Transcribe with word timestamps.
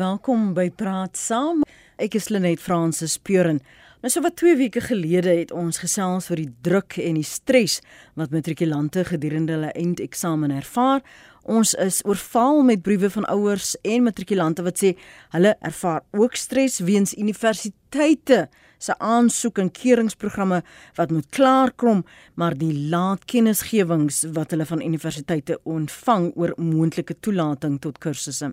Welkom 0.00 0.54
by 0.56 0.70
Praat 0.72 1.18
Saam. 1.20 1.58
Ek 2.00 2.14
is 2.16 2.30
Lenet 2.32 2.62
Fransis 2.64 3.18
Puren. 3.20 3.58
Nou 4.00 4.08
so 4.08 4.22
wat 4.24 4.38
2 4.40 4.54
weke 4.56 4.80
gelede 4.80 5.34
het 5.36 5.50
ons 5.52 5.82
gesels 5.82 6.30
oor 6.30 6.40
die 6.40 6.48
druk 6.64 6.96
en 6.96 7.18
die 7.18 7.26
stres 7.28 7.74
wat 8.16 8.32
matrikulante 8.32 9.04
gedurende 9.04 9.52
hulle 9.58 9.74
eindeksamen 9.76 10.54
ervaar. 10.56 11.04
Ons 11.44 11.74
is 11.76 12.00
oorval 12.08 12.62
met 12.70 12.80
briewe 12.80 13.12
van 13.12 13.28
ouers 13.34 13.74
en 13.84 14.08
matrikulante 14.08 14.64
wat 14.64 14.80
sê 14.80 14.94
hulle 15.36 15.52
ervaar 15.60 16.00
ook 16.16 16.40
stres 16.40 16.80
weens 16.80 17.12
universiteite 17.12 18.46
se 18.82 18.96
aansoek 18.98 19.60
en 19.62 19.70
keuringsprogramme 19.70 20.62
wat 20.98 21.14
moet 21.14 21.28
klaarkom, 21.30 22.02
maar 22.34 22.56
die 22.58 22.72
laat 22.90 23.24
kennisgewings 23.30 24.24
wat 24.34 24.50
hulle 24.54 24.66
van 24.66 24.82
universiteite 24.82 25.60
ontvang 25.62 26.32
oor 26.34 26.54
moontlike 26.58 27.16
toelating 27.20 27.78
tot 27.80 28.00
kursusse. 28.02 28.52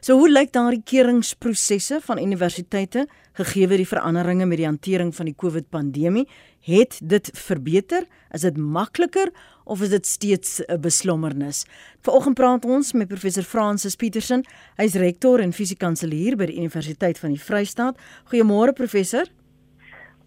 So 0.00 0.18
hoe 0.18 0.30
lyk 0.30 0.52
daardie 0.56 0.82
keuringsprosesse 0.84 2.00
van 2.04 2.22
universiteite 2.22 3.06
gegee 3.38 3.68
die 3.68 3.86
veranderinge 3.86 4.46
met 4.46 4.58
die 4.58 4.66
hantering 4.66 5.14
van 5.14 5.28
die 5.30 5.36
COVID-pandemie? 5.38 6.26
Het 6.66 6.98
dit 7.02 7.30
verbeter? 7.32 8.04
Is 8.34 8.42
dit 8.44 8.56
makliker 8.56 9.30
of 9.64 9.82
is 9.82 9.88
dit 9.88 10.06
steeds 10.06 10.60
'n 10.66 10.80
beslommernis? 10.80 11.64
Vanoggend 12.02 12.34
praat 12.34 12.64
ons 12.64 12.92
met 12.92 13.08
professor 13.08 13.42
Francis 13.42 13.96
Petersen. 13.96 14.44
Hy's 14.76 14.94
rektor 14.94 15.40
en 15.40 15.52
fisiekanselier 15.52 16.36
by 16.36 16.46
die 16.46 16.56
Universiteit 16.56 17.18
van 17.18 17.30
die 17.30 17.40
Vrystaat. 17.40 17.96
Goeiemôre 18.24 18.72
professor. 18.72 19.26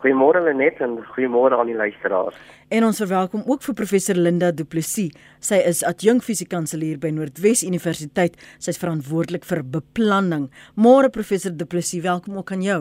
Goeiemôre 0.01 0.39
Lenet 0.41 0.79
en 0.81 0.95
goeiemôre 1.13 1.53
aan 1.53 1.67
die 1.69 1.75
luisteraars. 1.77 2.37
En 2.73 2.87
ons 2.87 2.97
verwelkom 2.97 3.43
ook 3.45 3.61
vir 3.61 3.75
professor 3.77 4.17
Linda 4.17 4.49
Du 4.51 4.63
Plessis. 4.65 5.13
Sy 5.37 5.59
is 5.61 5.83
adjunk 5.85 6.25
fisiekanselier 6.25 6.97
by 6.97 7.11
Noordwes 7.13 7.61
Universiteit. 7.61 8.39
Sy's 8.57 8.81
verantwoordelik 8.81 9.45
vir 9.45 9.61
beplanning. 9.61 10.47
Môre 10.73 11.11
professor 11.13 11.53
Du 11.53 11.69
Plessis, 11.69 12.01
welkom 12.01 12.41
ook 12.41 12.49
aan 12.55 12.65
jou. 12.65 12.79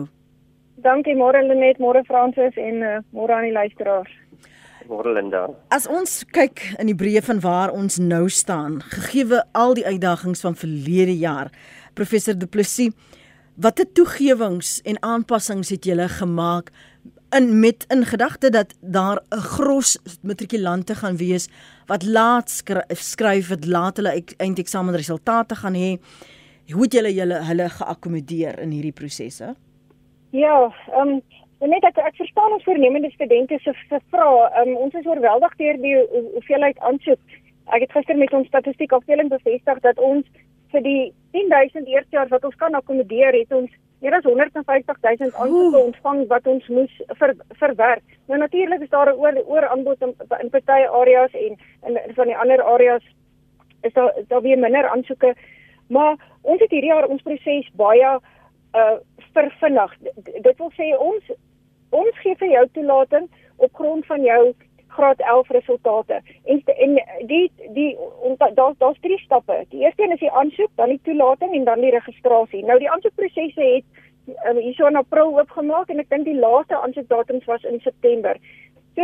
Dankie 0.81 1.13
môre 1.13 1.45
Lenet, 1.45 1.77
môre 1.77 2.01
Fransis 2.09 2.57
en 2.57 2.81
uh, 2.81 2.97
môre 3.13 3.37
aan 3.37 3.45
die 3.51 3.53
luisteraars. 3.53 4.17
Môre 4.89 5.13
Linda. 5.13 5.45
As 5.69 5.85
ons 5.85 6.23
kyk 6.33 6.71
in 6.81 6.89
die 6.89 6.97
breë 6.97 7.21
van 7.29 7.45
waar 7.45 7.69
ons 7.69 8.01
nou 8.01 8.25
staan, 8.33 8.81
gegee 8.97 9.43
al 9.53 9.77
die 9.77 9.85
uitdagings 9.85 10.41
van 10.41 10.57
verlede 10.57 11.13
jaar, 11.21 11.53
professor 11.93 12.33
Du 12.33 12.49
Plessis, 12.49 12.97
watter 13.61 13.85
toegewings 13.85 14.79
en 14.89 14.97
aanpassings 15.05 15.69
het 15.69 15.85
julle 15.85 16.07
gemaak 16.09 16.71
in 17.37 17.59
met 17.59 17.85
in 17.87 18.05
gedagte 18.05 18.49
dat 18.49 18.75
daar 18.81 19.21
'n 19.29 19.37
gros 19.37 19.99
matrikulante 20.21 20.95
gaan 20.95 21.17
wees 21.17 21.49
wat 21.85 22.03
laat 22.03 22.63
skryf 22.87 23.49
wat 23.49 23.65
laat 23.65 23.97
hulle 23.97 24.23
eindeksamen 24.37 24.95
resultate 24.95 25.55
gaan 25.55 25.73
hê. 25.73 25.99
Hoe 26.73 26.83
het 26.83 26.93
julle 26.93 27.13
julle 27.13 27.43
hulle 27.43 27.69
geakkommodeer 27.69 28.59
in 28.59 28.71
hierdie 28.71 28.97
prosesse? 29.01 29.55
Ja, 30.29 30.73
ehm 30.91 31.07
um, 31.07 31.21
net 31.59 31.83
ek 31.83 31.97
ek 31.97 32.15
verstaan 32.15 32.51
ons 32.51 32.63
voornemende 32.63 33.11
studente 33.11 33.59
se 33.59 33.73
se 33.89 33.99
vra. 34.09 34.49
Ehm 34.55 34.67
um, 34.67 34.75
ons 34.75 34.93
is 34.93 35.05
oorweldig 35.05 35.55
deur 35.55 35.81
die 35.81 35.97
hoeveelheid 36.33 36.79
aansoek. 36.79 37.19
Ek 37.65 37.81
het 37.81 37.91
gister 37.91 38.17
met 38.17 38.33
ons 38.33 38.47
statistiek 38.47 38.91
afdeling 38.91 39.29
bevestig 39.29 39.79
dat 39.79 39.99
ons 39.99 40.25
vir 40.71 40.81
die 40.81 41.13
10000 41.31 41.87
eerstejaars 41.87 42.29
wat 42.29 42.45
ons 42.45 42.55
kan 42.55 42.73
akkommodeer 42.73 43.33
het 43.33 43.51
ons 43.53 43.71
meer 44.01 44.15
as 44.17 44.23
150 44.23 44.97
000 45.01 45.31
aansoeke 45.31 45.77
ontvang 45.77 46.27
wat 46.27 46.47
ons 46.47 46.67
moes 46.67 47.01
ver, 47.19 47.35
verwerk. 47.61 48.03
Nou 48.27 48.39
natuurlik 48.39 48.81
is 48.81 48.89
daar 48.89 49.13
'n 49.13 49.19
oor 49.19 49.35
oor 49.45 49.67
aanbod 49.67 50.01
in, 50.01 50.15
in 50.41 50.49
party 50.49 50.81
areas 51.01 51.33
en 51.33 51.57
in, 51.87 51.99
in 52.07 52.13
van 52.13 52.27
die 52.27 52.37
ander 52.37 52.63
areas 52.63 53.03
is 53.81 53.93
daar 53.93 54.17
is 54.17 54.27
daar 54.27 54.41
weer 54.41 54.59
minder 54.59 54.89
aansoeke. 54.89 55.35
Maar 55.87 56.15
ons 56.41 56.61
het 56.61 56.71
hierdie 56.71 56.89
jaar 56.89 57.07
ons 57.07 57.21
proses 57.21 57.71
baie 57.73 58.19
uh 58.73 58.97
vervinnig. 59.33 59.97
Dit 60.41 60.57
wil 60.57 60.71
sê 60.75 60.97
ons 60.97 61.31
ons 61.89 62.19
gee 62.23 62.35
vir 62.35 62.47
jou 62.47 62.67
toelating 62.71 63.29
op 63.55 63.73
grond 63.73 64.05
van 64.05 64.21
jou 64.21 64.53
graad 64.91 65.19
11 65.19 65.49
resultate. 65.57 66.21
En 66.45 66.61
en 66.65 66.93
die 67.25 67.51
die 67.73 67.97
daar's 68.53 68.77
daar's 68.77 68.99
drie 69.01 69.19
stappe. 69.19 69.65
Die 69.69 69.83
eerste 69.83 70.03
een 70.03 70.11
is 70.11 70.19
die 70.19 70.31
aansoek, 70.31 70.71
dan 70.75 70.89
die 70.89 70.99
toelating 71.03 71.53
en 71.53 71.63
dan 71.63 71.79
die 71.79 71.93
registrasie. 71.97 72.65
Nou 72.65 72.79
die 72.79 72.91
aansoekprosesse 72.91 73.61
het 73.61 73.83
um, 74.49 74.57
hierso 74.57 74.87
in 74.87 74.95
April 74.95 75.37
oopgemaak 75.39 75.89
en 75.89 75.99
ek 76.03 76.09
dink 76.09 76.25
die 76.25 76.39
laaste 76.39 76.77
aansoekdatums 76.77 77.45
was 77.45 77.63
in 77.63 77.79
September. 77.79 78.37
So 78.95 79.03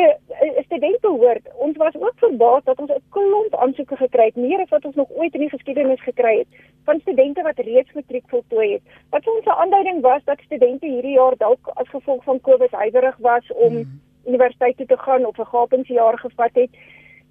studente 0.65 1.07
hoor, 1.07 1.37
ons 1.63 1.77
was 1.79 1.95
ook 1.95 2.17
verbaas 2.19 2.63
dat 2.63 2.79
ons 2.83 2.91
'n 2.91 3.03
klomp 3.15 3.55
aansoeke 3.55 3.95
gekry 3.95 4.25
het, 4.25 4.35
meer 4.35 4.59
as 4.59 4.69
wat 4.69 4.85
ons 4.85 4.95
nog 4.95 5.09
ooit 5.09 5.33
in 5.33 5.45
die 5.45 5.55
geskiedenis 5.55 6.01
gekry 6.03 6.37
het 6.37 6.47
van 6.83 6.99
studente 6.99 7.41
wat 7.41 7.59
reeds 7.59 7.93
matriek 7.93 8.23
voltooi 8.27 8.71
het. 8.73 8.81
Wat 9.09 9.27
ons 9.27 9.45
'n 9.45 9.59
aanduiding 9.63 10.01
was 10.01 10.23
dat 10.23 10.39
studente 10.39 10.85
hierdie 10.85 11.15
jaar 11.15 11.37
dalk 11.37 11.71
as 11.73 11.89
gevolg 11.89 12.23
van 12.23 12.41
COVID 12.41 12.71
huiwerig 12.71 13.17
was 13.17 13.51
om 13.53 13.73
mm 13.73 14.05
universiteit 14.27 14.77
toe 14.77 14.85
te 14.85 14.97
gaan 14.97 15.25
of 15.25 15.39
'n 15.39 15.51
gapingsjaar 15.53 16.17
gevat 16.19 16.55
het. 16.55 16.69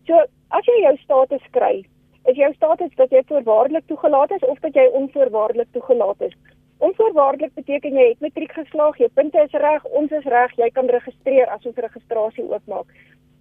So, 0.07 0.15
as 0.49 0.65
jy 0.67 0.81
jou 0.83 0.97
status 0.97 1.47
kry, 1.51 1.84
is 2.31 2.37
jou 2.37 2.53
status 2.55 2.95
dat 2.97 3.11
jy 3.11 3.23
voorwaardelik 3.27 3.87
toegelaat 3.87 4.31
is 4.31 4.45
of 4.45 4.59
dat 4.61 4.75
jy 4.75 4.87
onvoorwaardelik 4.93 5.69
toegelaat 5.73 6.21
is. 6.21 6.34
Onvoorwaardelik 6.79 7.55
beteken 7.55 7.93
jy 7.93 8.09
het 8.09 8.21
matriek 8.21 8.53
geslaag, 8.53 8.97
jou 9.01 9.09
punte 9.15 9.43
is 9.43 9.53
reg, 9.53 9.84
ons 9.84 10.11
is 10.12 10.25
reg, 10.25 10.57
jy 10.57 10.71
kan 10.71 10.91
registreer 10.93 11.47
as 11.47 11.67
ons 11.67 11.77
registrasie 11.77 12.45
oopmaak. 12.45 12.87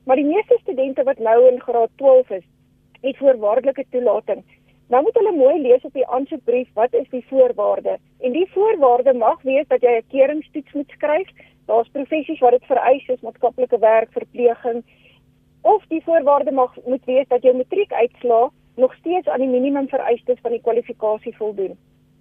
Maar 0.06 0.16
die 0.22 0.30
meeste 0.30 0.58
studente 0.62 1.04
wat 1.04 1.20
nou 1.20 1.40
in 1.50 1.60
graad 1.62 1.92
12 1.96 2.30
is, 2.30 2.46
het 3.02 3.18
voorwaardelike 3.18 3.86
toelating. 3.92 4.44
Nou 4.94 5.02
moet 5.04 5.18
hulle 5.18 5.34
mooi 5.34 5.62
lees 5.62 5.84
op 5.88 5.94
die 5.98 6.08
aansoekbrief 6.08 6.70
wat 6.78 6.94
is 6.94 7.10
die 7.10 7.26
voorwaarde. 7.30 7.98
En 8.22 8.32
die 8.32 8.46
voorwaarde 8.54 9.14
mag 9.18 9.42
wees 9.42 9.68
dat 9.68 9.82
jy 9.82 9.98
'n 9.98 10.10
keuringstoets 10.14 10.74
moet 10.74 10.90
skryf, 10.90 11.30
Daar's 11.66 11.90
professies 11.92 12.40
wat 12.40 12.52
dit 12.52 12.66
vereis 12.70 13.08
is, 13.08 13.22
maatskaplike 13.26 13.80
werk, 13.80 14.12
verpleging 14.12 14.84
of 15.66 15.86
die 15.90 16.02
voorwaarde 16.06 16.52
mag 16.52 16.76
moet 16.86 17.06
wees 17.06 17.28
dat 17.28 17.42
jou 17.42 17.56
matriekuitslae 17.58 18.50
nog 18.76 18.94
steeds 18.96 19.28
aan 19.28 19.42
die 19.42 19.50
minimum 19.50 19.88
vereistes 19.88 20.40
van 20.42 20.52
die 20.52 20.62
kwalifikasie 20.62 21.36
voldoen. 21.38 21.74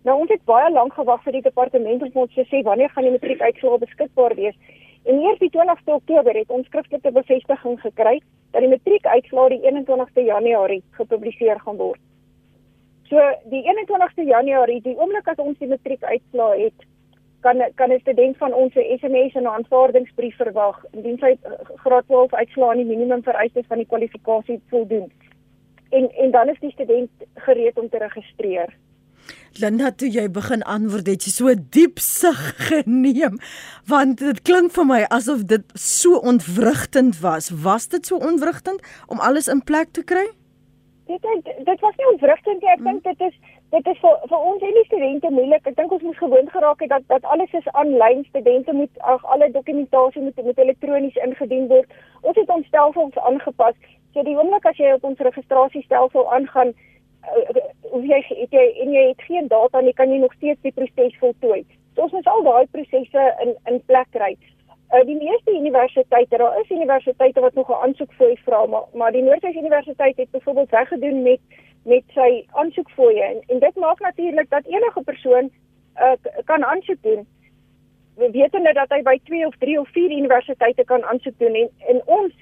Nou 0.04 0.18
ons 0.20 0.30
het 0.32 0.44
baie 0.48 0.70
lank 0.72 0.94
gewag 0.94 1.22
vir 1.24 1.36
die 1.36 1.44
departement 1.44 2.02
om 2.06 2.22
ons 2.22 2.34
te 2.34 2.44
sê 2.48 2.62
wanneer 2.64 2.90
gaan 2.94 3.04
die 3.08 3.12
matriekuitslae 3.16 3.78
beskikbaar 3.84 4.34
wees. 4.40 4.56
En 5.04 5.20
eers 5.20 5.38
die 5.42 5.50
20ste 5.52 5.92
Oktober 5.98 6.36
het 6.36 6.50
ons 6.56 6.66
skriftelike 6.70 7.12
bevestiging 7.12 7.78
gekry 7.80 8.16
dat 8.56 8.64
die 8.64 8.72
matriekuitslae 8.72 9.52
die 9.56 9.62
21ste 9.64 10.24
Januarie 10.24 10.82
gepubliseer 10.96 11.60
gaan 11.60 11.76
word. 11.76 12.00
So 13.08 13.20
die 13.52 13.60
21ste 13.68 14.24
Januarie, 14.28 14.80
die 14.84 14.96
oomblik 14.96 15.28
as 15.28 15.40
ons 15.42 15.58
die 15.60 15.68
matriekuitslae 15.68 16.60
het, 16.62 16.86
kan 17.44 17.58
kan 17.74 17.92
'n 17.92 18.00
student 18.00 18.36
van 18.36 18.52
ons 18.54 18.74
'n 18.74 18.98
SMS 19.00 19.32
en 19.34 19.42
'n 19.42 19.56
aanvaardingsbrief 19.56 20.36
verwag 20.36 20.76
indien 20.92 21.18
sy 21.18 21.32
eh, 21.32 21.52
graad 21.84 22.06
12 22.06 22.34
uitslaa 22.34 22.70
aan 22.70 22.82
die 22.82 22.92
minimum 22.94 23.22
vereistes 23.22 23.66
van 23.66 23.78
die 23.78 23.90
kwalifikasie 23.92 24.60
voldoen. 24.70 25.12
En 25.90 26.04
en 26.22 26.30
dan 26.30 26.48
is 26.48 26.60
die 26.60 26.70
student 26.70 27.10
gereed 27.34 27.78
om 27.78 27.88
te 27.88 27.98
registreer. 27.98 28.68
Linda, 29.52 29.90
toe 29.90 30.08
jy 30.10 30.30
begin 30.30 30.62
antwoord 30.62 31.06
het 31.06 31.24
jy 31.24 31.30
so 31.30 31.54
diep 31.54 31.98
sug 31.98 32.40
geneem 32.68 33.38
want 33.86 34.18
dit 34.18 34.42
klink 34.42 34.72
vir 34.72 34.86
my 34.92 35.00
asof 35.18 35.44
dit 35.44 35.64
so 35.74 36.16
ontwrigtend 36.32 37.20
was. 37.20 37.50
Was 37.50 37.88
dit 37.88 38.06
so 38.06 38.16
ontwrigtend 38.16 38.80
om 39.06 39.20
alles 39.20 39.48
in 39.48 39.62
plek 39.62 39.92
te 39.92 40.04
kry? 40.04 40.26
Dit 41.06 41.22
dit 41.64 41.80
was 41.80 41.96
nie 41.96 42.08
ontwrigtend 42.12 42.60
nie. 42.62 42.70
Ek 42.70 42.78
hmm. 42.78 42.84
dink 42.84 43.02
dit 43.04 43.20
is 43.28 43.36
dit 43.74 43.86
is 43.90 44.00
vir 44.02 44.18
vir 44.30 44.42
ons 44.50 44.62
die 44.62 44.84
studente 44.86 45.30
moeilik. 45.34 45.66
Ek 45.66 45.76
dink 45.78 45.92
ons 45.96 46.04
moet 46.06 46.18
gewoond 46.20 46.50
geraak 46.54 46.82
het 46.84 46.92
dat 46.92 47.06
dat 47.10 47.26
alles 47.34 47.52
is 47.58 47.68
aanlyn. 47.80 48.22
Studente 48.28 48.72
moet 48.72 49.02
ag 49.12 49.24
alle 49.34 49.50
dokumentasie 49.50 50.22
moet 50.22 50.42
met 50.48 50.58
elektronies 50.62 51.18
ingedien 51.26 51.66
word. 51.72 51.90
Ons 52.22 52.38
het 52.38 52.50
ons 52.56 52.66
stelsels 52.70 53.18
aangepas. 53.30 53.78
So 54.14 54.22
die 54.22 54.36
oomblik 54.38 54.66
as 54.70 54.78
jy 54.78 54.92
op 54.94 55.06
ons 55.10 55.22
registrasiestelsel 55.28 56.30
aangaan, 56.36 56.70
uh, 57.26 57.62
jy 58.12 58.20
het 58.30 58.54
jy 58.54 58.66
en 58.84 58.94
jy 58.94 59.06
het 59.10 59.26
geen 59.28 59.50
data 59.50 59.82
nie, 59.82 59.96
kan 59.98 60.12
jy 60.12 60.20
nog 60.22 60.36
steeds 60.38 60.62
die 60.62 60.74
proses 60.78 61.18
voltooi. 61.22 61.64
So 61.94 62.06
ons 62.06 62.14
moet 62.14 62.30
al 62.30 62.46
daai 62.46 62.66
prosesse 62.76 63.28
in 63.46 63.56
in 63.72 63.82
plek 63.90 64.10
kry. 64.14 64.34
Uh, 64.94 65.02
die 65.08 65.18
meeste 65.18 65.50
universiteite, 65.50 66.38
daar 66.38 66.60
is 66.60 66.70
universiteite 66.70 67.42
wat 67.42 67.58
nog 67.58 67.70
'n 67.70 67.82
aansoek 67.88 68.12
vir 68.22 68.38
vra, 68.46 68.66
maar 68.66 68.86
maar 68.92 69.12
die 69.12 69.22
Noordwes 69.22 69.62
Universiteit 69.64 70.16
het 70.16 70.30
byvoorbeeld 70.30 70.70
weggedoen 70.70 71.22
met 71.22 71.40
met 71.84 72.04
sy 72.16 72.44
aansoekfooie 72.60 73.22
en, 73.22 73.40
en 73.46 73.58
dit 73.58 73.76
maak 73.76 74.00
natuurlik 74.00 74.50
dat 74.50 74.66
enige 74.66 75.02
persoon 75.04 75.50
uh, 75.96 76.12
kan 76.44 76.64
aansoek 76.64 77.02
doen. 77.02 77.26
We 78.16 78.30
weet 78.30 78.52
net 78.52 78.74
dat 78.74 78.90
hy 78.94 79.02
by 79.02 79.18
2 79.24 79.46
of 79.46 79.56
3 79.58 79.80
of 79.80 79.88
4 79.88 80.10
universiteite 80.10 80.84
kan 80.84 81.04
aansoek 81.04 81.38
doen 81.38 81.54
en, 81.54 81.68
en 81.88 82.02
ons 82.04 82.32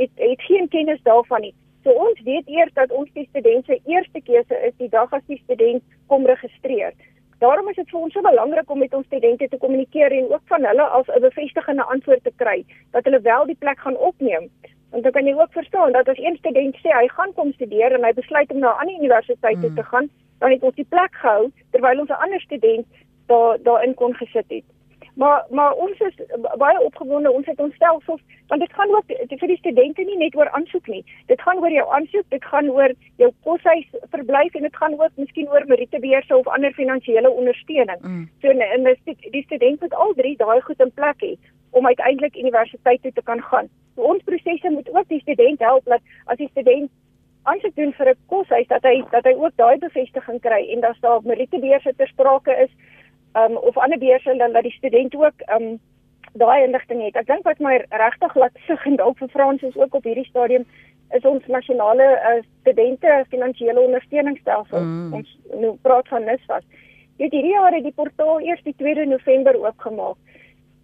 het 0.00 0.10
het 0.16 0.42
geen 0.42 0.68
kennis 0.68 1.02
daarvan 1.02 1.40
nie. 1.40 1.54
So 1.84 1.90
ons 1.90 2.20
weet 2.24 2.48
eers 2.48 2.72
dat 2.74 2.92
ons 2.92 3.10
die 3.14 3.26
student 3.28 3.64
se 3.64 3.80
eerste 3.86 4.20
keuse 4.20 4.56
is 4.66 4.74
die 4.82 4.90
dag 4.92 5.12
as 5.12 5.22
die 5.26 5.40
student 5.44 5.84
kom 6.06 6.26
registreer. 6.26 6.92
Daarom 7.38 7.68
is 7.70 7.76
dit 7.78 7.90
vir 7.90 8.00
ons 8.00 8.12
so 8.12 8.24
belangrik 8.24 8.70
om 8.70 8.80
met 8.82 8.94
ons 8.94 9.06
studente 9.06 9.46
te 9.48 9.60
kommunikeer 9.62 10.12
en 10.16 10.32
ook 10.32 10.42
van 10.50 10.64
hulle 10.66 10.86
as 10.98 11.06
'n 11.14 11.20
bevestigende 11.22 11.84
antwoord 11.94 12.24
te 12.24 12.32
kry 12.36 12.64
dat 12.90 13.04
hulle 13.04 13.20
wel 13.20 13.46
die 13.46 13.60
plek 13.62 13.78
gaan 13.78 13.96
opneem. 13.96 14.50
Want 14.90 15.02
dan 15.02 15.12
kan 15.12 15.26
jy 15.26 15.34
ook 15.34 15.52
verstaan 15.52 15.92
dat 15.92 16.08
as 16.08 16.18
een 16.18 16.36
student 16.36 16.76
sê 16.76 16.94
hy 16.94 17.08
gaan 17.08 17.34
kom 17.34 17.52
studeer 17.52 17.92
en 17.92 18.04
hy 18.04 18.12
besluit 18.12 18.52
om 18.52 18.58
na 18.58 18.72
'n 18.72 18.80
ander 18.80 18.96
universiteit 19.00 19.58
hmm. 19.58 19.74
te 19.74 19.82
gaan, 19.82 20.08
dan 20.38 20.50
het 20.50 20.62
ons 20.62 20.74
die 20.74 20.88
plek 20.88 21.14
gehou 21.14 21.50
terwyl 21.70 22.00
ons 22.00 22.10
'n 22.10 22.22
ander 22.24 22.40
student 22.40 22.86
daar 23.26 23.58
daarin 23.62 23.94
kon 23.94 24.14
gesit 24.14 24.48
het. 24.48 24.64
Maar 25.14 25.46
maar 25.50 25.72
ons 25.72 25.98
is 25.98 26.14
baie 26.56 26.80
opgewonde. 26.82 27.32
Ons 27.32 27.46
het 27.46 27.60
ons 27.60 27.74
stelsels 27.74 28.20
want 28.46 28.60
dit 28.60 28.72
gaan 28.72 28.94
ook 28.96 29.04
vir 29.40 29.48
die 29.48 29.56
studente 29.56 30.02
nie 30.02 30.16
net 30.16 30.36
oor 30.36 30.50
aansoek 30.50 30.86
nie. 30.86 31.04
Dit 31.26 31.40
gaan 31.40 31.58
oor 31.58 31.70
jou 31.70 31.86
aansoek, 31.96 32.24
dit 32.28 32.44
gaan 32.44 32.70
oor 32.70 32.94
jou 33.16 33.32
koshuis 33.44 33.88
verblyf 34.10 34.54
en 34.54 34.62
dit 34.62 34.76
gaan 34.76 34.94
ook 35.00 35.10
miskien 35.14 35.50
oor 35.50 35.66
meritebeurse 35.66 36.36
of 36.36 36.48
ander 36.48 36.72
finansiële 36.72 37.30
ondersteuning. 37.30 38.00
Mm. 38.00 38.28
So 38.40 38.48
en, 38.48 38.60
en 38.60 38.96
die, 39.04 39.16
die 39.30 39.42
student 39.42 39.80
moet 39.80 39.94
al 39.94 40.14
drie 40.16 40.36
daai 40.36 40.60
goed 40.60 40.80
in 40.80 40.94
plek 40.94 41.20
hê 41.26 41.34
om 41.70 41.86
uiteindelik 41.86 42.36
universiteit 42.36 43.02
toe 43.02 43.12
te 43.12 43.22
kan 43.22 43.42
gaan. 43.42 43.68
So 43.94 44.02
ons 44.02 44.24
prosesse 44.24 44.70
moet 44.70 44.88
ook 44.94 45.08
die 45.08 45.20
student 45.20 45.60
help 45.60 45.84
dat 45.84 46.00
as 46.24 46.36
die 46.36 46.48
student 46.50 46.90
aansoek 47.42 47.74
doen 47.76 47.92
vir 47.92 48.10
'n 48.10 48.18
koshuis 48.26 48.66
dat 48.68 48.82
hy 48.82 49.02
dat 49.10 49.24
hy 49.24 49.34
ook 49.34 49.56
daai 49.56 49.78
bevestiging 49.78 50.40
kry 50.40 50.62
en 50.72 50.80
dat 50.80 50.96
daar 51.00 51.20
meritebeurse 51.22 51.92
ter 51.96 52.08
sprake 52.08 52.52
is 52.64 52.70
um, 53.34 53.56
of 53.56 53.76
ander 53.76 53.98
beurse 53.98 54.36
dan 54.36 54.52
dat 54.52 54.62
die 54.62 54.78
student 54.78 55.14
ook 55.14 55.38
um, 55.54 55.78
daai 56.32 56.64
inligting 56.64 57.02
het. 57.02 57.16
Ek 57.16 57.26
dink 57.26 57.44
wat 57.44 57.58
my 57.58 57.84
regtig 57.90 58.34
laat 58.34 58.56
sug 58.66 58.86
en 58.86 58.96
dalk 58.96 59.18
vir 59.18 59.28
Frans 59.28 59.62
is 59.62 59.76
ook 59.76 59.94
op 59.94 60.04
hierdie 60.04 60.28
stadium 60.28 60.66
is 61.16 61.24
ons 61.24 61.46
nasionale 61.46 62.04
uh, 62.04 62.42
studente 62.60 63.24
finansiële 63.32 63.80
ondersteuningsstelsel. 63.80 64.80
Mm. 64.80 65.14
Ons 65.20 65.38
nou 65.54 65.76
praat 65.82 66.08
van 66.08 66.26
NSFAS. 66.28 66.66
Dit 67.16 67.32
hierdie 67.32 67.54
jaar 67.54 67.72
het 67.74 67.82
die 67.82 67.96
portaal 67.96 68.40
eers 68.44 68.62
die 68.62 68.76
2de 68.82 69.08
November 69.08 69.56
oopgemaak. 69.64 70.16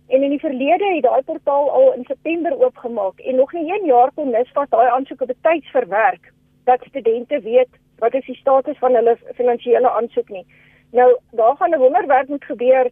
En 0.08 0.22
in 0.22 0.30
die 0.30 0.40
verlede 0.40 0.84
het 0.94 1.02
daai 1.02 1.22
portaal 1.22 1.70
al 1.70 1.92
in 1.92 2.04
September 2.04 2.58
oopgemaak 2.58 3.20
en 3.20 3.36
nog 3.36 3.52
nie 3.52 3.72
1 3.72 3.86
jaar 3.86 4.10
kon 4.14 4.30
NSFAS 4.30 4.68
daai 4.68 4.88
aansoeke 4.88 5.26
betyds 5.26 5.70
verwerk 5.70 6.32
dat 6.64 6.84
studente 6.88 7.40
weet 7.40 7.72
wat 7.98 8.14
is 8.14 8.26
die 8.26 8.36
status 8.36 8.78
van 8.78 8.94
hulle 8.94 9.16
finansiële 9.34 9.90
aansoek 9.90 10.28
nie. 10.28 10.46
Nou 10.92 11.16
daar 11.30 11.56
gaan 11.56 11.74
'n 11.74 11.78
wonderwerk 11.78 12.28
moet 12.28 12.44
gebeur 12.44 12.90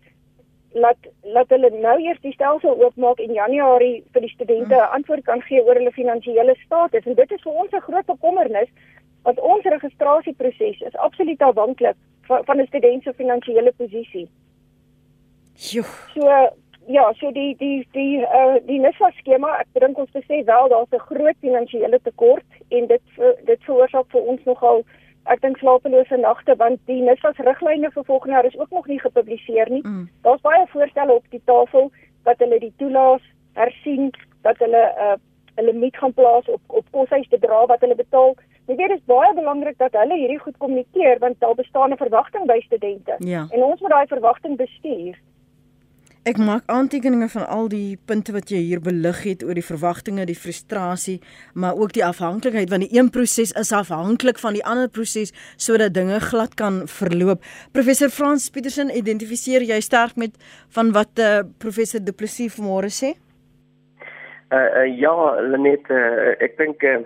laat 0.72 0.96
laat 1.22 1.48
hulle 1.48 1.70
nou 1.70 1.98
eers 2.00 2.20
die 2.20 2.32
stelsel 2.32 2.80
oopmaak 2.84 3.18
in 3.18 3.32
Januarie 3.32 4.04
vir 4.12 4.20
die 4.20 4.30
studente 4.30 4.74
mm. 4.74 4.94
antwoord 4.96 5.24
kan 5.24 5.42
gee 5.42 5.64
oor 5.64 5.74
hulle 5.74 5.92
finansiële 5.92 6.54
status 6.64 7.04
en 7.04 7.14
dit 7.14 7.32
is 7.32 7.42
vir 7.42 7.52
ons 7.52 7.72
'n 7.72 7.86
groot 7.88 8.06
bekommernis 8.06 8.68
want 9.22 9.40
ons 9.40 9.64
registrasieproses 9.64 10.80
is 10.80 10.96
absoluut 10.96 11.42
afhanklik 11.42 11.96
van, 12.26 12.44
van 12.44 12.60
'n 12.60 12.66
student 12.66 13.02
se 13.02 13.12
finansiële 13.12 13.72
posisie. 13.76 14.28
Jo. 15.54 15.82
So 16.14 16.28
ja, 16.86 17.12
so 17.12 17.30
die 17.30 17.56
die 17.56 17.86
die 17.92 18.18
uh 18.18 18.58
die 18.66 18.80
NSFAS 18.80 19.14
skema, 19.18 19.56
ek 19.60 19.80
dink 19.80 19.98
ons 19.98 20.10
besef 20.10 20.44
wel 20.46 20.68
daar's 20.68 20.90
'n 20.92 21.06
groot 21.10 21.36
finansiële 21.40 22.00
tekort 22.02 22.50
en 22.68 22.86
dit 22.86 23.02
dit 23.44 23.60
veroorsaak 23.64 24.10
vir 24.10 24.22
ons 24.22 24.44
nogal 24.44 24.84
ek 25.30 25.40
dink 25.40 25.58
slapelose 25.58 26.16
nagte 26.16 26.56
want 26.58 26.80
die 26.90 27.02
NISAS 27.02 27.38
riglyne 27.46 27.90
vir 27.94 28.04
volgende 28.04 28.34
jaar 28.34 28.48
is 28.48 28.58
ook 28.58 28.70
nog 28.70 28.86
nie 28.86 29.00
gepubliseer 29.00 29.70
nie. 29.70 29.82
Mm. 29.82 30.08
Daar's 30.22 30.40
baie 30.40 30.66
voorstelle 30.66 31.12
op 31.12 31.24
die 31.30 31.42
tafel 31.44 31.92
dat 32.24 32.38
hulle 32.38 32.58
die 32.58 32.72
toelaas 32.78 33.22
hersien, 33.54 34.10
dat 34.42 34.58
hulle 34.58 34.82
'n 34.82 35.02
uh, 35.02 35.18
'n 35.56 35.64
limiet 35.64 35.96
gaan 35.96 36.14
plaas 36.14 36.48
op 36.48 36.60
op 36.66 36.86
koshuisbedrag 36.90 37.66
wat 37.66 37.80
hulle 37.80 37.94
betaal. 37.94 38.34
Weet 38.66 38.78
dit 38.78 38.90
is 38.90 39.04
baie 39.04 39.34
belangrik 39.34 39.78
dat 39.78 39.92
hulle 39.92 40.16
hierdie 40.16 40.38
goed 40.38 40.56
kommunikeer 40.56 41.18
want 41.18 41.40
daar 41.40 41.54
bestaan 41.54 41.92
'n 41.92 41.96
verwagting 41.96 42.46
by 42.46 42.60
studente. 42.60 43.14
Ja. 43.18 43.46
En 43.50 43.62
ons 43.62 43.80
moet 43.80 43.90
daai 43.90 44.06
verwagting 44.06 44.56
bestuur. 44.56 45.18
Ek 46.22 46.38
maak 46.38 46.68
aantekeninge 46.70 47.26
van 47.32 47.48
al 47.50 47.64
die 47.66 47.96
punte 48.06 48.30
wat 48.30 48.50
jy 48.52 48.60
hier 48.62 48.78
belig 48.78 49.24
het 49.26 49.40
oor 49.42 49.58
die 49.58 49.64
verwagtinge, 49.66 50.22
die 50.28 50.38
frustrasie, 50.38 51.16
maar 51.58 51.74
ook 51.74 51.96
die 51.96 52.04
afhanklikheid 52.06 52.70
want 52.70 52.86
die 52.86 52.94
een 52.94 53.08
proses 53.10 53.50
is 53.58 53.72
afhanklik 53.74 54.38
van 54.38 54.54
die 54.54 54.62
ander 54.62 54.86
proses 54.86 55.32
sodat 55.58 55.96
dinge 55.96 56.20
glad 56.22 56.54
kan 56.54 56.84
verloop. 56.86 57.42
Professor 57.74 58.06
Frans 58.06 58.46
Petersen, 58.54 58.92
identifiseer 58.94 59.66
jy 59.66 59.80
sterk 59.82 60.14
met 60.14 60.38
van 60.76 60.92
wat 60.94 61.18
eh 61.18 61.40
uh, 61.40 61.48
professor 61.58 61.98
Du 61.98 62.12
Plessis 62.12 62.54
vanmôre 62.54 62.92
sê? 63.00 63.16
Uh, 64.54 64.58
uh 64.78 64.86
ja, 64.86 65.16
Lenet, 65.42 65.90
uh, 65.90 66.38
ek 66.38 66.54
dink 66.56 66.86
uh, 66.86 67.02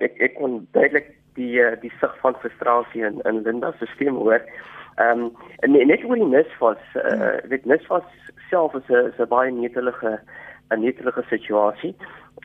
ek 0.00 0.16
ek 0.16 0.34
kon 0.40 0.62
duidelik 0.72 1.12
die 1.36 1.60
uh, 1.60 1.76
die 1.84 1.92
sig 2.00 2.16
van 2.24 2.40
frustrasie 2.40 3.04
in 3.04 3.20
in 3.28 3.44
Linda 3.44 3.74
se 3.76 3.86
stem 3.92 4.16
hoor. 4.16 4.40
Ehm 4.96 5.30
um, 5.66 5.86
net 5.86 6.04
oor 6.04 6.16
die 6.16 6.24
NISFAS, 6.24 6.82
eh 6.94 7.12
uh, 7.12 7.48
weet 7.50 7.64
NISFAS 7.64 8.04
self 8.50 8.74
is 8.74 8.88
'n 8.88 9.08
is 9.12 9.18
'n 9.18 9.28
baie 9.28 9.50
netelige 9.52 10.20
'n 10.70 10.80
netelige 10.80 11.22
situasie. 11.28 11.94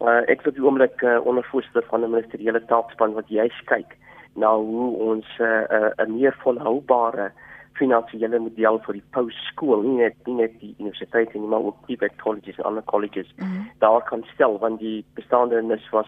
Uh, 0.02 0.24
ek 0.28 0.42
vir 0.42 0.54
die 0.54 0.64
oomblik 0.64 1.02
uh, 1.02 1.20
ondervoorsitter 1.26 1.84
van 1.90 2.04
'n 2.04 2.12
ministeriële 2.12 2.66
taakspan 2.66 3.14
wat 3.14 3.30
juis 3.30 3.62
kyk 3.66 3.98
na 4.36 4.56
hoe 4.56 4.98
ons 5.12 5.28
'n 5.40 5.44
uh, 5.44 5.90
uh, 6.00 6.08
meer 6.08 6.36
volhoubare 6.44 7.32
finansiële 7.74 8.40
model 8.40 8.80
vir 8.86 8.94
die 8.94 9.10
postskool, 9.16 9.82
nie 9.82 9.98
net 10.04 10.16
nie 10.26 10.36
net 10.36 10.60
die 10.60 10.76
universiteit 10.80 11.34
nie, 11.34 11.48
maar 11.48 11.64
ook 11.64 11.88
die 11.88 11.98
colleges 12.24 12.58
en 12.58 12.66
ander 12.66 12.84
colleges 12.84 13.32
mm 13.38 13.46
-hmm. 13.46 13.70
daar 13.80 14.04
kan 14.04 14.24
stel 14.34 14.60
want 14.60 14.80
die 14.80 15.06
bestaande 15.14 15.62
nis 15.62 15.90
was 15.90 16.08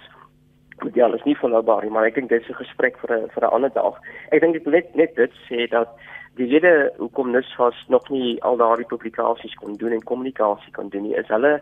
model 0.81 1.13
is 1.13 1.23
nie 1.23 1.37
volhoubaar 1.37 1.83
nie, 1.83 1.91
maar 1.91 2.05
ek 2.05 2.15
dink 2.15 2.29
dit 2.29 2.41
is 2.41 2.49
'n 2.49 2.63
gesprek 2.63 2.97
vir 2.97 3.11
'n 3.17 3.29
vir 3.29 3.43
'n 3.43 3.53
ander 3.55 3.73
dag. 3.73 3.95
Ek 4.31 4.41
dink 4.41 4.53
dit 4.53 4.65
net 4.65 4.95
net 4.95 5.15
dit 5.15 5.31
sê 5.49 5.69
dat 5.69 5.89
die 6.38 6.47
rede 6.50 6.91
hoekom 6.97 7.31
NISFAS 7.31 7.85
nog 7.88 8.09
nie 8.09 8.41
al 8.44 8.57
daardie 8.57 8.88
publikasies 8.89 9.53
kon 9.62 9.75
doen 9.77 9.91
en 9.91 10.03
kommunikasie 10.03 10.74
kon 10.74 10.89
doen 10.89 11.06
nie 11.07 11.18
is 11.19 11.30
hulle 11.33 11.59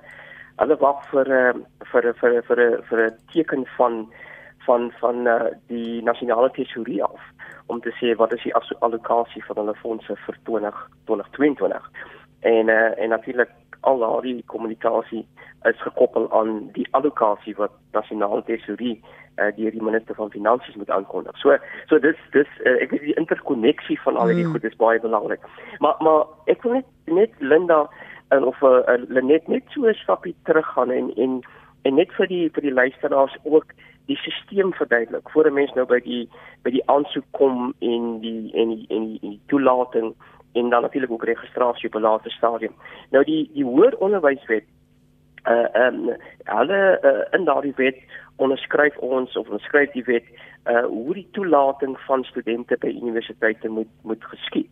hulle 0.62 0.78
wag 0.84 1.02
vir 1.12 1.32
uh, 1.38 1.54
vir 1.92 2.12
vir 2.22 2.38
vir 2.50 2.62
vir 2.90 3.00
'n 3.08 3.18
teken 3.34 3.66
van 3.78 4.06
van 4.66 4.92
van 5.02 5.28
uh, 5.28 5.52
die 5.68 6.02
nasionale 6.04 6.52
tesourie 6.52 7.04
af 7.04 7.22
om 7.68 7.82
te 7.82 7.92
sê 8.00 8.16
wat 8.16 8.34
is 8.34 8.44
die 8.44 8.56
allocasie 8.56 9.44
van 9.48 9.58
hulle 9.64 9.76
fondse 9.84 10.16
vir 10.26 10.38
2022 10.46 11.92
en 12.40 12.70
uh, 12.70 12.92
en 12.98 13.10
natuurlik 13.10 13.52
al 13.82 14.00
daardie 14.00 14.44
kommunikasie 14.46 15.26
is 15.70 15.82
gekoppel 15.82 16.32
aan 16.32 16.70
die 16.74 16.88
allocasie 16.92 17.56
wat 17.56 17.72
nasionale 17.92 18.44
tesourie 18.44 18.96
uh, 19.38 19.50
deur 19.56 19.72
die 19.72 19.84
minister 19.84 20.16
van 20.16 20.32
finansies 20.32 20.76
moet 20.76 20.90
aankondig. 20.90 21.38
So 21.38 21.58
so 21.90 22.00
dis 22.00 22.18
dis 22.32 22.50
uh, 22.66 22.78
ek 22.82 22.94
weet 22.96 23.08
die 23.10 23.18
interkonneksie 23.22 24.00
van 24.06 24.18
al 24.18 24.32
hierdie 24.32 24.48
mm. 24.48 24.56
goed 24.56 24.70
is 24.70 24.80
baie 24.82 25.00
belangrik. 25.00 25.46
Maar 25.80 25.96
maar 26.00 26.26
ek 26.46 26.66
wil 26.66 26.80
net 26.80 26.90
net 27.06 27.38
Linda 27.40 27.86
en 28.32 28.46
of 28.48 28.62
uh, 28.62 28.98
Lenet 29.08 29.48
net 29.48 29.64
so 29.70 29.86
'n 29.86 29.98
stapie 30.04 30.36
teruggaan 30.50 30.92
en 30.92 31.14
en 31.16 31.42
en 31.82 31.96
net 31.96 32.12
vir 32.18 32.28
die 32.28 32.50
vir 32.54 32.62
die 32.62 32.78
luisteraars 32.82 33.38
ook 33.44 33.74
die 34.10 34.18
stelsel 34.18 34.72
verduidelik 34.72 35.30
voor 35.30 35.48
'n 35.48 35.54
mens 35.54 35.74
nou 35.74 35.86
by 35.86 36.00
die 36.00 36.30
by 36.64 36.72
die 36.72 36.86
aansoek 36.86 37.26
kom 37.32 37.74
en 37.80 38.20
die 38.20 38.52
en 38.54 38.70
die, 38.76 38.86
en 38.90 39.06
die, 39.06 39.20
en 39.22 39.30
die 39.30 39.40
toelating 39.48 40.16
en 40.54 40.70
dan 40.70 40.82
natuurlik 40.82 41.12
ook 41.12 41.24
registrasie 41.24 41.90
op 41.90 41.96
'n 41.96 42.02
later 42.02 42.32
stadium. 42.32 42.74
Nou 43.10 43.24
die 43.24 43.50
die 43.54 43.64
hoër 43.64 43.98
onderwyswet 43.98 44.64
uh 45.50 45.76
ehm 45.76 46.10
um, 46.10 46.18
alle 46.44 47.00
uh, 47.02 47.40
in 47.40 47.46
daardie 47.46 47.74
wet 47.76 47.98
onderskryf 48.36 48.98
ons 48.98 49.38
of 49.38 49.46
onderskryf 49.46 49.92
die 49.92 50.04
wet 50.04 50.24
uh 50.70 50.86
hoe 50.86 51.14
die 51.14 51.28
toelating 51.32 52.00
van 52.00 52.24
studente 52.24 52.78
by 52.80 52.88
universiteite 53.02 53.70
moet 53.70 53.88
moet 54.04 54.26
geskied. 54.26 54.70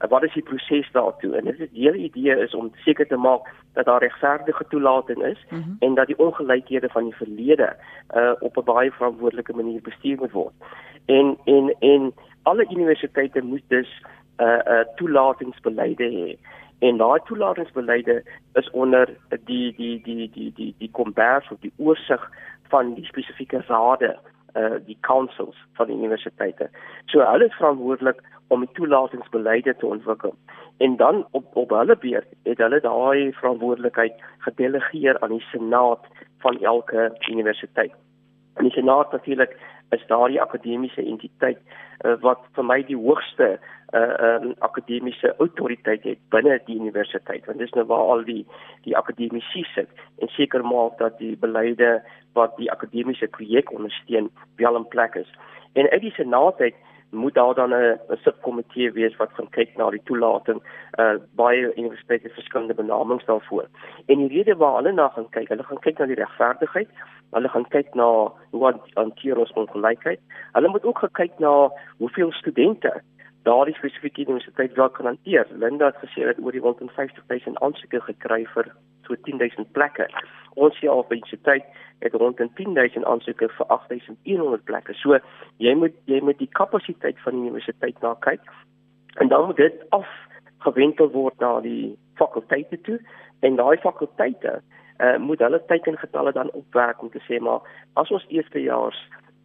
Uh, 0.00 0.08
wat 0.08 0.22
is 0.22 0.32
die 0.32 0.42
proses 0.42 0.92
daartoe? 0.92 1.36
En 1.36 1.44
dit 1.44 1.60
is 1.60 1.70
die 1.70 1.82
hele 1.82 1.96
idee 1.96 2.36
is 2.36 2.54
om 2.54 2.72
seker 2.74 3.06
te 3.06 3.16
maak 3.16 3.48
dat 3.72 3.84
daar 3.84 4.00
regverdige 4.00 4.64
toelating 4.68 5.22
is 5.24 5.46
mm 5.48 5.62
-hmm. 5.62 5.76
en 5.78 5.94
dat 5.94 6.06
die 6.06 6.18
ongelykhede 6.18 6.88
van 6.88 7.04
die 7.04 7.16
verlede 7.16 7.76
uh 8.14 8.32
op 8.40 8.56
'n 8.56 8.64
baie 8.64 8.92
verantwoordelike 8.92 9.52
manier 9.52 9.80
bestuur 9.82 10.16
moet 10.16 10.32
word. 10.32 10.54
En 11.06 11.38
en 11.44 11.76
en 11.78 12.14
alle 12.42 12.66
universiteite 12.70 13.40
moet 13.42 13.62
dus 13.68 14.02
uh 14.40 14.60
uh 14.74 14.84
toelatingsbeleide 14.96 16.08
hê 16.16 16.28
en 16.80 16.96
daai 16.96 17.20
toelatingsbeleide 17.28 18.22
is 18.60 18.70
onder 18.70 19.06
die 19.44 19.72
die 19.76 20.02
die 20.02 20.30
die 20.34 20.52
die 20.56 20.74
die 20.78 20.90
kombers 20.98 21.50
of 21.50 21.60
die 21.60 21.72
oorsig 21.76 22.30
van 22.72 22.94
die 22.94 23.04
spesifieke 23.04 23.62
rade 23.68 24.16
uh 24.56 24.78
die 24.86 24.98
councils 25.00 25.56
van 25.78 25.86
die 25.86 25.96
universiteite. 25.96 26.70
So 27.06 27.24
hulle 27.32 27.50
is 27.50 27.58
verantwoordelik 27.58 28.22
om 28.48 28.64
die 28.64 28.72
toelatingsbeleide 28.78 29.76
te 29.76 29.86
ontwikkel. 29.86 30.34
En 30.78 30.96
dan 30.96 31.26
op 31.30 31.56
op 31.56 31.70
hulle 31.70 31.96
beurt 31.96 32.32
het 32.42 32.58
hulle 32.58 32.80
daai 32.80 33.32
verantwoordelikheid 33.32 34.22
gedelegeer 34.38 35.20
aan 35.20 35.36
die 35.36 35.46
senaat 35.52 36.06
van 36.38 36.60
elke 36.60 37.10
universiteit. 37.28 37.92
En 38.54 38.64
die 38.64 38.72
senaat 38.72 39.12
natuurlik 39.12 39.56
is 39.96 40.06
daardie 40.06 40.40
akademiese 40.40 41.02
entiteit 41.02 41.58
uh, 42.04 42.16
wat 42.24 42.42
vir 42.56 42.66
my 42.66 42.80
die 42.86 42.98
hoogste 42.98 43.48
uh, 43.56 44.14
um, 44.26 44.52
akademiese 44.66 45.34
autoriteit 45.42 46.04
het 46.06 46.20
binne 46.34 46.58
die 46.66 46.78
universiteit 46.78 47.46
want 47.48 47.58
dis 47.62 47.74
nou 47.76 47.86
waar 47.90 48.14
al 48.14 48.24
die 48.24 48.44
die 48.86 48.96
akademici 48.96 49.64
sit. 49.74 49.90
En 50.22 50.30
seker 50.36 50.64
maak 50.64 50.98
dat 50.98 51.18
die 51.18 51.36
beleide 51.36 51.98
wat 52.38 52.56
die 52.56 52.70
akademiese 52.70 53.26
projek 53.26 53.72
ondersteun 53.74 54.30
wel 54.56 54.76
in 54.76 54.88
plek 54.88 55.14
is. 55.14 55.30
En 55.72 55.90
uit 55.90 56.00
die 56.00 56.14
senaat 56.16 56.60
uit 56.60 56.74
moet 57.10 57.34
daar 57.34 57.54
dan 57.54 57.74
'n 57.74 57.98
subkomitee 58.22 58.92
wees 58.92 59.16
wat 59.16 59.30
gaan 59.32 59.48
kyk 59.48 59.76
na 59.76 59.90
die 59.90 60.02
toelating 60.04 60.62
uh 60.98 61.14
baie 61.34 61.76
universiteite 61.76 62.28
verskillende 62.28 62.74
benamings 62.74 63.24
daarvoor. 63.24 63.66
En 64.06 64.18
die 64.18 64.28
rede 64.28 64.56
waar 64.56 64.76
hulle 64.76 64.92
na 64.92 65.08
gaan 65.08 65.28
kyk, 65.28 65.48
hulle 65.48 65.62
gaan 65.62 65.78
kyk 65.78 65.98
na 65.98 66.06
die 66.06 66.22
regverdigheid, 66.24 66.88
hulle 67.30 67.48
gaan 67.48 67.68
kyk 67.68 67.94
na 67.94 68.32
hoe 68.50 68.74
hanteer 68.94 69.38
ons 69.38 69.52
ongelykheid. 69.52 70.20
Hulle 70.52 70.68
moet 70.68 70.84
ook 70.84 71.08
kyk 71.12 71.38
na 71.38 71.70
hoeveel 71.98 72.32
studente 72.32 73.02
daardie 73.42 73.74
spesifieke 73.74 74.20
universiteit 74.20 74.74
wel 74.74 74.90
kan 74.90 75.06
hanteer. 75.06 75.46
Linda 75.50 75.86
het 75.86 75.96
gesê 76.04 76.24
dat 76.24 76.38
oor 76.44 76.52
die 76.52 76.60
150 76.60 77.24
000 77.26 77.56
aansoeke 77.64 78.00
gekry 78.00 78.44
vir 78.54 78.72
so 79.06 79.14
10000 79.14 79.72
plekke. 79.72 80.08
Ons 80.54 80.78
hier 80.80 80.92
op 80.92 81.12
universiteit 81.12 81.64
het 82.00 82.14
rond 82.14 82.36
10000 82.36 83.04
aansoeke 83.04 83.48
vir 83.48 83.66
8100 83.66 84.64
plekke. 84.64 84.94
So 84.94 85.18
jy 85.56 85.74
moet 85.74 85.94
jy 86.04 86.20
moet 86.24 86.38
die 86.38 86.50
kapasiteit 86.58 87.18
van 87.24 87.36
die 87.36 87.50
universiteit 87.50 88.00
na 88.00 88.14
kyk. 88.26 88.42
En 89.20 89.28
dan 89.28 89.46
moet 89.46 89.56
dit 89.56 89.82
afgewentel 89.90 91.10
word 91.10 91.38
na 91.40 91.60
die 91.60 91.98
fakulteite 92.14 92.80
toe. 92.80 92.98
En 93.40 93.56
daai 93.56 93.76
fakulteite 93.76 94.60
uh, 95.00 95.16
moet 95.18 95.38
hulle 95.38 95.62
teikengetalle 95.66 96.32
dan 96.32 96.52
opwerk 96.52 97.02
om 97.02 97.10
te 97.10 97.22
sê 97.28 97.40
maar 97.40 97.60
as 98.00 98.10
ons 98.10 98.26
eerstejaars 98.28 98.98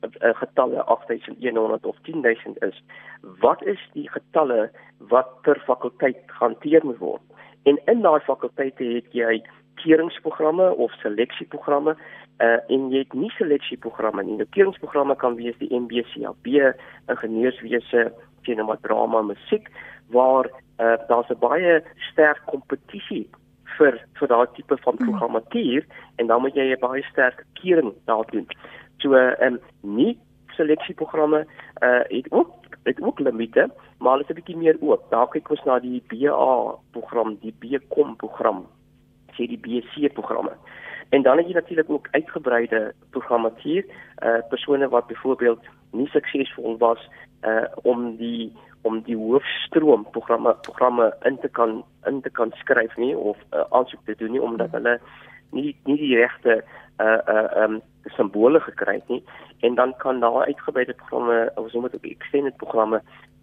uh, 0.05 0.33
getalle 0.41 0.83
8100 0.83 1.85
of 1.85 1.99
10000 2.07 2.63
is 2.63 2.81
wat 3.43 3.63
is 3.63 3.81
die 3.93 4.07
getalle 4.11 4.69
wat 5.11 5.31
per 5.41 5.61
fakulteit 5.67 6.23
gehanteer 6.37 6.85
moet 6.85 6.99
word? 7.03 7.23
En 7.63 7.79
in 7.91 8.03
daai 8.05 8.19
fakulteite 8.19 8.83
het 8.83 9.13
jy 9.17 9.39
keuringsprogramme 9.81 10.75
of 10.75 10.91
seleksieprogramme 11.01 11.95
uh, 11.95 12.59
en 12.67 12.89
jy 12.91 13.03
het 13.03 13.13
nie 13.13 13.31
seleksieprogramme 13.37 14.23
nie 14.23 14.37
die 14.37 14.49
keuringsprogramme 14.57 15.15
kan 15.15 15.35
wees 15.35 15.57
die 15.59 15.71
MBCAB 15.71 16.47
ingenieurswese 17.11 18.11
sinema 18.45 18.77
drama 18.81 19.21
musiek 19.21 19.69
waar 20.13 20.49
uh, 20.79 20.97
daar's 21.07 21.29
'n 21.29 21.39
baie 21.39 21.83
sterk 22.11 22.41
kompetisie 22.45 23.25
vir 23.77 23.99
vir 24.19 24.27
daai 24.27 24.47
tipe 24.55 24.77
van 24.77 24.95
mhm. 24.95 25.03
programmatuur 25.05 25.85
en 26.15 26.27
dan 26.27 26.41
moet 26.41 26.55
jy 26.55 26.71
'n 26.71 26.79
baie 26.79 27.03
sterk 27.11 27.45
keuring 27.53 27.93
daar 28.05 28.25
doen. 28.31 28.47
So 28.97 29.13
ehm 29.13 29.53
um, 29.53 29.59
nie 29.81 30.17
seleksieprogramme 30.55 31.45
uh 31.83 32.03
het 32.07 32.31
ook 32.31 32.51
het 32.83 33.01
ook 33.01 33.19
limite, 33.19 33.69
maar 33.97 34.11
hulle 34.11 34.23
is 34.23 34.29
'n 34.29 34.39
bietjie 34.39 34.57
meer 34.57 34.77
oop. 34.81 35.09
Daar 35.09 35.27
kyk 35.27 35.49
ons 35.49 35.63
na 35.63 35.79
die 35.79 36.03
BA 36.07 36.75
program, 36.91 37.37
die 37.41 37.55
BCom 37.59 38.15
program, 38.15 38.67
sê 39.35 39.47
die 39.47 39.59
BC 39.59 40.13
programme. 40.13 40.51
En 41.09 41.21
dan 41.21 41.37
het 41.37 41.47
jy 41.47 41.53
natuurlik 41.53 41.89
ook 41.89 42.07
uitgebreide 42.11 42.93
programmatuur, 43.09 43.85
uh 44.23 44.39
persone 44.49 44.89
wat 44.89 45.07
byvoorbeeld 45.07 45.63
nie 45.91 46.07
suksesvol 46.07 46.77
was 46.77 47.09
uh 47.43 47.65
om 47.83 48.15
die 48.17 48.53
om 48.85 49.01
die 49.01 49.17
hoofstroom 49.17 50.05
programme 50.11 50.55
programme 50.61 51.13
in 51.23 51.39
te 51.41 51.49
kan 51.49 51.83
in 52.05 52.21
te 52.21 52.29
kan 52.29 52.51
skryf 52.61 52.97
nie 53.01 53.17
of 53.17 53.37
uh, 53.53 53.63
aansoek 53.69 54.03
te 54.05 54.15
doen 54.17 54.31
nie 54.31 54.41
omdat 54.41 54.71
hulle 54.77 54.99
nie 55.51 55.75
nie 55.89 55.97
die 55.97 56.15
regte 56.15 56.61
uh 57.01 57.19
uh 57.35 57.63
um 57.63 57.79
simbole 58.17 58.61
gekry 58.67 58.99
het 58.99 59.07
nie 59.13 59.23
en 59.67 59.75
dan 59.75 59.95
kan 60.03 60.19
daar 60.19 60.45
uitgebreide 60.45 60.93
programme 60.93 61.51
of 61.55 61.71
so 61.71 61.81
met 61.81 61.97
extended 62.01 62.57
programme 62.57 63.01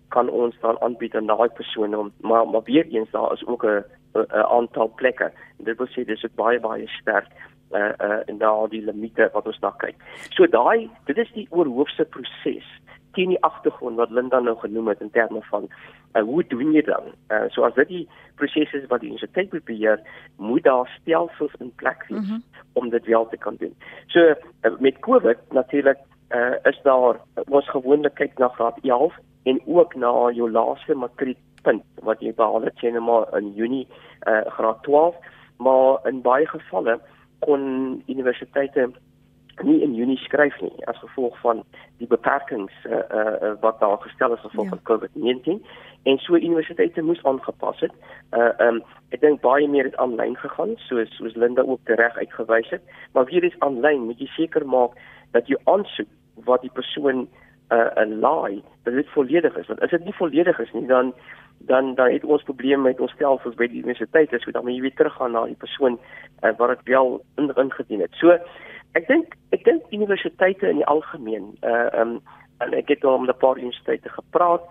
kan 0.09 0.29
ons 0.29 0.55
dan 0.61 0.81
aanbied 0.81 1.17
aan 1.17 1.27
daai 1.27 1.49
persone 1.49 1.99
om 1.99 2.13
maar 2.21 2.47
maar 2.49 2.63
weer 2.71 2.87
eens 2.87 3.11
daar 3.11 3.33
is 3.33 3.47
ook 3.47 3.67
'n 3.67 3.85
'n 4.15 4.47
aantal 4.59 4.93
plekke 4.97 5.33
dit 5.59 5.79
wil 5.79 5.87
sê 5.87 6.05
dis 6.05 6.25
ook 6.25 6.35
baie 6.35 6.61
baie 6.61 6.89
sterk 6.89 7.29
uh 7.73 7.93
uh 8.07 8.21
en 8.27 8.39
daar 8.39 8.69
die 8.69 8.85
limite 8.85 9.31
wat 9.33 9.47
ons 9.47 9.61
daar 9.61 9.77
kyk. 9.77 9.97
So 10.31 10.47
daai 10.47 10.91
dit 11.05 11.19
is 11.19 11.33
die 11.33 11.47
oorhoofse 11.51 12.05
proses 12.05 12.69
teen 13.13 13.29
die 13.29 13.43
agtergrond 13.45 13.97
wat 13.97 14.11
Linda 14.11 14.41
nou 14.41 14.57
genoem 14.59 14.89
het 14.89 15.01
in 15.01 15.11
terme 15.11 15.43
van 15.51 15.69
uh, 16.15 16.23
hoe 16.23 16.45
doen 16.49 16.73
jy 16.73 16.83
dan? 16.83 17.13
Uh, 17.29 17.45
so 17.49 17.65
as 17.67 17.75
dit 17.75 17.89
die 17.89 18.05
prosesse 18.41 18.77
is 18.81 18.89
wat 18.89 19.01
die 19.01 19.11
universiteit 19.13 19.65
beheer, 19.65 20.01
moet 20.37 20.65
daar 20.65 20.89
stelsels 21.01 21.53
in 21.61 21.73
plek 21.77 22.07
wees 22.09 22.19
mm 22.19 22.25
-hmm. 22.25 22.43
om 22.73 22.91
dit 22.91 23.07
wel 23.07 23.29
te 23.29 23.37
kan 23.37 23.57
doen. 23.59 23.75
So 24.07 24.21
uh, 24.21 24.79
met 24.79 24.99
COVID 24.99 25.39
natuurlik 25.51 25.99
uh, 26.31 26.55
is 26.63 26.81
daar 26.83 27.15
uh, 27.15 27.43
ons 27.49 27.69
gewoonlik 27.69 28.15
kyk 28.15 28.39
na 28.39 28.49
graad 28.49 28.79
11 28.83 29.15
en 29.43 29.61
ook 29.67 29.95
na 29.95 30.31
jou 30.31 30.51
laaste 30.51 30.95
matriekpunt 31.63 32.05
wat 32.05 32.21
jy 32.21 32.33
behaal 32.35 32.63
het 32.63 32.77
sien 32.79 33.03
maar 33.03 33.27
in 33.39 33.53
Junie 33.55 33.87
uh, 34.27 34.43
graad 34.47 34.83
12, 34.83 35.15
maar 35.59 36.07
in 36.07 36.23
baie 36.23 36.47
gevalle 36.47 37.01
kon 37.41 38.03
universiteite 38.07 38.91
nie 39.63 39.83
in 39.83 39.95
Junie 39.95 40.17
skryf 40.17 40.61
nie 40.61 40.85
as 40.87 40.97
gevolg 40.99 41.39
van 41.41 41.63
die 41.99 42.07
beperkings 42.07 42.73
uh, 42.87 43.03
uh, 43.11 43.53
wat 43.61 43.81
daar 43.81 43.99
gestel 44.01 44.33
is 44.33 44.41
as 44.41 44.51
gevolg 44.51 44.71
ja. 44.71 44.77
van 44.77 44.83
COVID-19 44.83 45.67
en 46.05 46.19
so 46.19 46.35
universiteite 46.35 47.03
moes 47.03 47.23
aangepas 47.25 47.81
het. 47.81 47.93
Uh 48.33 48.51
um 48.59 48.83
ek 49.11 49.21
dink 49.21 49.41
baie 49.41 49.69
meer 49.69 49.85
het 49.85 49.97
aanlyn 49.97 50.37
gegaan 50.37 50.75
soos 50.89 51.13
soos 51.17 51.37
Linda 51.37 51.63
ook 51.63 51.81
reg 51.85 52.17
uitgewys 52.17 52.71
het, 52.71 52.83
maar 53.13 53.25
weer 53.25 53.45
is 53.45 53.59
aanlyn 53.61 54.09
moet 54.09 54.19
jy 54.19 54.27
seker 54.35 54.67
maak 54.67 54.97
dat 55.33 55.47
jy 55.47 55.61
aansoek 55.65 56.09
wat 56.49 56.63
die 56.63 56.73
persoon 56.73 57.29
uh 57.71 57.91
'n 58.05 58.19
laai 58.21 58.63
dat 58.85 58.95
dit 58.95 59.09
volledig 59.15 59.57
is 59.57 59.67
want 59.67 59.81
as 59.81 59.91
dit 59.91 60.05
nie 60.05 60.15
volledig 60.15 60.59
is 60.59 60.73
nie 60.73 60.87
dan 60.87 61.13
dan 61.67 61.95
dan 61.95 62.11
het 62.11 62.25
ons 62.25 62.43
probleme 62.43 62.83
met 62.83 63.01
ons 63.01 63.13
stelsels 63.13 63.55
by 63.55 63.67
die 63.67 63.83
universiteite 63.83 64.39
so 64.39 64.51
dan 64.51 64.65
moet 64.65 64.75
jy 64.75 64.81
weer 64.81 64.95
teruggaan 64.95 65.33
na 65.33 65.47
die 65.47 65.59
persoon 65.59 65.99
uh, 66.43 66.53
wat 66.59 66.69
dit 66.69 66.95
wel 66.95 67.25
ingedien 67.37 68.01
het. 68.01 68.15
So 68.21 68.39
Ek 68.99 69.07
dink 69.09 69.37
ek 69.57 69.65
dink 69.65 69.89
universiteite 69.95 70.69
in 70.69 70.83
die 70.83 70.89
algemeen 70.91 71.53
uh 71.65 71.89
um 71.97 72.19
en 72.63 72.75
ek 72.79 72.93
het 72.93 73.05
al 73.09 73.19
met 73.19 73.33
'n 73.35 73.41
paar 73.41 73.57
universiteite 73.57 74.09
gepraat 74.09 74.65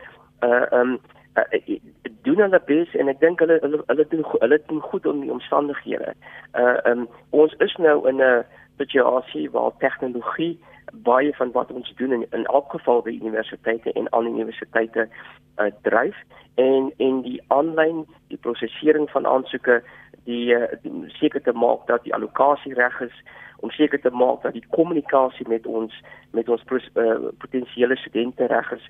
uh 0.45 0.65
um 0.79 0.99
uh, 1.37 1.77
doen 2.21 2.43
hulle 2.45 2.61
bes 2.65 2.93
en 2.95 3.09
ek 3.09 3.19
dink 3.19 3.39
hulle 3.39 3.57
hulle 3.61 3.81
hulle 3.87 4.05
doen 4.13 4.25
hulle 4.43 4.59
doen 4.67 4.81
goed 4.81 5.05
om 5.05 5.21
die 5.21 5.31
omstandighede. 5.31 6.13
Uh 6.53 6.77
um 6.91 7.07
ons 7.29 7.53
is 7.65 7.75
nou 7.75 8.07
in 8.09 8.21
'n 8.21 8.45
situasie 8.77 9.49
waar 9.51 9.71
tegnologie 9.77 10.59
baie 10.91 11.35
van 11.35 11.51
wat 11.51 11.71
ons 11.71 11.93
doen 11.95 12.11
in 12.11 12.25
in 12.31 12.45
elk 12.45 12.71
geval 12.71 13.01
by 13.01 13.11
universiteite 13.11 13.91
en 13.91 14.09
al 14.09 14.25
universiteite 14.25 15.07
uh, 15.57 15.71
dryf 15.81 16.17
en 16.55 16.93
en 16.97 17.21
die 17.21 17.41
aanlyn 17.47 18.05
die 18.27 18.37
prosesering 18.37 19.09
van 19.09 19.27
aansoeke 19.27 19.81
die, 20.23 20.53
uh, 20.55 20.67
die 20.81 21.09
seker 21.19 21.41
te 21.41 21.53
maak 21.53 21.87
dat 21.87 22.03
die 22.03 22.13
allocasie 22.13 22.73
reg 22.73 23.01
is 23.01 23.23
om 23.61 23.69
seker 23.69 24.01
te 24.01 24.09
maak 24.09 24.41
dat 24.43 24.53
die 24.53 24.67
kommunikasie 24.69 25.47
met 25.47 25.65
ons 25.65 25.93
met 26.31 26.49
ons 26.49 26.63
uh, 26.69 27.17
potensiële 27.37 27.97
studente 27.97 28.45
reg 28.45 28.71
is. 28.71 28.85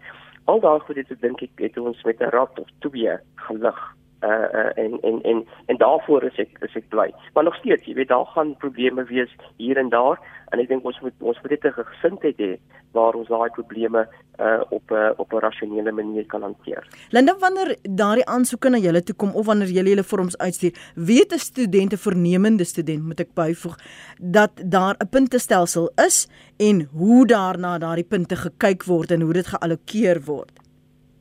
Al 0.46 0.60
daai 0.60 0.80
goed 0.80 0.96
het 0.96 1.12
ek 1.12 1.22
dink 1.22 1.42
ek 1.42 1.66
het 1.68 1.78
ons 1.78 2.04
met 2.04 2.22
'n 2.22 2.32
rad 2.36 2.60
of 2.60 2.70
twee 2.80 3.18
gelig 3.36 3.82
uh, 4.22 4.30
uh 4.30 4.72
en 4.84 5.00
en 5.02 5.22
en 5.24 5.48
en 5.66 5.78
daarvoor 5.78 6.24
is 6.24 6.38
ek 6.38 6.58
is 6.62 6.76
ek 6.76 6.90
bly. 6.90 7.10
Maar 7.34 7.44
nog 7.44 7.56
steeds, 7.56 7.86
jy 7.86 7.94
weet 7.94 8.08
daar 8.08 8.26
gaan 8.26 8.56
probleme 8.58 9.04
wees 9.04 9.36
hier 9.58 9.78
en 9.78 9.90
daar 9.90 10.20
en 10.52 10.60
ek 10.60 10.68
dink 10.68 10.86
ons 10.86 11.00
moet 11.02 11.14
ons 11.20 11.42
moet 11.42 11.50
dit 11.50 11.66
'n 11.66 11.84
gesindheid 11.94 12.38
hê 12.38 12.52
waar 12.92 13.16
ons 13.16 13.28
daai 13.28 13.50
probleme 13.50 14.08
uh 14.40 14.62
op 14.70 14.92
'n 14.92 14.94
uh, 14.94 15.12
op 15.18 15.34
'n 15.34 15.44
rasionele 15.48 15.92
manier 15.92 16.26
kan 16.26 16.42
hanteer. 16.42 16.88
Linda, 17.10 17.36
wanneer 17.40 17.76
daardie 17.82 18.26
aansoeke 18.26 18.70
na 18.70 18.78
julle 18.78 19.04
toe 19.04 19.16
kom 19.16 19.32
of 19.36 19.46
wanneer 19.46 19.68
julle 19.68 19.90
hulle 19.90 20.04
vorms 20.04 20.38
uitstuur, 20.38 20.74
weet 20.96 21.34
'n 21.34 21.40
studente 21.40 21.98
vernemende 21.98 22.64
student 22.64 23.04
moet 23.04 23.20
ek 23.20 23.34
byvoeg 23.34 23.76
dat 24.20 24.52
daar 24.66 24.96
'n 25.00 25.10
puntestelsel 25.10 25.92
is 25.96 26.28
en 26.58 26.90
hoe 26.92 27.26
daarna 27.26 27.78
daardie 27.78 28.10
punte 28.14 28.36
gekyk 28.36 28.84
word 28.84 29.12
en 29.12 29.22
hoe 29.22 29.34
dit 29.34 29.48
geallokeer 29.48 30.22
word. 30.26 30.61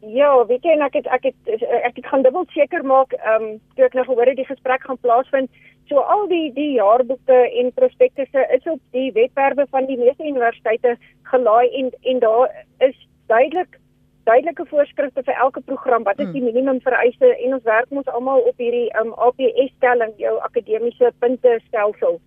Ja, 0.01 0.47
weet 0.47 0.65
jy 0.65 0.73
en 0.73 0.81
ek 0.87 0.95
het 0.97 1.09
ek 1.13 1.27
het 1.29 1.51
ek 1.85 1.97
het 1.97 2.07
gaan 2.09 2.23
dubbel 2.25 2.47
seker 2.55 2.85
maak 2.85 3.13
ehm 3.19 3.43
um, 3.43 3.59
toe 3.77 3.85
ek 3.85 3.97
nou 3.99 4.05
gehoor 4.07 4.31
het 4.33 4.39
die 4.39 4.49
gesprek 4.49 4.87
gaan 4.89 4.99
plaasvind. 5.01 5.51
So 5.91 6.01
al 6.01 6.27
die 6.31 6.53
die 6.57 6.73
jaarboeke 6.79 7.41
en 7.61 7.73
prospektusse 7.77 8.47
is 8.57 8.65
op 8.73 8.81
die 8.97 9.13
webwerwe 9.13 9.67
van 9.71 9.87
die 9.87 9.99
meeste 10.01 10.25
universiteite 10.25 10.97
gelaai 11.33 11.69
en 11.83 11.93
en 12.01 12.19
daar 12.19 12.49
is 12.79 12.97
duidelik 13.27 13.77
duidelike 14.25 14.65
voorskrifte 14.71 15.23
vir 15.27 15.37
elke 15.45 15.61
program 15.61 16.03
wat 16.09 16.19
is 16.19 16.33
die 16.33 16.41
hmm. 16.41 16.53
minimum 16.53 16.81
vereiste 16.81 17.37
en 17.37 17.55
ons 17.55 17.69
werk 17.69 17.91
mos 17.91 18.09
almal 18.09 18.41
op 18.41 18.57
hierdie 18.57 18.89
um, 19.01 19.13
APS 19.29 19.73
stelling 19.77 20.13
jou 20.17 20.37
akademiese 20.49 21.13
punte 21.19 21.59
stelsel. 21.67 22.21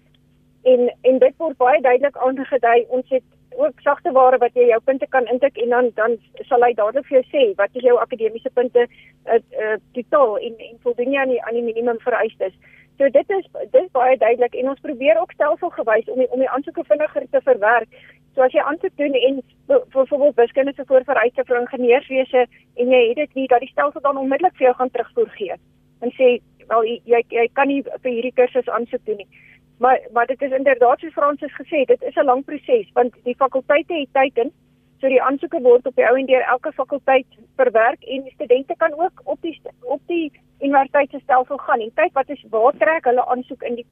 En 0.64 0.90
en 1.02 1.20
dit 1.20 1.38
word 1.38 1.58
baie 1.58 1.82
duidelik 1.82 2.18
aangedui. 2.18 2.86
Ons 2.90 3.10
het 3.10 3.26
ook 3.56 3.82
sagte 3.82 4.12
ware 4.12 4.38
wat 4.38 4.56
jy 4.58 4.68
jou 4.70 4.80
punte 4.86 5.08
kan 5.10 5.28
intik 5.32 5.58
en 5.58 5.70
dan 5.70 5.90
dan 5.96 6.18
sal 6.50 6.64
hy 6.66 6.74
dadelik 6.74 7.08
vir 7.10 7.20
jou 7.20 7.26
sê 7.32 7.44
wat 7.60 7.76
is 7.80 7.86
jou 7.88 7.98
akademiese 8.02 8.52
punte 8.54 8.86
uh, 8.86 9.40
uh, 9.64 9.76
totaal 9.98 10.38
en 10.38 10.56
en 10.70 10.80
voldoen 10.86 11.14
jy 11.14 11.20
aan 11.22 11.34
die 11.36 11.44
aan 11.44 11.60
die 11.60 11.68
minimum 11.70 12.00
vereistes. 12.06 12.56
So 12.98 13.10
dit 13.10 13.30
is 13.38 13.46
dit 13.72 13.82
is 13.82 13.92
baie 13.92 14.18
duidelik 14.18 14.56
en 14.56 14.70
ons 14.70 14.86
probeer 14.88 15.20
ook 15.22 15.32
stelselgewys 15.32 16.10
om 16.10 16.20
die, 16.22 16.30
om 16.32 16.40
die 16.40 16.50
aansoeke 16.50 16.84
vinniger 16.90 17.26
te 17.32 17.42
verwerk. 17.42 17.90
So 18.34 18.42
as 18.42 18.54
jy 18.54 18.66
aansoek 18.66 18.98
doen 18.98 19.14
en 19.14 19.42
byvoorbeeld 19.68 20.36
wiskunde 20.36 20.74
se 20.76 20.86
voorvereiste 20.90 21.46
vir 21.46 21.62
ingenieurswese 21.62 22.46
en 22.76 22.98
jy 22.98 23.02
het 23.10 23.22
dit 23.22 23.40
nie 23.40 23.48
dat 23.48 23.62
die 23.66 23.72
stelsel 23.72 24.02
dan 24.02 24.18
onmiddellik 24.18 24.58
vir 24.58 24.70
jou 24.70 24.76
gaan 24.82 24.94
terugvoer 24.94 25.32
gee 25.38 25.58
en 26.04 26.12
sê 26.18 26.38
wel 26.70 26.86
jy 27.08 27.22
jy 27.30 27.48
kan 27.58 27.68
nie 27.68 27.82
vir 27.84 28.12
hierdie 28.12 28.36
kursus 28.36 28.70
aansoek 28.70 29.06
doen 29.06 29.22
nie. 29.22 29.30
Maar 29.78 30.00
maar 30.14 30.26
dit 30.26 30.42
is 30.42 30.52
inderdaad 30.52 31.00
soos 31.00 31.14
Fransis 31.14 31.54
gesê, 31.54 31.86
dit 31.86 32.02
is 32.02 32.16
'n 32.16 32.26
lang 32.26 32.46
proses 32.46 32.92
want 32.94 33.14
die 33.24 33.36
fakulteite 33.36 33.94
het 33.94 34.14
tyd 34.14 34.38
in. 34.38 34.52
So 35.00 35.08
die 35.08 35.22
aansoeke 35.22 35.62
word 35.62 35.88
op 35.88 35.96
die 35.96 36.08
ou 36.10 36.16
en 36.18 36.26
deur 36.26 36.42
elke 36.42 36.72
fakulteit 36.72 37.26
verwerk 37.56 38.04
en 38.04 38.32
studente 38.34 38.76
kan 38.78 38.94
ook 38.94 39.22
op 39.24 39.42
die 39.42 39.62
op 39.82 40.02
die 40.08 40.32
universiteit 40.60 41.10
se 41.10 41.20
stelsel 41.20 41.58
gaan 41.58 41.80
en 41.80 41.94
kyk 41.94 42.14
wat 42.14 42.30
is 42.30 42.46
waar 42.50 42.74
trek 42.78 43.06
hulle 43.06 43.26
aansoek 43.26 43.64
in 43.64 43.76
die 43.76 43.86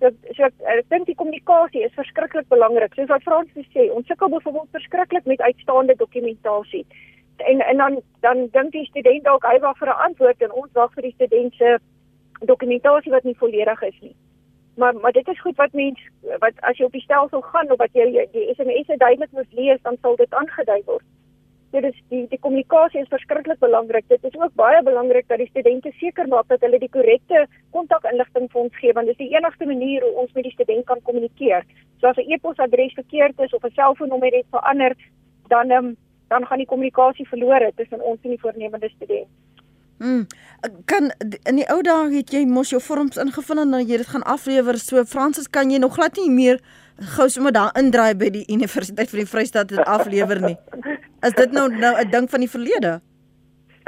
So 0.00 0.08
so 0.32 0.44
ek 0.44 0.88
dink 0.88 1.06
die 1.06 1.14
kommunikasie 1.14 1.82
is 1.84 1.92
verskriklik 1.92 2.48
belangrik. 2.48 2.94
Soos 2.94 3.08
wat 3.08 3.22
Fransis 3.22 3.66
sê, 3.74 3.90
ons 3.92 4.06
sukkel 4.06 4.28
byvoorbeeld 4.28 4.70
verskriklik 4.72 5.24
met 5.24 5.40
uitstaande 5.40 5.96
dokumentasie. 5.96 6.86
en 7.40 7.60
en 7.60 7.76
dan 7.76 8.00
dan 8.20 8.48
dink 8.52 8.72
die 8.72 8.84
student 8.84 9.24
dalk 9.24 9.44
hy 9.44 9.58
wag 9.58 9.78
vir 9.78 9.88
'n 9.88 10.02
antwoord 10.06 10.42
en 10.42 10.52
ons 10.52 10.72
wag 10.72 10.92
vir 10.94 11.02
die 11.02 11.12
student 11.12 11.54
se 11.54 11.78
dokumentasie 12.40 13.12
wat 13.12 13.24
nie 13.24 13.36
volledig 13.36 13.82
is 13.82 14.00
nie. 14.00 14.14
Maar 14.80 14.94
maar 14.94 15.12
dit 15.12 15.28
is 15.28 15.40
goed 15.40 15.56
wat 15.56 15.72
mens 15.72 15.98
wat 16.42 16.60
as 16.68 16.78
jy 16.78 16.84
op 16.88 16.94
die 16.96 17.04
stelsel 17.04 17.42
gaan 17.52 17.72
of 17.72 17.80
wat 17.82 17.96
jy 17.98 18.26
die 18.32 18.46
SMS 18.54 18.92
duidelik 19.02 19.32
moet 19.38 19.58
lees 19.58 19.80
dan 19.88 19.98
sal 20.00 20.16
dit 20.16 20.36
aangedui 20.40 20.82
word. 20.86 21.04
Dit 21.74 21.84
is 21.88 21.98
die 22.12 22.22
die 22.30 22.38
kommunikasie 22.46 23.02
is 23.02 23.12
verskriklik 23.12 23.60
belangrik. 23.64 24.06
Dit 24.08 24.24
is 24.30 24.38
ook 24.40 24.54
baie 24.62 24.80
belangrik 24.86 25.28
dat 25.28 25.42
die 25.42 25.50
studente 25.50 25.92
seker 25.98 26.30
maak 26.32 26.48
dat 26.48 26.64
hulle 26.64 26.80
die 26.84 26.92
korrekte 26.96 27.44
kontakinligting 27.76 28.48
vir 28.54 28.62
ons 28.62 28.80
gee 28.80 28.96
want 28.96 29.12
dit 29.12 29.18
is 29.18 29.24
die 29.26 29.36
enigste 29.36 29.68
manier 29.72 30.06
hoe 30.06 30.14
ons 30.24 30.32
met 30.38 30.48
die 30.48 30.56
student 30.56 30.88
kan 30.92 31.04
kommunikeer. 31.10 31.68
So 32.00 32.08
as 32.08 32.16
'n 32.16 32.32
e-posadres 32.32 32.96
verkeerd 33.02 33.44
is 33.46 33.54
of 33.58 33.64
'n 33.64 33.76
selfoonnommer 33.82 34.32
het 34.38 34.48
verander, 34.56 34.96
dan 35.48 35.70
um, 35.70 35.96
dan 36.28 36.46
gaan 36.46 36.64
die 36.64 36.72
kommunikasie 36.72 37.28
verlore 37.28 37.72
tussen 37.76 38.00
ons 38.00 38.18
en 38.22 38.30
die 38.30 38.40
voornemende 38.40 38.88
student. 38.96 39.28
Mm. 40.00 40.26
Kan 40.88 41.10
in 41.48 41.60
die 41.60 41.66
ou 41.68 41.82
dae 41.84 42.08
het 42.14 42.32
jy 42.32 42.46
mos 42.48 42.72
jou 42.72 42.80
vorms 42.80 43.20
ingevul 43.20 43.60
en 43.60 43.74
dan 43.76 43.84
jy 43.84 44.00
dit 44.00 44.08
gaan 44.08 44.24
aflewer. 44.24 44.78
So 44.80 45.04
Fransis 45.04 45.48
kan 45.48 45.70
jy 45.70 45.78
nog 45.78 45.98
glad 45.98 46.16
nie 46.16 46.30
meer 46.32 46.60
gou 47.16 47.28
sommer 47.28 47.52
daar 47.52 47.76
indraai 47.76 48.14
by 48.16 48.30
die 48.32 48.46
Universiteit 48.48 49.12
van 49.12 49.22
die 49.22 49.28
Vrystaat 49.28 49.68
dit 49.68 49.84
aflewer 49.84 50.40
nie. 50.40 50.56
Is 51.24 51.36
dit 51.36 51.52
nou 51.52 51.68
nou 51.68 51.94
'n 52.00 52.10
ding 52.10 52.30
van 52.30 52.40
die 52.40 52.50
verlede? 52.50 53.00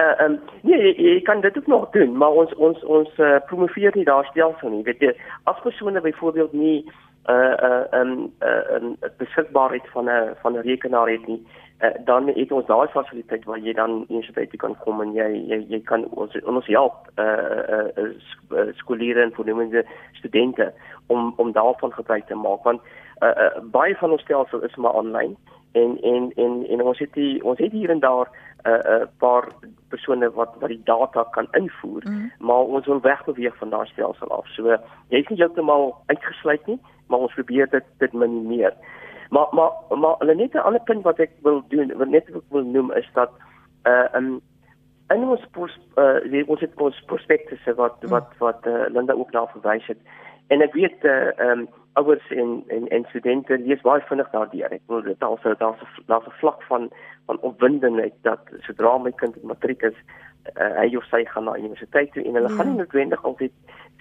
Uh, 0.00 0.24
um, 0.24 0.38
nee, 0.62 0.78
jy, 0.80 0.92
jy 0.96 1.20
kan 1.22 1.40
dit 1.40 1.56
ook 1.58 1.66
nog 1.66 1.90
doen, 1.90 2.16
maar 2.16 2.30
ons 2.30 2.54
ons 2.54 2.84
ons 2.84 3.08
uh, 3.18 3.36
promoveer 3.46 3.92
nie 3.94 4.04
daar 4.04 4.24
stelsel 4.24 4.70
nie. 4.70 4.82
Weet 4.82 5.00
jy, 5.00 5.12
as 5.44 5.60
persone 5.62 6.00
byvoorbeeld 6.00 6.52
nie 6.52 6.84
uh 7.28 7.54
uh 7.68 8.00
um 8.00 8.32
uh 8.40 8.80
'n 8.80 8.96
beskikbaarheid 9.18 9.86
van 9.92 10.08
'n 10.08 10.34
van 10.42 10.52
'n 10.56 10.64
rekenaar 10.66 11.08
het 11.08 11.26
nie, 11.26 11.46
uh, 11.82 11.90
dan 12.04 12.28
het 12.28 12.52
ons 12.52 12.66
daai 12.66 12.88
fasiliteit 12.88 13.44
waar 13.44 13.58
jy 13.58 13.72
dan 13.72 14.04
universiteit 14.08 14.56
kan 14.56 14.76
kom 14.84 15.00
en 15.00 15.14
jy 15.14 15.28
jy 15.50 15.58
jy 15.68 15.80
kan 15.90 16.06
ons 16.10 16.36
ons 16.42 16.66
help 16.66 17.08
uh 17.18 17.24
uh, 17.76 18.10
uh 18.50 18.68
skooliere 18.80 19.22
en 19.22 19.34
voornemende 19.34 19.84
studente 20.12 20.72
om 21.06 21.32
om 21.36 21.52
daarvan 21.52 21.92
gebruik 21.92 22.26
te 22.26 22.34
maak 22.34 22.62
want 22.64 22.80
uh, 23.22 23.28
uh 23.28 23.50
baie 23.78 23.96
van 23.96 24.10
ons 24.10 24.22
stelsel 24.22 24.62
is 24.62 24.76
maar 24.76 24.96
aanlyn 25.00 25.36
en 25.72 25.98
en 26.02 26.32
en 26.36 26.66
en 26.68 26.82
ons 26.82 26.98
het 26.98 27.12
die 27.12 27.44
ons 27.44 27.58
het 27.58 27.72
hier 27.72 27.90
en 27.90 28.00
daar 28.00 28.28
'n 28.64 28.68
uh, 28.68 29.00
uh, 29.00 29.06
paar 29.18 29.44
persone 29.88 30.30
wat 30.30 30.54
wat 30.60 30.68
die 30.68 30.82
data 30.84 31.22
kan 31.30 31.46
invoer, 31.50 32.02
mm. 32.04 32.32
maar 32.38 32.64
ons 32.76 32.86
wil 32.86 33.00
wegbeweeg 33.00 33.56
van 33.56 33.70
daardie 33.70 33.92
stelsel 33.92 34.28
af. 34.28 34.46
So 34.46 34.76
jy's 35.08 35.28
nie 35.28 35.38
heeltemal 35.38 35.96
uitgesluit 36.06 36.66
nie, 36.66 36.78
maar 37.06 37.18
ons 37.18 37.34
probeer 37.34 37.70
dit 37.70 37.84
dit 37.98 38.12
minimeer. 38.12 38.74
Maar 39.32 39.46
maar 39.50 39.72
maar 39.88 40.14
hulle 40.18 40.34
net 40.34 40.54
'n 40.54 40.66
ander 40.68 40.82
punt 40.84 41.02
wat 41.02 41.18
ek 41.18 41.30
wil 41.42 41.62
doen, 41.68 41.96
wat 41.96 42.08
net 42.08 42.28
ek 42.28 42.34
wil 42.48 42.64
noem 42.64 42.92
is 42.92 43.08
dat 43.12 43.30
uh 43.84 44.08
um 44.14 44.40
in 45.08 45.22
ons 45.24 45.46
pos 45.50 45.78
uh 45.96 46.44
ons 46.46 46.60
het 46.60 46.74
ons 46.76 47.04
prospektusse 47.06 47.74
wat 47.74 48.02
mm. 48.02 48.08
wat 48.08 48.28
wat 48.38 48.66
uh, 48.66 48.84
Linda 48.88 49.12
ook 49.12 49.32
daar 49.32 49.48
verwys 49.48 49.86
het. 49.86 49.98
En 50.46 50.60
ek 50.60 50.72
weet 50.72 51.04
uh 51.04 51.30
um 51.48 51.68
ouers 51.92 52.30
en 52.30 52.64
en 52.66 52.88
en 52.88 53.04
studente 53.08 53.58
lees 53.58 53.80
baie 53.80 54.00
vinnig 54.00 54.30
daardeur. 54.30 54.72
Ek 54.72 54.84
wil 54.86 55.02
dit 55.02 55.22
also 55.22 55.54
daar's 55.54 55.80
'n 55.80 56.04
daar's 56.06 56.26
'n 56.26 56.38
vlak 56.40 56.62
van 56.62 56.90
van 57.26 57.40
opwindendheid 57.40 58.14
dat 58.22 58.40
sodra 58.60 58.98
my 58.98 59.12
kind 59.12 59.36
in 59.36 59.46
matriek 59.46 59.82
is, 59.82 59.96
uh, 60.60 60.76
hy 60.80 60.96
of 60.96 61.04
sy 61.04 61.24
gaan 61.24 61.44
na 61.44 61.56
universiteit 61.56 62.12
toe 62.12 62.24
en 62.24 62.34
hulle 62.34 62.48
ja. 62.48 62.54
gaan 62.54 62.68
nie 62.68 62.76
noodwendig 62.76 63.24
altyd 63.24 63.52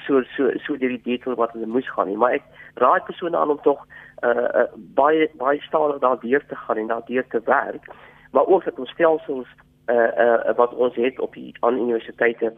so 0.08 0.24
so 0.36 0.52
so 0.58 0.78
deur 0.78 0.90
die 0.90 1.04
detail 1.04 1.36
wat 1.36 1.52
hulle 1.52 1.66
moes 1.66 1.90
gaan 1.90 2.08
nie, 2.08 2.18
maar 2.18 2.34
ek 2.38 2.44
raai 2.82 3.00
persone 3.06 3.38
aan 3.38 3.54
om 3.54 3.62
tog 3.62 3.86
uh, 4.22 4.30
uh 4.30 4.68
baie 4.76 5.30
baie 5.34 5.62
stadig 5.62 6.00
daardeur 6.00 6.46
te 6.48 6.56
gaan 6.56 6.78
en 6.78 6.88
daardeur 6.88 7.28
te 7.28 7.42
werk, 7.46 7.94
maar 8.32 8.46
ook 8.46 8.64
dat 8.64 8.80
ons 8.80 8.90
stelsels 8.90 9.48
uh 9.88 10.12
uh 10.26 10.56
wat 10.56 10.74
ons 10.74 10.96
het 10.96 11.20
op 11.20 11.34
die 11.34 11.56
aan 11.60 11.80
universiteite 11.80 12.54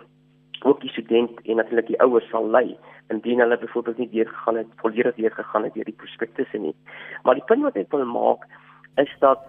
ook 0.63 0.81
die 0.81 0.89
student 0.89 1.41
en 1.41 1.55
natuurlik 1.55 1.87
die 1.87 2.01
ouers 2.01 2.29
sal 2.29 2.49
lei 2.49 2.77
indien 3.07 3.39
hulle 3.39 3.57
byvoorbeeld 3.57 3.97
nie 3.97 4.09
deur 4.09 4.27
gegaan 4.27 4.55
het 4.55 4.67
volledig 4.75 5.15
deur 5.15 5.31
gegaan 5.31 5.63
het 5.63 5.73
deur 5.73 5.83
die 5.83 5.99
prospektusse 6.03 6.57
nie. 6.57 6.75
Maar 7.23 7.33
die 7.33 7.43
punt 7.43 7.63
wat 7.63 7.75
ek 7.75 7.91
wil 7.91 8.05
maak 8.05 8.47
is 8.95 9.15
dat 9.19 9.43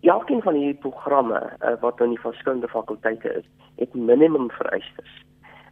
elkeen 0.00 0.42
van 0.42 0.54
hierdie 0.54 0.80
programme 0.80 1.40
uh, 1.40 1.74
wat 1.80 2.00
in 2.00 2.14
die 2.14 2.20
verskillende 2.20 2.68
fakulteite 2.68 3.32
is, 3.40 3.46
het 3.76 3.94
minimum 3.94 4.50
vereistes. 4.50 5.12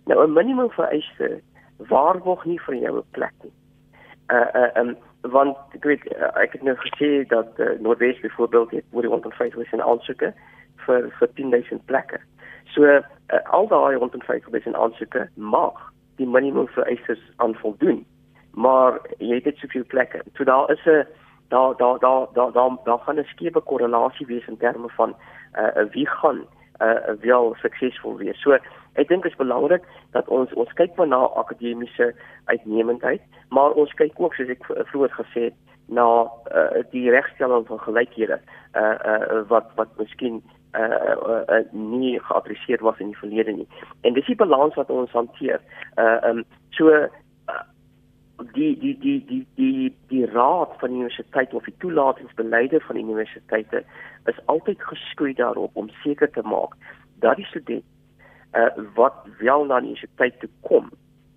Nou 0.05 0.27
'n 0.27 0.33
minimum 0.33 0.71
vereiste 0.71 1.40
waarborg 1.77 2.45
nie 2.45 2.61
vir 2.61 2.75
jou 2.75 2.97
'n 2.99 3.11
plek 3.11 3.35
nie. 3.42 3.53
Uh 4.33 4.49
uh 4.55 4.71
um, 4.77 4.97
want 5.23 5.57
ek 5.77 5.85
weet 5.85 6.05
uh, 6.13 6.31
ek 6.43 6.53
het 6.53 6.63
nou 6.63 6.75
gesê 6.77 7.27
dat 7.31 7.59
uh, 7.59 7.79
Noordwes 7.81 8.21
byvoorbeeld 8.21 8.71
het 8.71 8.85
oor 8.91 9.07
die 9.07 9.11
150 9.11 9.81
aansoeke 9.81 10.33
vir 10.87 11.11
vir 11.19 11.29
10000 11.35 11.85
plekke. 11.87 12.19
So 12.75 12.85
uh, 12.85 13.03
al 13.45 13.69
daai 13.71 13.97
150 13.97 14.75
aansoeke 14.75 15.29
mag 15.35 15.93
die 16.17 16.27
minimum 16.27 16.69
vereistes 16.69 17.23
aan 17.37 17.55
voldoen. 17.55 18.05
Maar 18.53 18.99
jy 19.19 19.39
het 19.39 19.45
dit 19.45 19.63
soveel 19.63 19.87
plekke. 19.87 20.23
So 20.37 20.45
daar 20.45 20.71
is 20.71 20.85
'n 20.87 21.07
daar 21.49 21.77
daar 21.77 21.99
daar 21.99 22.27
daar 22.35 22.53
daar 22.53 22.77
daar 22.85 22.99
gaan 22.99 23.19
'n 23.19 23.31
skewe 23.35 23.61
korrelasie 23.61 24.27
wees 24.27 24.47
in 24.47 24.57
terme 24.57 24.89
van 24.89 25.15
uh 25.55 25.87
wie 25.93 26.09
gaan 26.09 26.39
uh 26.39 26.62
wel 27.21 27.55
suksesvol 27.61 28.16
wees. 28.21 28.40
So 28.42 28.57
ek 28.99 29.09
dink 29.09 29.23
dit 29.23 29.33
is 29.33 29.38
belangrik 29.38 29.85
dat 30.16 30.29
ons 30.29 30.53
ons 30.53 30.73
kyk 30.79 30.97
na 31.01 31.21
akademiese 31.40 32.12
uitnemendheid, 32.53 33.23
maar 33.49 33.77
ons 33.79 33.92
kyk 34.01 34.18
ook 34.21 34.35
soos 34.35 34.53
ek 34.53 34.66
vroeër 34.90 35.14
gesê 35.21 35.45
het 35.51 35.59
na 35.92 36.09
uh 36.55 36.83
die 36.90 37.11
regstelling 37.11 37.66
van 37.66 37.81
gelykhede 37.81 38.40
uh 38.77 38.97
uh 39.12 39.40
wat 39.49 39.71
wat 39.77 39.88
miskien 39.99 40.42
uh, 40.75 40.83
uh, 40.83 41.42
uh 41.49 41.64
nie 41.73 42.21
geadresseer 42.21 42.81
was 42.81 42.99
in 42.99 43.12
die 43.12 43.18
verlede 43.18 43.53
nie. 43.53 43.68
En 44.01 44.14
dis 44.14 44.27
die 44.27 44.37
balans 44.37 44.75
wat 44.75 44.90
ons 44.90 45.12
hanteer. 45.12 45.61
Uh 45.97 46.18
um 46.29 46.45
so 46.71 46.88
uh, 46.88 47.09
die 48.53 48.79
die 48.79 48.99
die 48.99 49.25
die 49.27 49.47
die 49.55 49.95
die 50.09 50.27
raad 50.27 50.75
van 50.79 50.91
die 50.91 50.99
universiteit 50.99 51.55
of 51.55 51.65
die 51.65 51.77
toelatingsbeleide 51.79 52.81
van 52.81 52.97
universiteite 52.97 53.85
is 54.25 54.47
altyd 54.47 54.83
geskoei 54.83 55.35
daarop 55.35 55.77
om 55.77 55.91
seker 56.03 56.31
te 56.31 56.43
maak 56.43 56.77
dat 57.19 57.37
die 57.37 57.47
student 57.47 57.85
uh 58.53 58.69
wat 58.95 59.15
wel 59.39 59.65
na 59.65 59.81
die 59.81 59.95
universiteit 59.95 60.41
toe 60.41 60.51
kom 60.61 60.91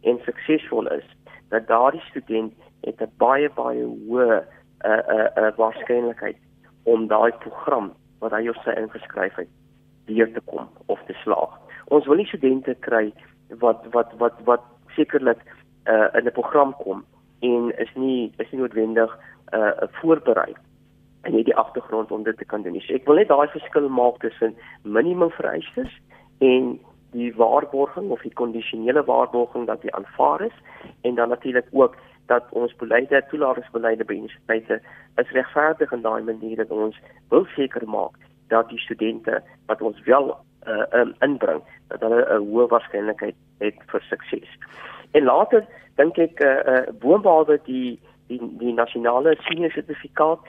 en 0.06 0.20
suksesvol 0.26 0.88
is, 0.88 1.06
dat 1.50 1.68
daardie 1.68 2.04
student 2.10 2.54
het 2.82 3.02
'n 3.02 3.12
baie 3.18 3.50
baie 3.50 3.84
hoë 3.84 4.44
uh 4.86 5.04
uh, 5.16 5.30
uh 5.42 5.52
waarskynlikheid 5.58 6.38
om 6.84 7.08
daai 7.08 7.32
program 7.32 7.94
wat 8.20 8.32
hy 8.32 8.48
of 8.50 8.58
sy 8.64 8.74
ingeskryf 8.82 9.36
het 9.36 9.52
deur 10.06 10.32
te 10.34 10.42
kom 10.46 10.70
of 10.86 11.00
te 11.08 11.14
slaag. 11.14 11.54
Ons 11.86 12.06
wil 12.06 12.16
nie 12.16 12.28
studente 12.28 12.76
kry 12.80 13.14
wat 13.50 13.86
wat 13.92 14.14
wat 14.18 14.38
wat 14.44 14.64
sekerlik 14.96 15.42
uh, 15.86 16.08
in 16.14 16.26
'n 16.26 16.32
program 16.32 16.76
kom 16.84 17.06
en 17.40 17.72
is 17.78 17.94
nie 17.96 18.34
is 18.38 18.52
nie 18.52 18.62
noodwendig 18.62 19.18
'n 19.52 19.56
uh, 19.58 19.88
voorberei 20.02 20.54
en 21.22 21.34
nie 21.34 21.44
die 21.44 21.56
agtergrond 21.56 22.12
om 22.12 22.24
dit 22.24 22.38
te 22.38 22.46
kan 22.46 22.62
doen. 22.62 22.82
So 22.82 22.94
ek 22.94 23.06
wil 23.06 23.16
net 23.16 23.28
daai 23.28 23.48
verskil 23.48 23.90
maak 23.90 24.20
tussen 24.20 24.56
minimum 24.84 25.30
vereistes 25.30 25.92
en 26.40 26.80
die 27.12 27.32
waarborging 27.36 28.10
of 28.10 28.22
die 28.22 28.34
kondisionele 28.34 29.04
waarborging 29.04 29.66
dat 29.68 29.82
jy 29.82 29.92
aanvaar 29.92 30.42
is 30.42 30.58
en 31.02 31.16
dan 31.16 31.30
natuurlik 31.30 31.68
ook 31.72 31.96
dat 32.26 32.44
ons 32.50 32.76
beleide 32.76 33.24
toelatingsbeleide 33.30 34.06
by 34.06 34.14
universiteite 34.14 34.82
is 35.22 35.32
regverdig 35.38 35.92
in 35.92 36.02
daai 36.02 36.24
manier 36.24 36.58
dat 36.58 36.72
ons 36.72 37.00
wil 37.30 37.46
seker 37.56 37.88
maak 37.90 38.18
dat 38.48 38.70
die 38.70 38.80
studente 38.80 39.42
wat 39.66 39.82
ons 39.82 40.02
wel 40.10 40.36
uh, 40.68 41.00
um, 41.00 41.14
inbring 41.20 41.62
dat 41.88 42.02
hulle 42.02 42.22
'n 42.26 42.48
hoë 42.52 42.68
waarskynlikheid 42.74 43.36
het 43.60 43.80
vir 43.92 44.02
sukses. 44.10 44.52
En 45.12 45.24
later 45.24 45.66
dink 45.96 46.18
ek 46.18 46.40
uh, 46.44 46.60
uh, 46.74 46.86
boonbehalwe 47.00 47.60
die 47.66 48.00
die 48.28 48.42
die 48.60 48.74
nasionale 48.74 49.36
senior 49.48 49.72
sertifikaat 49.72 50.40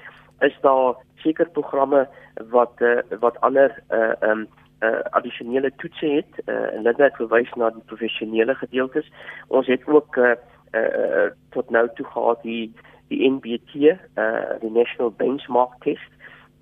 is 0.41 0.57
daar 0.61 0.97
seker 1.17 1.49
programme 1.49 2.07
wat 2.51 2.81
uh, 2.81 3.01
wat 3.21 3.41
ander 3.41 3.83
uh, 3.91 4.13
um, 4.21 4.49
uh, 4.81 5.01
addisionele 5.11 5.73
toetse 5.77 6.07
het 6.07 6.33
uh, 6.47 6.75
en 6.75 6.83
dit 6.83 6.97
het 6.97 7.17
verwys 7.17 7.53
na 7.55 7.71
die 7.71 7.85
professionele 7.87 8.55
gedeeltes. 8.55 9.09
Ons 9.49 9.67
het 9.67 9.87
ook 9.87 10.17
uh, 10.17 10.35
uh, 10.73 11.31
tot 11.51 11.71
nou 11.71 11.89
toe 11.95 12.07
gehad 12.07 12.43
die 12.43 12.73
die 13.09 13.31
NBT, 13.31 13.75
uh, 14.19 14.59
die 14.61 14.71
National 14.71 15.13
Benchmark 15.15 15.77
Test, 15.85 16.11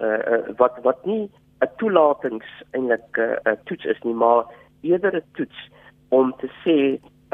uh, 0.01 0.19
uh, 0.19 0.43
wat 0.57 0.79
wat 0.83 1.07
nie 1.09 1.31
'n 1.65 1.77
toelatings 1.77 2.49
eintlik 2.71 3.17
'n 3.17 3.21
uh, 3.21 3.53
uh, 3.53 3.59
toets 3.65 3.85
is 3.85 4.01
nie, 4.03 4.15
maar 4.15 4.45
eerder 4.81 5.17
'n 5.17 5.29
toets 5.33 5.71
om 6.09 6.35
te 6.37 6.49
sê 6.65 6.79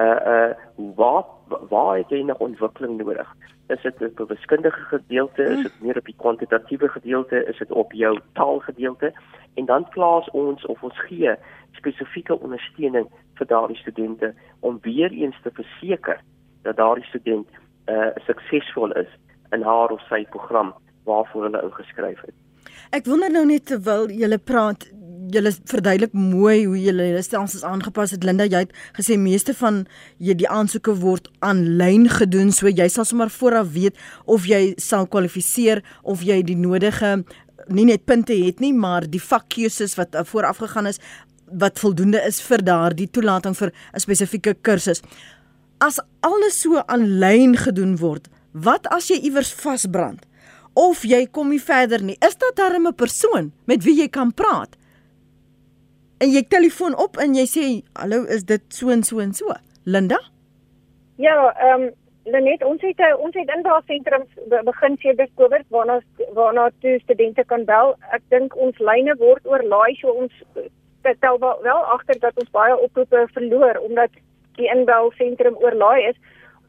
uh 0.04 0.20
uh 0.32 0.52
waar 0.96 1.24
waar 1.68 1.96
het 1.96 2.08
jy 2.08 2.22
nog 2.22 2.38
ontwikkeling 2.38 2.98
nodig? 2.98 3.28
Is 3.66 3.82
dit 3.82 4.02
op 4.02 4.20
'n 4.20 4.32
wiskundige 4.34 4.80
gedeelte, 4.80 5.42
is 5.42 5.62
dit 5.62 5.80
meer 5.80 5.96
op 5.96 6.04
die 6.04 6.16
kwantitatiewe 6.16 6.88
gedeelte, 6.88 7.44
is 7.44 7.58
dit 7.58 7.70
op 7.70 7.92
jou 7.92 8.20
taalgedeelte? 8.32 9.12
En 9.54 9.64
dan 9.64 9.88
plaas 9.88 10.30
ons 10.30 10.66
of 10.66 10.82
ons 10.82 11.00
gee 11.00 11.34
spesifieke 11.72 12.40
ondersteuning 12.40 13.06
vir 13.34 13.46
daardie 13.46 13.76
studente 13.76 14.34
om 14.60 14.78
weer 14.82 15.10
eens 15.10 15.40
te 15.42 15.50
verseker 15.50 16.20
dat 16.62 16.76
daardie 16.76 17.04
student 17.04 17.48
uh 17.86 18.10
suksesvol 18.26 18.92
is 18.92 19.10
in 19.50 19.62
haar 19.62 19.90
of 19.90 20.00
sy 20.00 20.24
program 20.24 20.74
waarvoor 21.04 21.42
hulle 21.42 21.62
ingeskryf 21.62 22.20
het. 22.20 22.49
Ek 22.90 23.06
wonder 23.06 23.30
nou 23.30 23.44
net 23.46 23.68
terwyl 23.70 24.08
julle 24.10 24.34
praat, 24.42 24.88
julle 25.30 25.52
verduidelik 25.70 26.10
mooi 26.10 26.64
hoe 26.64 26.74
julle 26.74 27.04
julle 27.06 27.22
stelsels 27.22 27.62
aangepas 27.62 28.10
het. 28.16 28.24
Linda, 28.26 28.48
jy 28.50 28.64
het 28.64 28.72
gesê 28.96 29.14
meeste 29.14 29.54
van 29.54 29.84
jy 30.18 30.34
die 30.40 30.48
aansoeke 30.50 30.96
word 30.98 31.28
aanlyn 31.46 32.08
gedoen, 32.10 32.50
so 32.50 32.66
jy 32.66 32.88
sal 32.90 33.06
sommer 33.06 33.30
vooraf 33.30 33.70
weet 33.76 34.00
of 34.26 34.48
jy 34.50 34.72
sal 34.82 35.06
kwalifiseer 35.06 35.84
of 36.02 36.24
jy 36.26 36.40
die 36.48 36.56
nodige 36.58 37.20
nie 37.70 37.84
net 37.86 38.08
punte 38.10 38.34
het 38.34 38.58
nie, 38.58 38.72
maar 38.74 39.06
die 39.06 39.22
vakkeuses 39.22 39.94
wat 39.94 40.16
uh, 40.18 40.24
vooraf 40.26 40.58
gegaan 40.64 40.90
is 40.90 40.98
wat 41.62 41.78
voldoende 41.82 42.18
is 42.26 42.40
vir 42.42 42.64
daardie 42.66 43.06
toelating 43.10 43.54
vir 43.58 43.70
'n 43.70 44.02
spesifieke 44.02 44.54
kursus. 44.62 45.02
As 45.78 46.00
alles 46.26 46.60
so 46.60 46.82
aanlyn 46.86 47.54
gedoen 47.56 47.96
word, 47.96 48.26
wat 48.52 48.86
as 48.90 49.08
jy 49.10 49.18
iewers 49.22 49.54
vasbrand? 49.54 50.26
Of 50.74 51.02
jy 51.02 51.26
kom 51.26 51.50
nie 51.50 51.60
verder 51.60 52.02
nie. 52.02 52.16
Is 52.26 52.36
daar 52.38 52.54
darem 52.54 52.86
'n 52.86 52.94
persoon 52.94 53.52
met 53.66 53.84
wie 53.84 53.96
jy 54.00 54.08
kan 54.08 54.34
praat? 54.34 54.76
En 56.18 56.30
jy 56.30 56.42
telefoon 56.42 56.96
op 56.96 57.16
en 57.16 57.34
jy 57.34 57.46
sê, 57.46 57.82
"Hallo, 57.92 58.24
is 58.24 58.44
dit 58.44 58.62
so 58.68 58.88
en 58.88 59.02
so 59.02 59.18
en 59.18 59.32
so?" 59.32 59.54
Linda? 59.84 60.18
Ja, 61.16 61.54
ehm 61.58 61.82
um, 61.82 61.90
Lenet, 62.24 62.64
ons 62.64 62.82
het 62.84 62.98
eh, 63.00 63.14
ons 63.18 63.34
het 63.34 63.48
indaag 63.48 63.84
sentrums 63.88 64.28
begin 64.64 64.96
sedert 65.00 65.30
Covid 65.40 65.64
waarna 65.68 66.00
waarna 66.36 66.70
toe 66.80 66.98
studente 67.00 67.44
kan 67.44 67.64
bel. 67.64 67.94
Ek 68.12 68.22
dink 68.28 68.56
ons 68.56 68.78
lyne 68.78 69.14
word 69.16 69.46
oorlaai 69.48 69.94
so 70.00 70.12
ons 70.12 70.32
tel 71.24 71.38
wel 71.40 71.80
agter 71.96 72.20
dat 72.20 72.36
ons 72.36 72.52
baie 72.52 72.76
oproepe 72.76 73.24
verloor 73.32 73.80
omdat 73.80 74.10
die 74.60 74.68
inbel 74.68 75.08
sentrum 75.16 75.56
oorlaai 75.64 76.10
is. 76.10 76.18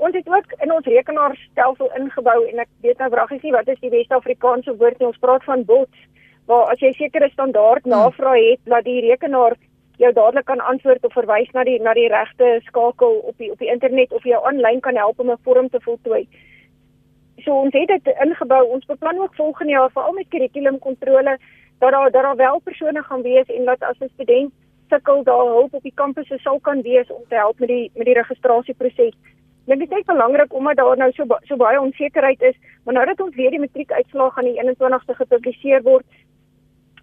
Ons 0.01 0.15
het 0.17 0.27
ook 0.27 0.53
in 0.65 0.71
ons 0.73 0.87
rekenaarstelsel 0.89 1.91
ingebou 1.99 2.39
en 2.49 2.61
ek 2.63 2.69
weet 2.81 3.01
nou 3.01 3.09
vragies 3.13 3.43
nie 3.45 3.53
wat 3.53 3.67
is 3.69 3.81
die 3.83 3.91
Wes-Afrikaanse 3.93 4.73
woord 4.79 4.97
nie. 4.99 5.09
Ons 5.11 5.21
praat 5.21 5.43
van 5.45 5.65
bots 5.65 6.07
waar 6.49 6.71
as 6.73 6.81
jy 6.81 6.89
sekere 6.97 7.29
standaard 7.29 7.85
hmm. 7.85 7.93
navraag 7.93 8.39
het 8.47 8.63
dat 8.73 8.87
die 8.87 9.01
rekenaar 9.05 9.57
jou 10.01 10.11
dadelik 10.17 10.47
kan 10.49 10.63
antwoord 10.71 11.03
of 11.05 11.13
verwys 11.13 11.51
na 11.53 11.63
die 11.67 11.77
na 11.85 11.93
die 11.93 12.07
regte 12.09 12.47
skakel 12.65 13.19
op 13.29 13.37
die 13.37 13.51
op 13.53 13.59
die 13.61 13.69
internet 13.69 14.13
of 14.17 14.25
jou 14.25 14.39
aanlyn 14.49 14.81
kan 14.87 14.97
help 14.97 15.19
om 15.19 15.29
'n 15.31 15.43
vorm 15.45 15.69
te 15.69 15.81
voltooi. 15.85 16.23
So 17.45 17.61
ons 17.61 17.73
het 17.73 17.87
dit 17.87 18.15
ingebou. 18.25 18.63
Ons 18.73 18.85
beplan 18.85 19.21
ook 19.21 19.35
volgende 19.35 19.71
jaar 19.71 19.91
veral 19.91 20.13
met 20.13 20.29
kurrikulumkontrole 20.29 21.37
dat 21.79 21.91
daar 21.91 22.11
dat 22.11 22.23
daar 22.23 22.35
wel 22.35 22.59
persone 22.59 23.03
gaan 23.03 23.21
wees 23.21 23.47
en 23.47 23.65
dat 23.65 23.83
as 23.83 23.99
'n 23.99 24.09
student 24.13 24.53
sukkel 24.89 25.23
daar 25.23 25.45
hulp 25.45 25.73
op 25.73 25.83
die 25.83 25.95
kampusse 25.95 26.37
sal 26.37 26.59
kan 26.59 26.81
wees 26.81 27.11
om 27.11 27.23
te 27.29 27.35
help 27.35 27.59
met 27.59 27.67
die 27.67 27.91
met 27.95 28.05
die 28.05 28.19
registrasieproses. 28.21 29.15
Dink 29.71 29.85
dit 29.85 29.97
is 29.97 30.07
belangrik 30.09 30.53
omdat 30.53 30.81
daar 30.81 30.97
nou 30.99 31.11
so 31.15 31.23
so 31.47 31.55
baie 31.55 31.79
onsekerheid 31.79 32.41
is, 32.41 32.57
maar 32.83 32.97
nou 32.97 33.05
dat 33.07 33.21
ons 33.23 33.35
weer 33.35 33.53
die 33.55 33.61
matriekuitslae 33.63 34.31
aan 34.35 34.49
die 34.49 34.57
21ste 34.59 35.15
gepubliseer 35.19 35.85
word 35.87 36.05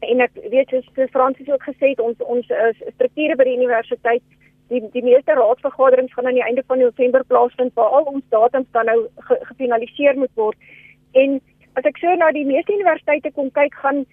en 0.06 0.20
ek 0.22 0.36
weet 0.52 0.70
soos 0.74 1.10
Fransis 1.14 1.48
ook 1.50 1.64
gesê 1.66 1.94
het 1.94 2.02
ons 2.04 2.20
ons 2.34 2.50
uh, 2.50 2.70
strukture 2.94 3.36
by 3.38 3.46
die 3.48 3.56
universiteit 3.56 4.22
die 4.68 4.82
die 4.92 5.02
meeste 5.02 5.34
raadsvergaderings 5.38 6.12
gaan 6.12 6.28
aan 6.28 6.38
die 6.38 6.44
einde 6.44 6.64
van 6.66 6.82
November 6.84 7.24
plaasvind 7.32 7.74
waar 7.74 7.96
al 7.98 8.10
ons 8.12 8.24
datums 8.34 8.68
dan 8.76 8.86
nou 8.90 8.98
ge, 9.28 9.38
gefinaliseer 9.50 10.18
moet 10.20 10.34
word. 10.34 10.70
En 11.12 11.40
as 11.80 11.88
ek 11.88 11.98
so 12.02 12.14
na 12.20 12.30
die 12.36 12.46
meeste 12.46 12.74
universiteite 12.76 13.32
kom 13.32 13.50
kyk, 13.50 13.74
gaan 13.84 14.04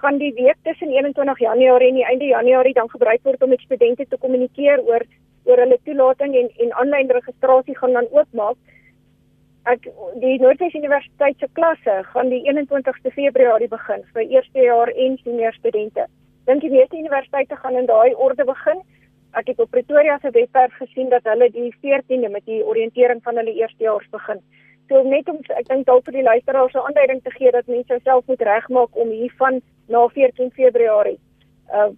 gaan 0.00 0.18
die 0.18 0.32
week 0.34 0.56
tussen 0.66 0.90
21 0.90 1.38
Januarie 1.38 1.88
en 1.92 2.00
die 2.00 2.08
einde 2.08 2.32
Januarie 2.32 2.74
dan 2.74 2.90
gebruik 2.90 3.22
word 3.22 3.42
om 3.42 3.52
met 3.54 3.60
studente 3.62 4.06
te 4.08 4.18
kommunikeer 4.18 4.82
oor 4.88 5.04
oor 5.48 5.62
hulle 5.64 5.78
toelating 5.84 6.34
en 6.40 6.50
en 6.64 6.74
aanlyn 6.82 7.14
registrasie 7.16 7.76
gaan 7.78 7.96
dan 7.98 8.10
oopmaak. 8.16 8.58
Ek 9.72 9.88
die 10.22 10.36
Noordwes 10.40 10.76
Universiteit 10.80 11.40
se 11.40 11.48
klasse 11.58 11.96
gaan 12.12 12.30
die 12.32 12.42
21ste 12.44 13.12
Februarie 13.16 13.68
begin 13.72 14.04
vir 14.14 14.24
eerstejaar 14.36 14.92
en 15.06 15.18
senior 15.24 15.56
studente. 15.58 16.06
Dink 16.48 16.64
die 16.64 16.72
meeste 16.72 16.96
universiteite 16.96 17.56
gaan 17.56 17.76
in 17.76 17.90
daai 17.90 18.14
orde 18.14 18.44
begin. 18.48 18.80
Ek 19.36 19.50
het 19.52 19.60
op 19.60 19.70
Pretoria 19.70 20.16
se 20.22 20.30
webwerf 20.32 20.72
gesien 20.80 21.10
dat 21.12 21.26
hulle 21.28 21.50
die 21.52 21.68
14de 21.84 22.30
met 22.32 22.46
die 22.48 22.62
oriëntering 22.64 23.20
van 23.22 23.36
hulle 23.36 23.52
eerstejaars 23.60 24.08
begin. 24.14 24.40
So 24.88 25.02
net 25.04 25.28
om 25.28 25.42
ek 25.52 25.68
dink 25.68 25.84
dalk 25.86 26.06
vir 26.08 26.16
die 26.16 26.28
luisteraars 26.30 26.74
'n 26.74 26.86
aanduiding 26.88 27.22
te 27.22 27.30
gee 27.30 27.50
dat 27.52 27.66
mense 27.66 28.00
self 28.04 28.26
moet 28.26 28.42
regmaak 28.42 28.96
om 28.96 29.08
hiervan 29.10 29.60
na 29.88 30.08
14 30.08 30.50
Februarie 30.50 31.18
uh 31.72 31.90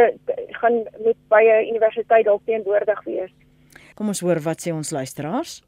te, 0.00 0.34
te 0.34 0.58
gaan 0.60 0.82
met 1.04 1.16
by 1.28 1.42
'n 1.44 1.68
universiteit 1.74 2.24
dalk 2.24 2.42
teenwoordig 2.44 3.04
wees. 3.04 3.32
Kom 3.94 4.08
ons 4.08 4.20
hoor 4.20 4.40
wat 4.40 4.60
sê 4.64 4.72
ons 4.72 4.90
luisteraars. 4.90 5.62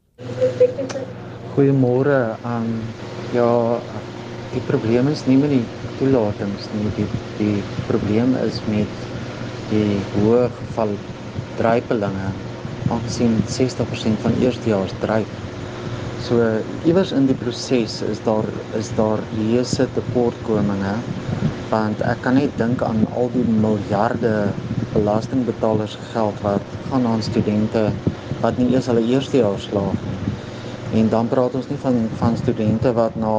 Goeiemôre 1.55 2.35
aan 2.41 2.65
um, 2.65 2.81
ja 3.33 3.79
die 4.53 4.61
probleem 4.67 5.07
is 5.07 5.25
nie 5.25 5.37
met 5.37 5.49
die 5.49 5.65
toelatings 5.97 6.67
nie 6.73 6.91
die 6.97 7.07
die 7.37 7.61
probleem 7.87 8.35
is 8.45 8.61
met 8.69 8.89
die 9.71 9.97
hoë 10.15 10.49
geval 10.57 10.93
drypelinge 11.57 12.29
aangesien 12.93 13.39
60% 13.47 14.21
van 14.25 14.37
eerstejaars 14.41 14.93
dryp 15.01 15.29
So 16.23 16.37
iewers 16.87 17.09
in 17.11 17.25
die 17.27 17.35
proses 17.35 17.97
is 18.07 18.19
daar 18.23 18.45
is 18.79 18.87
daar 18.95 19.19
lese 19.35 19.89
tekortkominge 19.91 20.93
want 21.67 22.03
ek 22.07 22.21
kan 22.23 22.37
net 22.39 22.53
dink 22.61 22.83
aan 22.87 23.01
al 23.19 23.27
die 23.33 23.43
miljarde 23.65 24.31
belastingbetalers 24.93 25.97
geld 26.13 26.39
wat 26.45 26.77
gaan 26.91 27.09
aan 27.11 27.25
studente 27.27 27.81
wat 28.45 28.61
nie 28.61 28.69
eers 28.71 28.87
hulle 28.87 29.03
eerste 29.03 29.41
jaar 29.41 29.59
slaag 29.65 29.99
nie. 30.05 30.21
En 31.01 31.09
dan 31.11 31.27
praat 31.33 31.57
ons 31.59 31.67
nie 31.73 31.79
van 31.83 31.99
van 32.21 32.39
studente 32.39 32.95
wat 33.01 33.19
na 33.19 33.35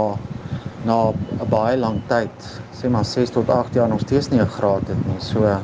na 0.84 0.98
'n 1.08 1.48
baie 1.56 1.80
lang 1.80 2.02
tyd, 2.12 2.50
sê 2.76 2.92
maar 2.92 3.08
6 3.14 3.32
tot 3.38 3.48
8 3.48 3.80
jaar 3.80 3.88
nog 3.88 4.04
steeds 4.04 4.28
nie 4.28 4.42
'n 4.44 4.54
graad 4.58 4.92
het 4.92 5.06
nie. 5.06 5.20
So 5.20 5.56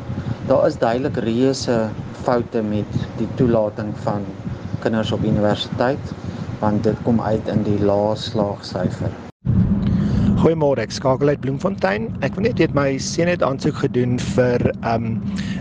daar 0.48 0.66
is 0.66 0.80
duidelik 0.80 1.20
reuse 1.28 1.78
foute 2.24 2.62
met 2.62 2.90
die 3.20 3.28
toelating 3.36 3.92
van 4.08 4.24
kinders 4.80 5.12
op 5.12 5.24
universiteit 5.24 6.16
want 6.60 6.84
dit 6.84 6.96
kom 7.02 7.20
uit 7.20 7.48
in 7.48 7.64
die 7.66 7.78
lae 7.84 8.14
slaagsyfer. 8.16 9.12
Goeiemôre, 10.40 10.80
ek 10.80 10.94
skakel 10.96 11.28
uit 11.28 11.40
Bloemfontein. 11.44 12.06
Ek 12.24 12.32
wil 12.36 12.46
net 12.46 12.60
weet 12.62 12.72
my 12.76 12.94
seun 13.04 13.28
het 13.28 13.42
aansoek 13.44 13.82
gedoen 13.82 14.14
vir 14.34 14.62
'n 14.72 14.86
um, 14.88 15.06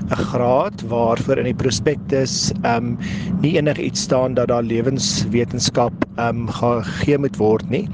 'n 0.08 0.22
graad 0.32 0.84
waarvoor 0.92 1.42
in 1.42 1.50
die 1.52 1.60
prospektus 1.64 2.52
um 2.64 2.98
nie 3.42 3.58
enigiets 3.60 4.08
staan 4.08 4.34
dat 4.40 4.48
daar 4.48 4.64
lewenswetenskap 4.64 5.94
um 6.18 6.48
gegee 6.48 7.18
moet 7.18 7.36
word 7.36 7.70
nie. 7.70 7.90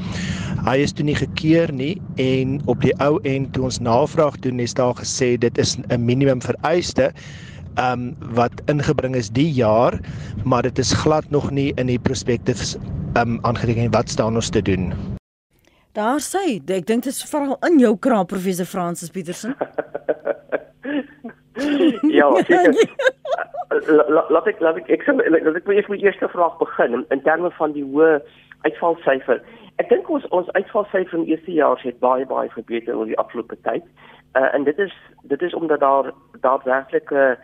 Hy 0.66 0.78
is 0.78 0.94
toe 0.94 1.06
nie 1.06 1.18
gekeur 1.18 1.74
nie 1.74 2.02
en 2.22 2.62
op 2.66 2.82
die 2.82 2.94
ou 3.02 3.18
end 3.24 3.54
toe 3.54 3.64
ons 3.64 3.82
navraag 3.82 4.38
doen 4.46 4.60
is 4.60 4.74
daar 4.74 4.94
gesê 4.94 5.38
dit 5.38 5.58
is 5.58 5.78
'n 5.90 6.06
minimum 6.06 6.42
vereiste 6.42 7.10
ehm 7.10 7.55
um, 7.80 8.16
wat 8.36 8.52
ingebring 8.72 9.16
is 9.16 9.30
die 9.30 9.52
jaar, 9.52 10.00
maar 10.44 10.62
dit 10.62 10.78
is 10.78 10.94
glad 10.94 11.30
nog 11.30 11.52
nie 11.52 11.74
in 11.76 11.88
die 11.88 12.00
prospektus 12.00 12.76
ehm 13.16 13.36
um, 13.36 13.40
aangeteken 13.42 13.92
wat 13.92 14.10
staan 14.10 14.36
ons 14.36 14.50
te 14.50 14.62
doen. 14.62 14.94
Daar 15.96 16.20
sê, 16.20 16.60
ek 16.60 16.88
dink 16.88 17.04
dit 17.04 17.14
is 17.14 17.30
veral 17.30 17.58
in 17.68 17.80
jou 17.80 17.98
kraap 17.98 18.28
professor 18.28 18.66
Francis 18.66 19.10
Petersen. 19.10 19.56
ja, 22.20 22.28
seker. 22.50 22.76
Laat 24.30 24.48
ek 24.48 24.60
laat 24.60 24.82
ek 24.82 24.90
ek 24.92 25.06
sê 25.08 25.16
laat 25.16 25.56
ek 25.56 25.70
eers 25.72 25.88
met 25.88 26.02
die 26.02 26.10
eerste 26.10 26.28
vraag 26.34 26.58
begin 26.60 27.00
in, 27.00 27.06
in 27.16 27.24
terme 27.24 27.52
van 27.56 27.72
die 27.72 27.84
hoë 27.84 28.20
uitvalsyfer. 28.68 29.40
Ek 29.80 29.88
dink 29.92 30.10
ons 30.12 30.28
ons 30.36 30.52
uitvalsyfer 30.60 31.22
in 31.22 31.30
eerste 31.32 31.56
jaar 31.56 31.80
het 31.84 32.00
baie 32.04 32.28
baie 32.28 32.52
verbeter 32.52 32.96
oor 32.96 33.08
die 33.08 33.20
afgelope 33.20 33.56
tyd. 33.64 33.84
Uh, 34.36 34.52
en 34.52 34.68
dit 34.68 34.80
is 34.80 34.92
dit 35.32 35.42
is 35.42 35.56
omdat 35.56 35.80
daar 35.80 36.12
daadwerklike 36.44 37.16
uh, 37.16 37.36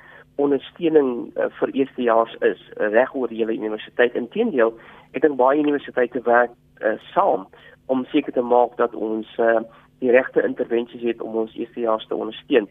ondersteuning 0.45 1.11
uh, 1.35 1.49
vir 1.59 1.73
eerstejaars 1.81 2.33
is 2.47 2.61
uh, 2.77 2.89
reg 2.93 3.13
oor 3.15 3.31
die 3.31 3.41
hele 3.41 3.55
universiteit. 3.57 4.15
Inteendeel, 4.19 4.73
ek 5.13 5.23
dink 5.25 5.37
baie 5.39 5.61
universiteite 5.61 6.23
werk 6.27 6.53
uh, 6.81 6.97
saam 7.13 7.47
om 7.91 8.05
seker 8.11 8.33
te 8.33 8.43
maak 8.45 8.77
dat 8.79 8.95
ons 8.95 9.27
uh, 9.39 9.59
die 10.01 10.11
regte 10.13 10.43
intervensies 10.45 11.03
het 11.05 11.21
om 11.21 11.35
ons 11.43 11.55
eerstejaars 11.55 12.07
te 12.09 12.17
ondersteun. 12.17 12.69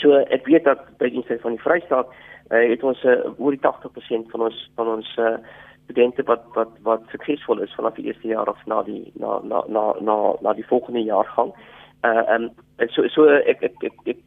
So 0.00 0.20
ek 0.32 0.48
weet 0.48 0.68
dat 0.68 0.84
by 0.98 1.08
die 1.08 1.20
Universiteit 1.20 1.44
van 1.44 1.56
die 1.56 1.64
Vrystaat 1.64 2.12
uh, 2.12 2.64
het 2.72 2.84
ons 2.84 3.02
uh, 3.04 3.20
oor 3.36 3.56
die 3.56 3.64
80% 3.64 4.30
van 4.34 4.46
ons 4.48 4.60
van 4.76 4.94
ons 4.98 5.16
uh, 5.20 5.36
studente 5.88 6.22
wat 6.28 6.44
wat 6.54 6.72
wat 6.84 7.02
suksesvol 7.12 7.62
is 7.64 7.74
vanaf 7.76 7.96
die 7.96 8.06
eerste 8.10 8.28
jaar 8.28 8.48
of 8.48 8.60
na 8.66 8.82
die 8.82 9.12
na 9.16 9.40
na 9.42 9.62
na 9.68 9.84
na, 10.00 10.16
na 10.44 10.52
die 10.52 10.66
volgende 10.66 11.02
jaar 11.02 11.28
gaan 11.36 11.52
uh 12.04 12.24
um 12.34 12.50
so 12.94 13.08
so 13.08 13.24
ek 13.52 13.62
ek 13.62 13.84
ek 13.84 13.96
ek 14.12 14.20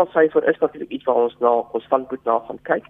uitvalsyfer 0.00 0.48
is 0.48 0.58
natuurlik 0.58 0.90
iets 0.90 1.04
waar 1.04 1.14
ons 1.14 1.36
na 1.38 1.52
ons 1.72 1.86
van 1.88 2.06
goed 2.08 2.24
na 2.24 2.38
gaan 2.46 2.58
kyk. 2.62 2.84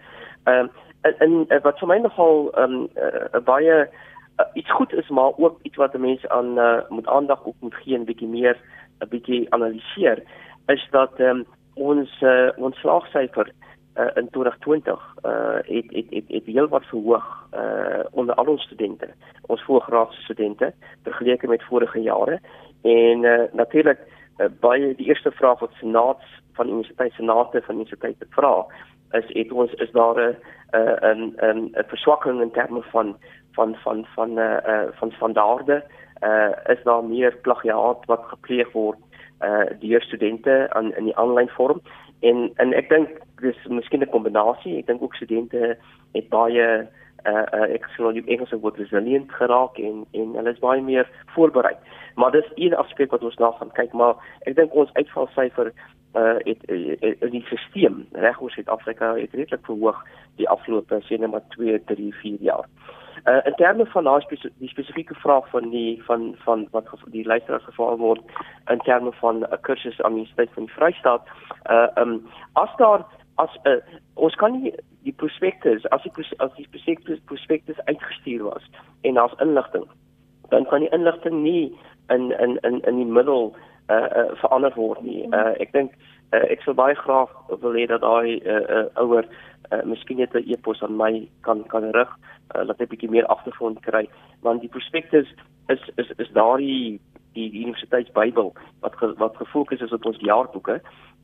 Um 0.44 0.70
en, 1.02 1.46
en 1.48 1.62
wat 1.62 1.78
vir 1.78 1.88
my 1.88 1.98
nogal 1.98 2.50
um 2.60 2.88
uh, 2.96 3.40
baie 3.44 3.76
uh, 3.86 4.46
iets 4.54 4.70
goed 4.70 4.92
is 4.92 5.08
maar 5.08 5.32
ook 5.36 5.58
iets 5.62 5.76
wat 5.76 5.96
mense 5.98 6.28
aan 6.28 6.58
uh, 6.58 6.80
moet 6.88 7.06
aandag 7.06 7.46
ook 7.46 7.56
moet 7.60 7.74
gee 7.74 7.96
en 7.96 8.04
bietjie 8.04 8.28
meer 8.28 8.56
'n 9.00 9.08
bietjie 9.08 9.46
analiseer 9.50 10.22
is 10.66 10.88
dat 10.90 11.20
um 11.20 11.46
ons 11.74 12.20
uh, 12.20 12.50
ons 12.56 12.76
slaagsyfer 12.76 13.52
uh, 13.96 14.10
in 14.14 14.28
2020 14.30 15.16
uh 15.24 15.58
het 15.62 15.86
het 15.88 16.06
het, 16.10 16.24
het 16.28 16.44
heel 16.44 16.68
wat 16.68 16.84
verhoog 16.84 17.26
uh 17.54 18.04
onder 18.10 18.34
al 18.34 18.46
ons 18.46 18.62
studente, 18.62 19.08
ons 19.46 19.62
voorgraadse 19.62 20.20
studente 20.22 20.72
vergeleke 21.02 21.46
met 21.46 21.62
vorige 21.62 22.00
jare. 22.02 22.40
En 22.82 23.22
uh, 23.22 23.40
natuurlik 23.52 23.98
uh, 24.40 24.48
baie 24.60 24.94
die 24.96 25.06
eerste 25.06 25.30
vraag 25.30 25.58
wat 25.60 25.72
senaats 25.80 26.24
van 26.52 26.68
universiteit 26.68 27.12
senate 27.12 27.62
van 27.62 27.74
universiteite 27.74 28.26
vra 28.30 28.66
is 29.12 29.24
het 29.28 29.52
ons 29.52 29.72
is 29.72 29.90
daar 29.90 30.16
'n 30.16 30.36
'n 30.72 31.34
'n 31.40 31.60
'n 31.78 31.88
verswakking 31.92 32.40
in 32.40 32.50
terme 32.50 32.82
van 32.82 33.16
van 33.52 33.76
van 33.76 34.06
van 34.14 34.38
eh 34.38 34.58
uh, 34.66 34.88
van 34.92 35.10
standaarde? 35.10 35.84
Uh 36.22 36.50
is 36.66 36.82
daar 36.82 37.04
meer 37.04 37.36
plagiaat 37.42 38.04
wat 38.06 38.22
gepleeg 38.24 38.72
word 38.72 38.98
uh 39.40 39.64
deur 39.80 40.02
studente 40.02 40.66
aan 40.70 40.94
in 40.94 41.04
die 41.04 41.16
aanlyn 41.16 41.48
vorm? 41.48 41.80
En 42.20 42.50
en 42.56 42.72
ek 42.72 42.88
dink 42.88 43.08
dis 43.40 43.66
miskien 43.66 44.00
'n 44.00 44.14
kombinasie 44.16 44.78
ek 44.78 44.86
dink 44.86 45.02
ook 45.02 45.14
studente 45.14 45.76
het 46.12 46.28
baie 46.28 46.88
uh, 47.26 47.46
uh 47.52 47.68
ek 47.76 47.86
sê 47.92 48.02
nou 48.02 48.12
die 48.12 48.26
Engelse 48.26 48.58
woord 48.60 48.78
resilient 48.78 49.32
geraak 49.32 49.78
en 49.78 50.04
en 50.12 50.34
hulle 50.38 50.52
is 50.52 50.62
baie 50.64 50.82
meer 50.82 51.08
voorberei. 51.34 51.74
Maar 52.16 52.30
dis 52.30 52.52
een 52.54 52.74
aspek 52.74 53.10
wat 53.10 53.24
ons 53.24 53.38
na 53.38 53.50
gaan 53.58 53.72
kyk, 53.72 53.92
maar 53.92 54.16
ek 54.46 54.56
dink 54.56 54.74
ons 54.74 54.92
uitvalsyfer 54.94 55.72
uh 56.18 56.38
het 56.44 56.64
in 56.70 57.30
die 57.36 57.44
stelsel 57.46 58.00
reg 58.12 58.40
oor 58.40 58.50
Suid-Afrika 58.50 59.14
het 59.14 59.34
redelik 59.34 59.66
verhoog 59.66 60.00
die 60.36 60.48
afgelope 60.48 61.02
sê 61.06 61.18
net 61.18 61.30
maar 61.30 61.46
2, 61.54 61.84
3, 61.84 62.14
4 62.22 62.42
jaar. 62.50 62.66
Uh 63.28 63.40
in 63.44 63.54
terme 63.54 63.86
van 63.86 64.04
daai 64.04 64.20
spes 64.24 64.46
spesifieke 64.72 65.14
vraag 65.14 65.48
van 65.50 65.70
die 65.70 66.02
van 66.08 66.34
van 66.44 66.66
wat 66.72 66.88
die 67.14 67.26
luisteraars 67.26 67.64
gevra 67.64 67.96
word 67.96 68.20
in 68.72 68.78
terme 68.88 69.12
van 69.20 69.44
'n 69.44 69.60
kursus 69.60 70.00
aan 70.02 70.14
die 70.14 70.24
Universiteit 70.24 70.54
van 70.54 70.64
die 70.64 70.74
Vrystaat, 70.74 71.22
uh 71.70 71.88
um 72.02 72.26
as 72.52 72.72
daar 72.76 73.04
as 73.36 73.52
'n 73.64 73.68
uh, 73.68 73.80
ons 74.14 74.34
kan 74.34 74.52
nie 74.52 74.74
die 75.04 75.12
prospektus 75.12 75.86
as 75.90 76.02
die 76.02 76.12
as 76.38 76.52
die 76.56 76.68
prospektus 76.68 77.20
prospektus 77.24 77.80
uitgestuur 77.86 78.44
was 78.44 78.64
en 79.02 79.14
daar's 79.14 79.40
inligting 79.40 79.86
dan 80.50 80.66
kan 80.66 80.80
die 80.80 80.92
inligting 80.92 81.42
nie 81.42 81.78
in 82.08 82.30
in 82.30 82.58
in 82.62 82.80
in 82.80 82.96
die 82.96 83.12
middel 83.18 83.54
uh, 83.90 83.96
uh 83.96 84.30
verander 84.42 84.74
word 84.74 85.02
nie. 85.02 85.26
Uh 85.32 85.54
ek 85.62 85.72
dink 85.72 85.94
uh, 86.32 86.44
ek 86.50 86.62
sou 86.66 86.74
baie 86.74 86.94
graag 86.94 87.30
wil 87.62 87.78
hê 87.78 87.86
dat 87.90 88.02
daai 88.02 88.40
uh, 88.42 88.64
uh 88.78 89.04
ouer 89.04 89.26
uh, 89.70 89.82
miskien 89.84 90.18
net 90.18 90.34
'n 90.34 90.44
e-pos 90.46 90.82
aan 90.82 90.96
my 90.96 91.28
kan 91.46 91.62
kan 91.74 91.90
rig 91.94 92.10
uh, 92.54 92.66
dat 92.66 92.80
ek 92.80 92.88
'n 92.88 92.90
bietjie 92.94 93.10
meer 93.10 93.26
agtergrond 93.26 93.80
kry 93.86 94.08
want 94.42 94.60
die 94.60 94.74
prospektus 94.76 95.28
is 95.68 95.82
is 95.96 96.10
is 96.18 96.30
daardie 96.34 97.00
die, 97.34 97.50
die 97.50 97.62
universiteitsbybel 97.62 98.52
wat 98.80 98.94
ge, 98.96 99.14
wat 99.18 99.36
gefokus 99.36 99.80
is 99.80 99.92
op 99.92 100.04
ons 100.04 100.18
jaarboeke 100.18 100.80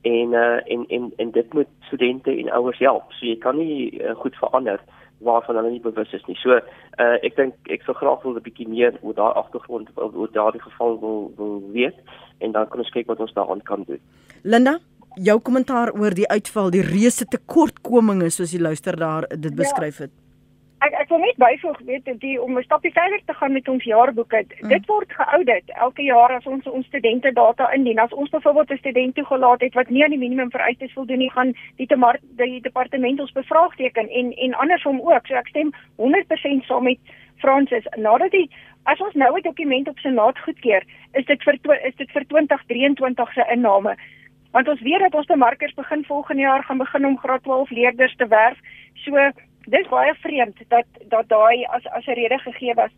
en 0.07 0.33
uh, 0.33 0.61
en 0.73 0.85
en 0.97 1.13
en 1.17 1.31
dit 1.31 1.55
moet 1.55 1.73
studente 1.89 2.31
en 2.31 2.53
ouers 2.59 2.79
help. 2.79 3.13
So 3.19 3.27
jy 3.27 3.37
kan 3.43 3.59
nie 3.59 3.91
uh, 3.99 4.15
goed 4.23 4.37
verander 4.43 4.81
waarvan 5.25 5.57
hulle 5.57 5.71
nie 5.71 5.81
bewus 5.81 6.13
is 6.13 6.27
nie. 6.29 6.37
So 6.43 6.59
uh, 6.59 7.17
ek 7.27 7.39
dink 7.39 7.73
ek 7.73 7.87
sou 7.87 7.95
graag 7.97 8.23
wil 8.25 8.37
'n 8.37 8.45
bietjie 8.45 8.69
meer 8.69 8.99
oor 9.03 9.17
daai 9.17 9.33
agtergrond 9.43 9.89
oor 9.97 10.31
daardie 10.33 10.63
geval 10.63 11.01
wil 11.01 11.33
wil 11.37 11.63
weet 11.73 11.99
en 12.39 12.53
dan 12.53 12.69
kan 12.69 12.85
ons 12.85 12.93
kyk 12.93 13.09
wat 13.13 13.21
ons 13.21 13.33
daaraan 13.33 13.63
kan 13.63 13.85
doen. 13.89 14.03
Linda 14.43 14.79
jou 15.17 15.41
kommentaar 15.41 15.95
oor 15.97 16.15
die 16.15 16.29
uitval 16.29 16.71
die 16.71 16.85
reuse 16.85 17.25
tekortkominge 17.25 18.31
soos 18.31 18.53
die 18.53 18.61
luister 18.61 18.97
daar 18.97 19.29
dit 19.29 19.53
ja. 19.53 19.59
beskryf 19.63 19.99
het. 20.05 20.13
Ja. 20.13 20.26
Ek 20.85 20.93
ek 20.93 21.09
wil 21.09 21.23
net 21.23 21.39
byvoeg 21.41 21.79
weet 21.89 22.09
die 22.21 22.37
om 22.43 22.59
'n 22.59 22.63
stapie 22.63 22.93
verder 22.93 23.21
te 23.25 23.35
gaan 23.35 23.53
met 23.53 23.69
ons 23.69 23.85
jaarboeke. 23.85 24.45
Mm. 24.61 24.69
Dit 24.69 24.87
word 24.87 25.13
geaudit 25.13 25.65
elke 25.67 26.03
jaar 26.03 26.33
as 26.37 26.47
ons 26.47 26.67
ons 26.67 26.87
studente 26.87 27.33
data 27.33 27.73
indien. 27.73 27.99
As 27.99 28.13
ons 28.13 28.31
byvoorbeeld 28.31 28.71
'n 28.71 28.77
student 28.77 29.15
toegelaat 29.15 29.61
het 29.61 29.75
wat 29.75 29.89
nie 29.89 30.05
aan 30.05 30.11
die 30.11 30.19
minimum 30.19 30.51
vereistes 30.51 30.93
voldoen 30.93 31.19
nie, 31.19 31.31
gaan 31.31 31.55
die 31.77 31.87
te 31.87 32.19
die 32.37 32.61
departement 32.61 33.21
ons 33.21 33.33
bevraagteken 33.33 34.09
en 34.09 34.33
en 34.33 34.55
andersom 34.55 35.01
ook. 35.01 35.27
So 35.27 35.35
ek 35.35 35.49
stem 35.49 35.73
100% 35.97 36.65
saam 36.65 36.85
met 36.85 36.99
Francis. 37.37 37.85
Nadat 37.97 38.31
die 38.31 38.51
as 38.85 39.01
ons 39.01 39.15
nou 39.15 39.37
'n 39.37 39.43
dokument 39.43 39.89
op 39.89 39.99
senaat 39.99 40.39
goedkeur, 40.39 40.83
is 41.13 41.25
dit 41.25 41.43
vir 41.43 41.55
is 41.87 41.97
dit 41.97 42.11
vir 42.11 42.25
2023 42.27 43.33
se 43.33 43.45
inname. 43.51 43.97
Want 44.53 44.69
ons 44.69 44.81
weet 44.81 45.01
dat 45.01 45.15
ons 45.15 45.27
bemarkers 45.27 45.75
begin 45.75 46.05
volgende 46.05 46.43
jaar 46.43 46.63
gaan 46.63 46.79
begin 46.79 47.07
om 47.07 47.19
graad 47.19 47.43
12 47.43 47.71
leerders 47.71 48.17
te 48.17 48.27
werf. 48.27 48.59
So 48.95 49.31
dis 49.67 49.89
baie 49.89 50.15
vreemd 50.23 50.59
dat 50.69 50.87
dat 51.13 51.29
daai 51.29 51.65
as 51.65 51.87
as 51.87 52.07
'n 52.07 52.19
rede 52.19 52.39
gegee 52.39 52.75
was. 52.75 52.91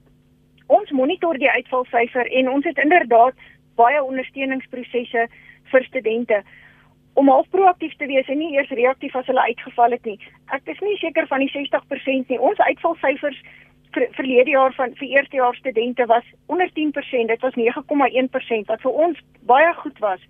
Ons 0.66 0.90
monitor 0.90 1.38
die 1.38 1.50
uitvalsyfer 1.50 2.26
en 2.32 2.50
ons 2.50 2.64
het 2.64 2.78
inderdaad 2.78 3.34
baie 3.76 4.02
ondersteuningsprosesse 4.04 5.28
vir 5.70 5.84
studente 5.84 6.42
om 7.14 7.28
half 7.28 7.48
proaktief 7.50 7.94
te 7.96 8.06
wees 8.06 8.28
en 8.28 8.38
nie 8.38 8.52
eers 8.54 8.70
reaktief 8.70 9.16
as 9.16 9.26
hulle 9.26 9.46
uitgeval 9.50 9.90
het 9.90 10.04
nie. 10.04 10.18
Ek 10.54 10.62
is 10.64 10.80
nie 10.80 10.96
seker 10.96 11.26
van 11.26 11.38
die 11.38 11.50
60% 11.50 12.28
nie. 12.28 12.38
Ons 12.38 12.58
uitvalsyfers 12.58 13.40
vir 13.96 14.08
verlede 14.12 14.50
jaar 14.50 14.74
van 14.76 14.94
vir 15.00 15.08
eerstejaars 15.08 15.58
studente 15.58 16.06
was 16.06 16.24
onder 16.46 16.70
10%. 16.78 17.26
Dit 17.32 17.40
was 17.40 17.54
9,1% 17.54 18.66
wat 18.66 18.84
vir 18.84 19.00
ons 19.06 19.22
baie 19.40 19.72
goed 19.74 19.98
was. 19.98 20.20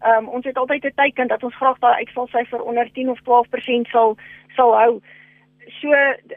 Ehm 0.00 0.24
um, 0.24 0.28
ons 0.28 0.44
het 0.44 0.56
altyd 0.56 0.84
'n 0.84 0.94
teiken 0.94 1.28
dat 1.28 1.42
ons 1.44 1.56
graag 1.56 1.78
daai 1.78 2.04
uitvalsyfer 2.04 2.62
onder 2.62 2.92
10 2.92 3.10
of 3.10 3.20
12% 3.20 3.90
sal 3.90 4.16
sal 4.56 4.76
hou 4.76 5.00
so 5.66 5.90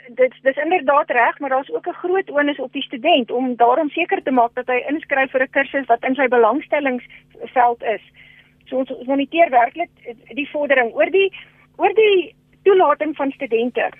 dit 0.07 0.33
dis 0.41 0.57
inderdaad 0.57 1.09
reg, 1.09 1.39
maar 1.39 1.49
daar's 1.49 1.71
ook 1.71 1.87
'n 1.87 2.01
groot 2.03 2.29
onus 2.29 2.59
op 2.59 2.73
die 2.73 2.81
student 2.81 3.31
om 3.31 3.55
daarom 3.55 3.89
seker 3.89 4.23
te 4.23 4.31
maak 4.31 4.53
dat 4.53 4.67
hy 4.67 4.83
inskryf 4.87 5.31
vir 5.31 5.41
'n 5.41 5.49
kursus 5.49 5.85
wat 5.85 6.03
in 6.03 6.15
sy 6.15 6.27
belangstellingsveld 6.27 7.83
is. 7.83 8.01
So 8.65 8.77
ons, 8.77 8.91
ons 8.91 9.07
moniteer 9.07 9.49
werklik 9.49 9.89
die 10.33 10.49
vordering 10.49 10.93
oor 10.93 11.09
die 11.11 11.33
oor 11.75 11.93
die 11.93 12.35
toelating 12.63 13.15
van 13.15 13.31
studente. 13.31 13.91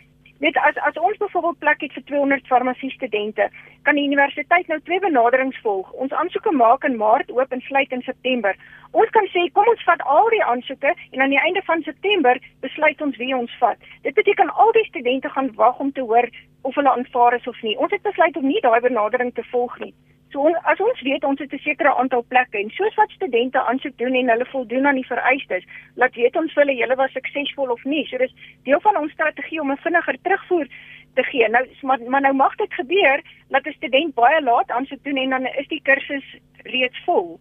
Net 0.44 0.58
as 0.58 0.76
as 0.88 0.98
ons 1.00 1.18
byvoorbeeld 1.18 1.60
plek 1.64 1.82
het 1.86 1.94
vir 1.96 2.04
200 2.04 2.48
farmasie 2.52 2.90
studente, 2.92 3.46
kan 3.88 3.96
die 3.96 4.04
universiteit 4.04 4.68
nou 4.68 4.80
twee 4.84 5.00
benaderings 5.00 5.60
volg. 5.64 5.92
Ons 6.04 6.12
aansoeke 6.20 6.52
maak 6.52 6.84
in 6.84 6.98
Maart 7.00 7.32
oop 7.32 7.56
en 7.56 7.64
sluit 7.64 7.96
in 7.96 8.04
September. 8.04 8.60
Ons 8.92 9.14
kan 9.16 9.30
sê 9.32 9.46
kom 9.56 9.72
ons 9.72 9.86
vat 9.88 10.04
al 10.16 10.28
die 10.36 10.44
aansoeke 10.44 10.92
en 11.12 11.24
aan 11.24 11.32
die 11.32 11.40
einde 11.40 11.64
van 11.70 11.86
September 11.88 12.42
besluit 12.66 13.02
ons 13.08 13.16
wie 13.24 13.32
ons 13.38 13.56
vat. 13.62 13.80
Dit 14.04 14.20
beteken 14.20 14.52
al 14.66 14.76
die 14.76 14.84
studente 14.90 15.32
gaan 15.32 15.54
wag 15.56 15.80
om 15.80 15.96
te 15.96 16.04
hoor 16.12 16.28
of 16.68 16.76
hulle 16.76 16.92
aanvaar 16.92 17.40
is 17.40 17.48
of 17.48 17.62
nie. 17.64 17.78
Ons 17.78 17.96
het 17.96 18.04
besluit 18.04 18.36
om 18.36 18.52
nie 18.52 18.60
daai 18.68 18.82
benadering 18.84 19.32
te 19.40 19.48
volg 19.56 19.80
nie. 19.80 19.94
So 20.34 20.50
as 20.66 20.80
ons 20.82 21.02
weet 21.06 21.24
ons 21.30 21.40
het 21.40 21.54
'n 21.54 21.62
sekere 21.62 21.94
aantal 21.96 22.24
plekke 22.28 22.58
en 22.58 22.70
soos 22.70 22.96
wat 22.96 23.12
studente 23.12 23.60
aansoek 23.62 23.98
doen 23.98 24.16
en 24.16 24.30
hulle 24.30 24.46
voldoen 24.46 24.88
aan 24.88 25.00
die 25.02 25.12
vereistes, 25.14 25.64
laat 25.96 26.16
weet 26.16 26.36
ons 26.36 26.54
hulle 26.54 26.76
julle 26.76 26.96
was 26.96 27.12
suksesvol 27.12 27.70
of 27.70 27.84
nie. 27.84 28.06
So 28.08 28.18
dis 28.18 28.34
deel 28.64 28.80
van 28.80 28.98
ons 28.98 29.12
strategie 29.12 29.62
om 29.62 29.72
'n 29.72 29.84
vinniger 29.86 30.18
terugvoer 30.22 30.68
te 31.16 31.24
gee. 31.24 31.50
Nou 31.50 31.68
maar, 31.82 32.00
maar 32.02 32.22
nou 32.22 32.34
mag 32.34 32.56
dit 32.56 32.74
gebeur 32.74 33.22
dat 33.50 33.66
'n 33.66 33.72
student 33.72 34.14
baie 34.14 34.42
laat 34.42 34.72
aansoek 34.72 35.04
doen 35.04 35.18
en 35.18 35.30
dan 35.30 35.46
is 35.46 35.68
die 35.68 35.82
kursus 35.82 36.26
reeds 36.64 37.00
vol 37.06 37.40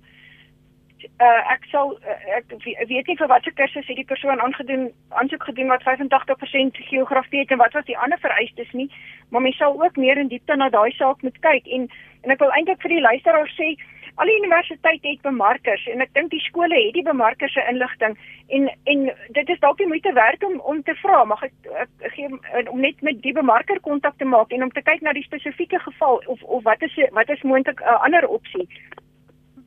uh, 1.05 1.53
ek 1.53 1.65
sal 1.71 1.97
uh, 2.03 2.37
ek 2.37 2.55
weet 2.88 3.07
nie 3.07 3.17
vir 3.17 3.31
watter 3.31 3.53
kursus 3.53 3.87
het 3.87 3.97
die 3.97 4.09
persoon 4.09 4.41
aangedoen 4.41 4.91
aansoek 5.09 5.45
gedoen 5.51 5.73
wat 5.73 5.83
85% 5.88 6.83
geografie 6.91 7.41
het 7.41 7.51
en 7.51 7.62
wat 7.62 7.73
was 7.73 7.88
die 7.88 7.99
ander 7.99 8.19
vereistes 8.19 8.73
nie 8.73 8.91
maar 9.33 9.41
mens 9.41 9.57
sal 9.57 9.83
ook 9.83 9.97
meer 9.97 10.19
in 10.19 10.29
diepte 10.29 10.57
na 10.57 10.69
daai 10.69 10.93
saak 10.93 11.23
moet 11.23 11.38
kyk. 11.41 11.67
En 11.67 11.88
en 12.23 12.31
ek 12.31 12.38
wil 12.38 12.53
eintlik 12.55 12.85
vir 12.85 12.93
die 12.95 13.03
luisteraar 13.03 13.49
sê 13.57 13.73
al 14.21 14.29
die 14.29 14.37
universiteite 14.38 15.09
het 15.09 15.23
bemarkers 15.25 15.87
en 15.91 16.05
ek 16.05 16.12
dink 16.15 16.31
die 16.31 16.43
skole 16.45 16.77
het 16.77 16.93
die 16.95 17.05
bemarkers 17.07 17.55
se 17.57 17.65
inligting 17.71 18.15
en 18.59 18.69
en 18.93 19.07
dit 19.38 19.53
is 19.55 19.62
dalk 19.65 19.81
die 19.81 19.88
moeite 19.88 20.12
werd 20.19 20.45
om 20.45 20.61
om 20.73 20.83
te 20.83 20.95
vra 21.01 21.25
mag 21.25 21.43
ek, 21.49 21.55
ek 21.85 22.12
gee 22.17 22.29
om 22.75 22.85
net 22.85 23.01
met 23.09 23.23
die 23.25 23.33
bemarker 23.33 23.81
kontak 23.81 24.21
te 24.21 24.29
maak 24.35 24.53
en 24.53 24.69
om 24.69 24.71
te 24.77 24.85
kyk 24.85 25.03
na 25.03 25.17
die 25.17 25.27
spesifieke 25.27 25.81
geval 25.87 26.21
of 26.27 26.43
of 26.43 26.62
wat 26.69 26.85
is 26.88 26.99
wat 27.19 27.33
is 27.37 27.43
moontlik 27.43 27.81
'n 27.81 27.88
uh, 27.95 28.05
ander 28.05 28.29
opsie 28.29 28.69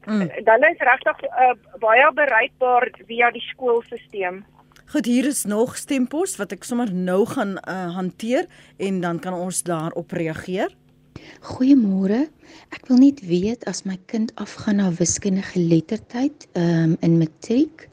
Mm. 0.06 0.30
Dan 0.46 0.64
is 0.70 0.82
regtig 0.90 1.24
uh, 1.26 1.54
baie 1.82 2.12
bereikbaar 2.14 2.90
via 3.08 3.32
die 3.32 3.44
skoolstelsel. 3.52 4.44
Goed, 4.94 5.06
hier 5.06 5.26
is 5.26 5.46
nog 5.50 5.78
stempos 5.78 6.36
wat 6.38 6.52
ek 6.54 6.64
sommer 6.64 6.92
nou 6.94 7.24
gaan 7.26 7.56
uh, 7.66 7.90
hanteer 7.96 8.46
en 8.78 9.02
dan 9.02 9.20
kan 9.20 9.34
ons 9.34 9.64
daarop 9.66 10.14
reageer. 10.14 10.70
Goeiemôre. 11.42 12.28
Ek 12.76 12.86
wil 12.90 13.02
net 13.02 13.24
weet 13.26 13.66
as 13.70 13.82
my 13.90 13.98
kind 14.12 14.30
afgaan 14.42 14.78
na 14.78 14.92
wiskundige 14.94 15.60
lettertyd 15.60 16.46
um, 16.54 16.94
in 17.02 17.18
matriek, 17.18 17.88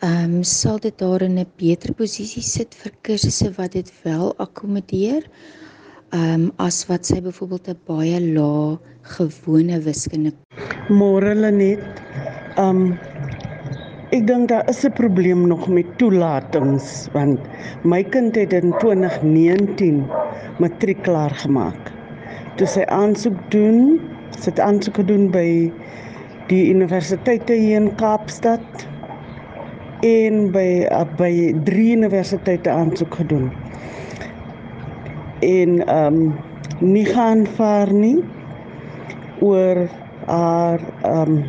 ehm 0.00 0.38
um, 0.38 0.44
sal 0.46 0.78
dit 0.80 0.96
daar 0.98 1.22
in 1.26 1.38
'n 1.38 1.50
beter 1.58 1.92
posisie 1.94 2.42
sit 2.42 2.74
vir 2.74 2.92
kursusse 3.02 3.50
wat 3.58 3.72
dit 3.72 3.90
wel 4.04 4.32
akkommodeer 4.38 5.26
um, 6.16 6.50
as 6.58 6.82
wat 6.90 7.06
sy 7.06 7.20
byvoorbeeld 7.22 7.68
'n 7.70 7.78
baie 7.86 8.18
lae 8.20 8.78
gewone 9.16 9.78
wiskunde. 9.84 10.32
Môre 10.88 11.34
Lenet. 11.34 12.02
Um, 12.58 12.98
ek 14.10 14.26
dink 14.26 14.48
daar 14.48 14.68
is 14.68 14.84
'n 14.84 14.92
probleem 14.92 15.46
nog 15.46 15.68
met 15.68 15.86
toelatings 15.98 17.08
want 17.12 17.38
my 17.84 18.02
kind 18.02 18.34
het 18.34 18.52
in 18.52 18.74
2019 18.78 20.04
matriek 20.58 21.02
klaar 21.02 21.30
gemaak. 21.30 21.92
Toe 22.56 22.66
sy 22.66 22.82
aansoek 22.82 23.38
doen, 23.50 24.00
sy 24.30 24.50
het 24.50 24.60
aansoek 24.60 24.94
gedoen 24.94 25.30
by 25.30 25.70
die 26.48 26.70
universiteite 26.74 27.54
hier 27.54 27.80
in 27.80 27.94
Kaapstad 27.94 28.86
en 30.02 30.50
by 30.50 30.88
uh, 30.90 31.04
by 31.16 31.54
drie 31.64 31.94
universiteite 31.96 32.70
aansoek 32.70 33.14
gedoen 33.14 33.50
en 35.40 35.86
ehm 35.86 36.14
um, 36.14 36.34
nie 36.80 37.04
gaan 37.04 37.46
vaar 37.46 37.92
nie 37.92 38.18
oor 39.40 39.88
haar 40.26 40.80
ehm 41.02 41.36
um, 41.36 41.44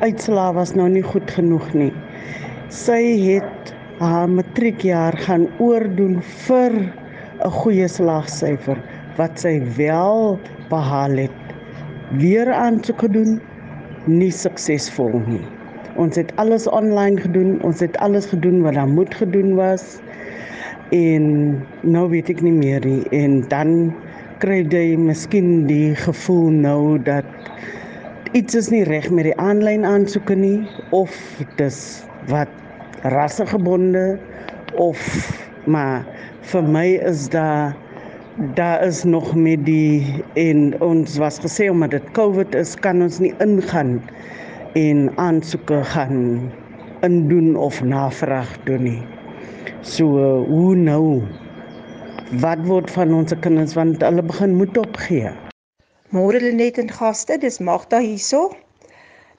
uitslaa 0.00 0.52
was 0.52 0.74
nou 0.74 0.88
nie 0.88 1.02
goed 1.02 1.30
genoeg 1.30 1.72
nie. 1.74 1.92
Sy 2.68 3.00
het 3.22 3.72
haar 3.98 4.28
matriekjaar 4.28 5.16
gaan 5.24 5.46
oordoen 5.58 6.18
vir 6.46 6.72
'n 7.44 7.50
goeie 7.60 7.88
slaagsyfer 7.88 8.78
wat 9.16 9.38
sy 9.40 9.60
wel 9.76 10.38
behaal 10.68 11.16
het. 11.16 11.54
Weer 12.20 12.52
aansoek 12.52 13.00
gedoen, 13.06 13.40
nie 14.06 14.30
suksesvol 14.30 15.20
nie. 15.26 15.44
Ons 15.96 16.16
het 16.16 16.32
alles 16.36 16.68
online 16.68 17.20
gedoen, 17.20 17.62
ons 17.62 17.80
het 17.80 17.96
alles 18.04 18.26
gedoen 18.26 18.62
wat 18.62 18.74
daar 18.74 18.88
moet 18.88 19.14
gedoen 19.14 19.54
was. 19.54 20.00
En 20.94 21.58
nou 21.82 22.04
weet 22.12 22.28
ek 22.30 22.40
nie 22.46 22.54
meer 22.54 22.84
nie 22.86 23.02
en 23.10 23.40
dan 23.50 23.70
kry 24.38 24.60
jy 24.70 24.94
miskien 24.94 25.64
die 25.66 25.96
gevoel 25.98 26.52
nou 26.54 26.98
dat 27.02 27.26
iets 28.38 28.54
is 28.54 28.68
nie 28.70 28.84
reg 28.86 29.08
met 29.10 29.26
die 29.26 29.34
aanlyn 29.42 29.82
aansoeke 29.82 30.36
nie 30.38 30.60
of 30.94 31.10
dis 31.58 32.06
wat 32.30 32.52
rassegebonde 33.16 34.04
of 34.78 35.02
maar 35.66 36.06
vir 36.52 36.70
my 36.78 36.86
is 37.10 37.26
daar 37.34 37.74
daar 38.54 38.86
is 38.86 39.02
nog 39.04 39.34
met 39.34 39.66
die 39.66 40.22
en 40.38 40.80
ons 40.84 41.18
was 41.18 41.42
gesê 41.42 41.66
omdat 41.72 41.98
dit 41.98 42.14
COVID 42.14 42.54
is 42.54 42.76
kan 42.78 43.02
ons 43.02 43.18
nie 43.18 43.34
ingaan 43.42 43.96
en 44.78 45.10
aansoeke 45.18 45.82
gaan 45.96 46.50
indoen 47.02 47.56
of 47.56 47.82
navraag 47.82 48.54
doen 48.70 48.82
nie. 48.92 49.15
So 49.86 50.06
hoe 50.50 50.74
nou? 50.74 51.22
Wat 52.42 52.58
word 52.66 52.90
van 52.90 53.12
ons 53.14 53.30
kinders 53.38 53.76
want 53.78 54.02
hulle 54.02 54.24
begin 54.26 54.56
moed 54.58 54.74
opgee? 54.80 55.30
Môre 56.10 56.40
Lenet 56.42 56.80
en 56.82 56.90
gaste, 56.90 57.36
dis 57.38 57.60
Magda 57.62 58.00
hierso. 58.02 58.48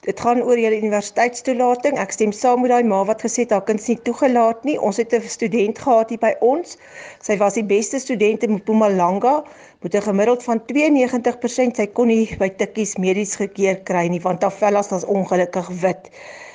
Dit 0.08 0.22
gaan 0.24 0.40
oor 0.40 0.56
julle 0.56 0.78
universiteitstoelating. 0.80 2.00
Ek 2.00 2.16
stem 2.16 2.32
saam 2.32 2.64
met 2.64 2.72
daai 2.72 2.88
ma 2.88 3.02
wat 3.04 3.26
gesê 3.26 3.44
het 3.44 3.52
haar 3.52 3.66
kind 3.68 3.84
is 3.84 3.90
nie 3.92 3.98
toegelaat 4.08 4.64
nie. 4.64 4.78
Ons 4.80 5.02
het 5.02 5.12
'n 5.12 5.28
student 5.28 5.84
gehad 5.84 6.16
hier 6.16 6.24
by 6.24 6.32
ons. 6.40 6.78
Sy 7.20 7.36
was 7.36 7.60
die 7.60 7.66
beste 7.76 8.00
student 8.00 8.42
in 8.42 8.56
Mpumalanga 8.56 9.44
met 9.84 9.94
'n 9.94 10.06
gemiddeld 10.08 10.48
van 10.48 10.64
92%. 10.72 11.76
Sy 11.76 11.86
kon 11.92 12.08
nie 12.08 12.24
by 12.40 12.48
tikkies 12.48 12.96
medies 12.96 13.36
gekeer 13.36 13.84
kry 13.84 14.08
nie 14.08 14.24
want 14.24 14.42
haar 14.42 14.56
vel 14.64 14.80
was 14.80 15.04
ongelukkig 15.04 15.68
wit. 15.84 16.08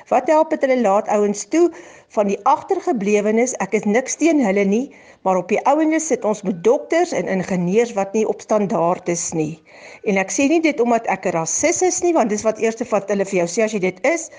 Wat 0.08 0.26
help 0.28 0.50
dit 0.52 0.60
hulle 0.60 0.80
laat 0.80 1.08
ouens 1.08 1.44
toe 1.48 1.70
van 2.16 2.28
die 2.28 2.38
agtergeblewenes? 2.44 3.54
Ek 3.64 3.72
is 3.78 3.86
niks 3.88 4.18
teen 4.20 4.42
hulle 4.44 4.64
nie, 4.68 4.92
maar 5.24 5.40
op 5.40 5.48
die 5.48 5.60
ouenes 5.70 6.10
sit 6.12 6.24
ons 6.28 6.42
met 6.44 6.58
dokters 6.64 7.14
en 7.16 7.30
ingenieurs 7.30 7.94
wat 7.96 8.12
nie 8.12 8.26
op 8.28 8.44
standaard 8.44 9.08
is 9.08 9.30
nie. 9.32 9.56
En 10.04 10.20
ek 10.20 10.34
sê 10.34 10.48
nie 10.50 10.60
dit 10.60 10.80
omdat 10.80 11.08
ek 11.08 11.26
'n 11.26 11.36
rasis 11.38 11.80
is 11.82 12.02
nie, 12.02 12.12
want 12.12 12.28
dis 12.28 12.44
wat 12.44 12.60
eerste 12.60 12.84
wat 12.90 13.08
hulle 13.08 13.24
vir 13.24 13.38
jou 13.44 13.48
sê 13.48 13.64
as 13.64 13.72
jy 13.72 13.80
dit 13.80 14.04
is. 14.04 14.30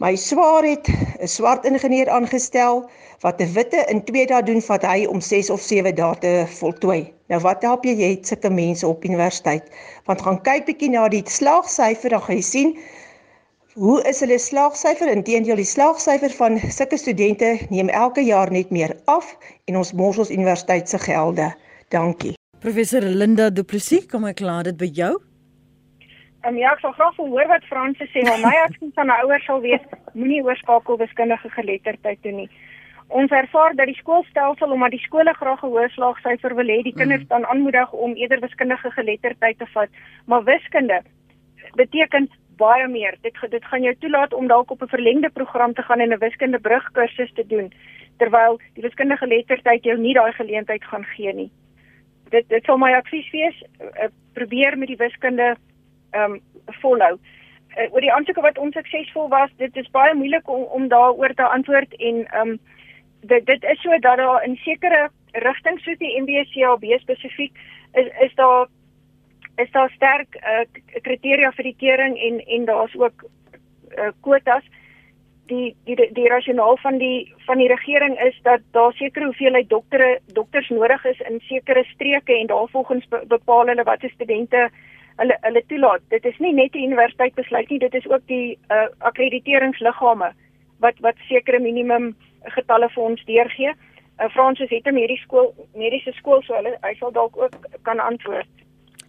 My 0.00 0.16
swaar 0.16 0.64
het 0.64 0.88
'n 1.20 1.28
swart 1.28 1.64
ingenieur 1.64 2.08
aangestel 2.08 2.88
wat 3.20 3.40
'n 3.40 3.52
witte 3.52 3.84
in 3.92 4.04
2 4.04 4.26
dae 4.26 4.42
doen 4.42 4.62
wat 4.66 4.82
hy 4.82 5.04
om 5.06 5.20
6 5.20 5.50
of 5.50 5.60
7 5.60 5.94
dae 5.94 6.16
te 6.18 6.46
voltooi. 6.48 7.12
Nou 7.28 7.40
wat 7.40 7.62
help 7.62 7.84
jy 7.84 7.94
jy 8.00 8.10
het 8.16 8.26
sulke 8.26 8.50
mense 8.50 8.86
op 8.86 9.04
universiteit? 9.04 9.68
Want 10.04 10.22
gaan 10.22 10.42
kyk 10.42 10.66
bietjie 10.66 10.90
na 10.90 11.08
die 11.08 11.22
slaagsyfer 11.24 12.10
dan 12.10 12.22
gaan 12.22 12.36
jy 12.36 12.42
sien 12.42 12.78
Hoe 13.74 14.02
is 14.06 14.20
hulle 14.22 14.36
slaagsyfer? 14.38 15.08
Inteendeel 15.10 15.58
die 15.58 15.66
slaagsyfer 15.66 16.30
van 16.38 16.60
sulke 16.70 16.94
studente 16.94 17.48
neem 17.74 17.88
elke 17.90 18.22
jaar 18.22 18.52
net 18.54 18.68
meer 18.70 18.92
af 19.10 19.32
en 19.66 19.78
ons 19.80 19.90
mors 19.98 20.20
ons 20.22 20.30
universiteit 20.30 20.86
se 20.88 21.00
gelde. 21.02 21.48
Dankie. 21.90 22.36
Professor 22.62 23.02
Linda 23.02 23.48
Du 23.50 23.64
Plessis, 23.66 24.06
kom 24.06 24.28
ek 24.30 24.44
laat 24.46 24.68
dit 24.70 24.78
by 24.78 24.88
jou? 25.00 25.08
Um, 26.46 26.60
ja, 26.60 26.70
ek 26.70 26.84
sal 26.84 26.94
graag 26.94 27.18
hoor 27.18 27.50
wat 27.50 27.66
Franse 27.66 28.06
sê, 28.12 28.22
maar 28.28 28.38
my 28.44 28.52
advies 28.60 29.02
aan 29.02 29.10
ouers 29.16 29.48
sal 29.50 29.58
wees 29.66 29.82
moenie 30.12 30.38
oorskakel 30.46 31.00
wiskundige 31.02 31.50
geletterdheid 31.56 32.22
doen 32.22 32.44
nie. 32.44 32.48
Ons 33.10 33.34
ervaar 33.34 33.74
dat 33.74 33.90
die 33.90 33.98
skoolstelsel 33.98 34.76
omdat 34.76 34.94
die 34.94 35.02
skole 35.02 35.34
graag 35.34 35.66
'n 35.66 35.74
hoë 35.74 35.88
slaagsyfer 35.96 36.54
wil 36.54 36.70
hê, 36.70 36.78
die 36.86 36.94
kinders 36.94 37.26
mm. 37.26 37.32
dan 37.34 37.50
aanmoedig 37.50 37.90
om 37.90 38.14
eerder 38.14 38.38
wiskundige 38.46 38.94
geletterdheid 38.94 39.58
te 39.58 39.66
vat, 39.74 39.90
maar 40.30 40.46
wiskunde 40.46 41.02
beteken 41.74 42.30
baie 42.56 42.88
meer. 42.88 43.16
Dit 43.22 43.36
dit 43.50 43.64
gaan 43.64 43.82
jou 43.82 43.94
toelaat 43.98 44.34
om 44.34 44.46
dalk 44.46 44.70
op 44.70 44.82
'n 44.82 44.94
verlengde 44.96 45.30
program 45.30 45.72
te 45.74 45.82
gaan 45.82 46.00
en 46.00 46.12
'n 46.12 46.18
wiskunde 46.18 46.58
brugkursus 46.58 47.32
te 47.32 47.46
doen 47.46 47.72
terwyl 48.18 48.60
die 48.74 48.82
wiskundige 48.82 49.26
geletterdheid 49.26 49.84
jou 49.84 49.98
nie 49.98 50.14
daai 50.14 50.32
geleentheid 50.32 50.84
gaan 50.84 51.04
gee 51.04 51.32
nie. 51.32 51.50
Dit 52.30 52.48
dit 52.48 52.64
sal 52.64 52.78
my 52.78 52.92
advies 52.94 53.30
wees, 53.30 53.62
uh, 53.80 54.10
probeer 54.32 54.78
met 54.78 54.88
die 54.88 55.00
wiskunde 55.00 55.56
ehm 56.10 56.32
um, 56.32 56.40
volhou. 56.80 57.18
Uh, 57.76 57.92
oor 57.92 58.00
die 58.00 58.12
aansoeke 58.12 58.40
wat 58.40 58.58
onsuksesvol 58.58 59.28
was, 59.28 59.50
dit 59.56 59.76
is 59.76 59.90
baie 59.90 60.14
moeilik 60.14 60.48
om 60.48 60.62
om 60.62 60.88
daaroor 60.88 61.34
te 61.34 61.42
antwoord 61.42 61.96
en 61.96 62.24
ehm 62.26 62.48
um, 62.48 62.58
dit 63.20 63.46
dit 63.46 63.64
is 63.64 63.80
so 63.80 63.98
dat 63.98 64.16
daar 64.16 64.44
in 64.44 64.56
sekere 64.56 65.08
rigtings 65.32 65.82
soos 65.82 65.98
die 65.98 66.20
MBCAB 66.20 66.84
spesifiek 67.00 67.58
is 67.92 68.08
is 68.20 68.34
daar 68.34 68.66
is 69.56 69.70
daar 69.70 69.90
sterk 69.90 70.36
uh, 70.36 70.64
kriteria 71.02 71.52
vir 71.52 71.64
die 71.70 71.76
kering 71.78 72.16
en 72.18 72.40
en 72.46 72.64
daar's 72.64 72.94
ook 72.98 73.24
uh, 73.24 74.10
quotas 74.20 74.64
die 75.46 75.76
die 75.84 75.96
die 76.16 76.28
rasionaal 76.28 76.76
van 76.82 76.98
die 76.98 77.34
van 77.46 77.58
die 77.58 77.68
regering 77.68 78.16
is 78.20 78.36
dat 78.42 78.60
daar 78.70 78.92
sekere 78.92 79.24
hoeveelheid 79.24 79.68
doktore 79.68 80.18
dokters 80.26 80.68
nodig 80.68 81.04
is 81.04 81.20
in 81.20 81.40
sekere 81.40 81.84
streke 81.84 82.38
en 82.38 82.46
daarvolgens 82.46 83.08
be, 83.08 83.22
bepaal 83.28 83.66
hulle 83.66 83.84
watter 83.84 84.10
studente 84.10 84.68
hulle 85.16 85.36
hulle 85.40 85.62
toelaat. 85.66 86.02
Dit 86.08 86.24
is 86.24 86.38
nie 86.38 86.52
net 86.52 86.72
die 86.72 86.86
universiteit 86.86 87.34
besluit 87.34 87.70
nie, 87.70 87.78
dit 87.78 87.94
is 87.94 88.06
ook 88.10 88.26
die 88.26 88.58
uh, 88.70 88.86
akkrediteringsliggame 88.98 90.32
wat 90.78 90.98
wat 91.06 91.20
sekere 91.28 91.60
minimum 91.60 92.14
getalle 92.56 92.88
vir 92.94 93.02
ons 93.02 93.24
deurgee. 93.28 93.74
Uh, 94.18 94.28
Fransis 94.30 94.70
het 94.70 94.86
'n 94.86 94.94
mediese 94.94 95.22
skool, 95.22 95.54
mediese 95.74 96.12
skool 96.12 96.42
so 96.42 96.54
hulle 96.54 96.76
hy 96.82 96.94
sal 96.94 97.12
dalk 97.12 97.36
ook 97.36 97.56
kan 97.82 98.00
antwoord. 98.00 98.50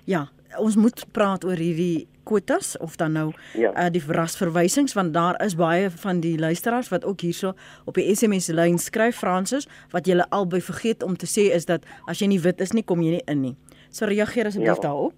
Ja, 0.06 0.28
ons 0.60 0.76
moet 0.76 1.06
praat 1.12 1.46
oor 1.46 1.60
hierdie 1.60 2.08
kwotas 2.26 2.78
of 2.78 2.96
dan 2.96 3.14
nou 3.14 3.28
ja. 3.54 3.72
uh, 3.72 3.90
die 3.94 4.02
rasverwysings 4.02 4.96
want 4.98 5.14
daar 5.14 5.38
is 5.46 5.56
baie 5.56 5.90
van 6.04 6.20
die 6.24 6.38
luisteraars 6.40 6.90
wat 6.90 7.06
ook 7.06 7.22
hierso 7.22 7.54
op 7.86 8.00
die 8.00 8.08
SMS 8.16 8.50
lyn 8.54 8.80
skryf 8.82 9.22
Fransis 9.22 9.70
wat 9.94 10.10
julle 10.10 10.26
albei 10.30 10.62
vergeet 10.62 11.04
om 11.04 11.18
te 11.18 11.30
sê 11.30 11.52
is 11.54 11.70
dat 11.70 11.86
as 12.10 12.22
jy 12.22 12.32
nie 12.34 12.42
wit 12.42 12.62
is 12.62 12.74
nie 12.74 12.84
kom 12.84 13.04
jy 13.06 13.20
nie 13.20 13.26
in 13.32 13.42
nie. 13.42 13.56
So 13.90 14.10
reageer 14.10 14.50
asseblief 14.50 14.82
ja. 14.82 14.88
daarop. 14.90 15.14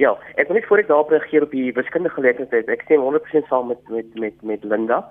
Ja, 0.00 0.14
ek 0.40 0.48
wil 0.48 0.56
net 0.56 0.68
voor 0.70 0.80
ek 0.80 0.88
daarop 0.88 1.10
reageer 1.12 1.44
op 1.44 1.52
die 1.52 1.74
wiskundige 1.76 2.16
geletterdheid. 2.16 2.70
Ek 2.72 2.86
stem 2.86 3.02
100% 3.04 3.50
saam 3.50 3.68
met 3.68 3.82
met 3.92 4.14
met 4.16 4.42
met 4.46 4.64
Linda. 4.64 5.02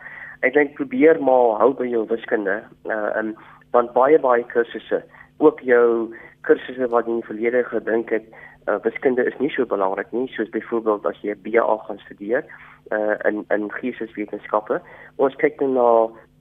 Ek 0.41 0.55
dink 0.55 0.73
probeer 0.79 1.19
maar 1.21 1.59
hou 1.61 1.73
by 1.77 1.85
jou 1.91 2.07
wiskunde. 2.09 2.61
Uh 2.89 3.11
um, 3.19 3.35
want 3.75 3.93
baie 3.93 4.17
baie 4.19 4.45
kursusse, 4.49 5.03
ook 5.37 5.61
jou 5.61 6.09
kursusse 6.47 6.87
wat 6.89 7.05
jy 7.05 7.13
in 7.13 7.21
die 7.21 7.27
verlede 7.27 7.61
gedink 7.69 8.09
het 8.15 8.25
uh, 8.69 8.83
wiskunde 8.83 9.23
is 9.23 9.37
nie 9.39 9.49
so 9.49 9.65
belangrik 9.65 10.11
nie 10.11 10.27
soos 10.27 10.49
byvoorbeeld 10.49 11.05
as 11.05 11.21
jy 11.21 11.33
'n 11.33 11.41
BA 11.43 11.77
gaan 11.85 11.99
studeer 12.05 12.43
uh, 12.91 13.15
in 13.29 13.45
in 13.49 13.71
geesteswetenskappe. 13.71 14.81
Ons 15.15 15.35
kyk 15.35 15.59
nou 15.59 15.71
na 15.73 15.89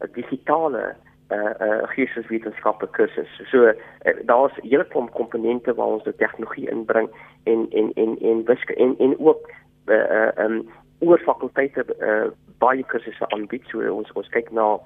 'n 0.06 0.12
digitale 0.12 0.94
uh 1.30 1.52
uh 1.60 1.88
geesteswetenskappe 1.94 2.86
kursus. 2.90 3.28
So 3.50 3.66
uh, 3.68 3.72
daar's 4.24 4.52
hele 4.62 4.84
klomp 4.84 5.10
komponente 5.12 5.74
waar 5.74 5.86
ons 5.86 6.04
die 6.04 6.16
tegnologie 6.16 6.70
inbring 6.70 7.08
en 7.44 7.66
en 7.70 7.92
en 7.94 8.18
en 8.20 8.44
wiskunde 8.44 8.82
en 8.82 8.94
en 8.98 9.18
ook 9.18 9.50
uh 9.86 9.94
uh 9.94 10.44
um 10.44 10.68
oor 10.98 11.18
fakulteite 11.18 11.84
uh 12.00 12.30
baie 12.58 12.82
kursusse 12.82 13.28
aanbied. 13.28 13.64
So 13.70 13.94
ons 13.94 14.12
ons 14.12 14.28
kyk 14.28 14.50
na 14.50 14.78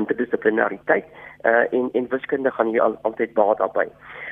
interdisciplinariteit 0.00 1.04
uh 1.46 1.64
en 1.72 1.90
en 1.92 2.08
wiskunde 2.10 2.50
gaan 2.50 2.72
hier 2.72 2.82
al, 2.82 2.96
altyd 3.02 3.34
baat 3.34 3.58
daarbey. 3.58 3.88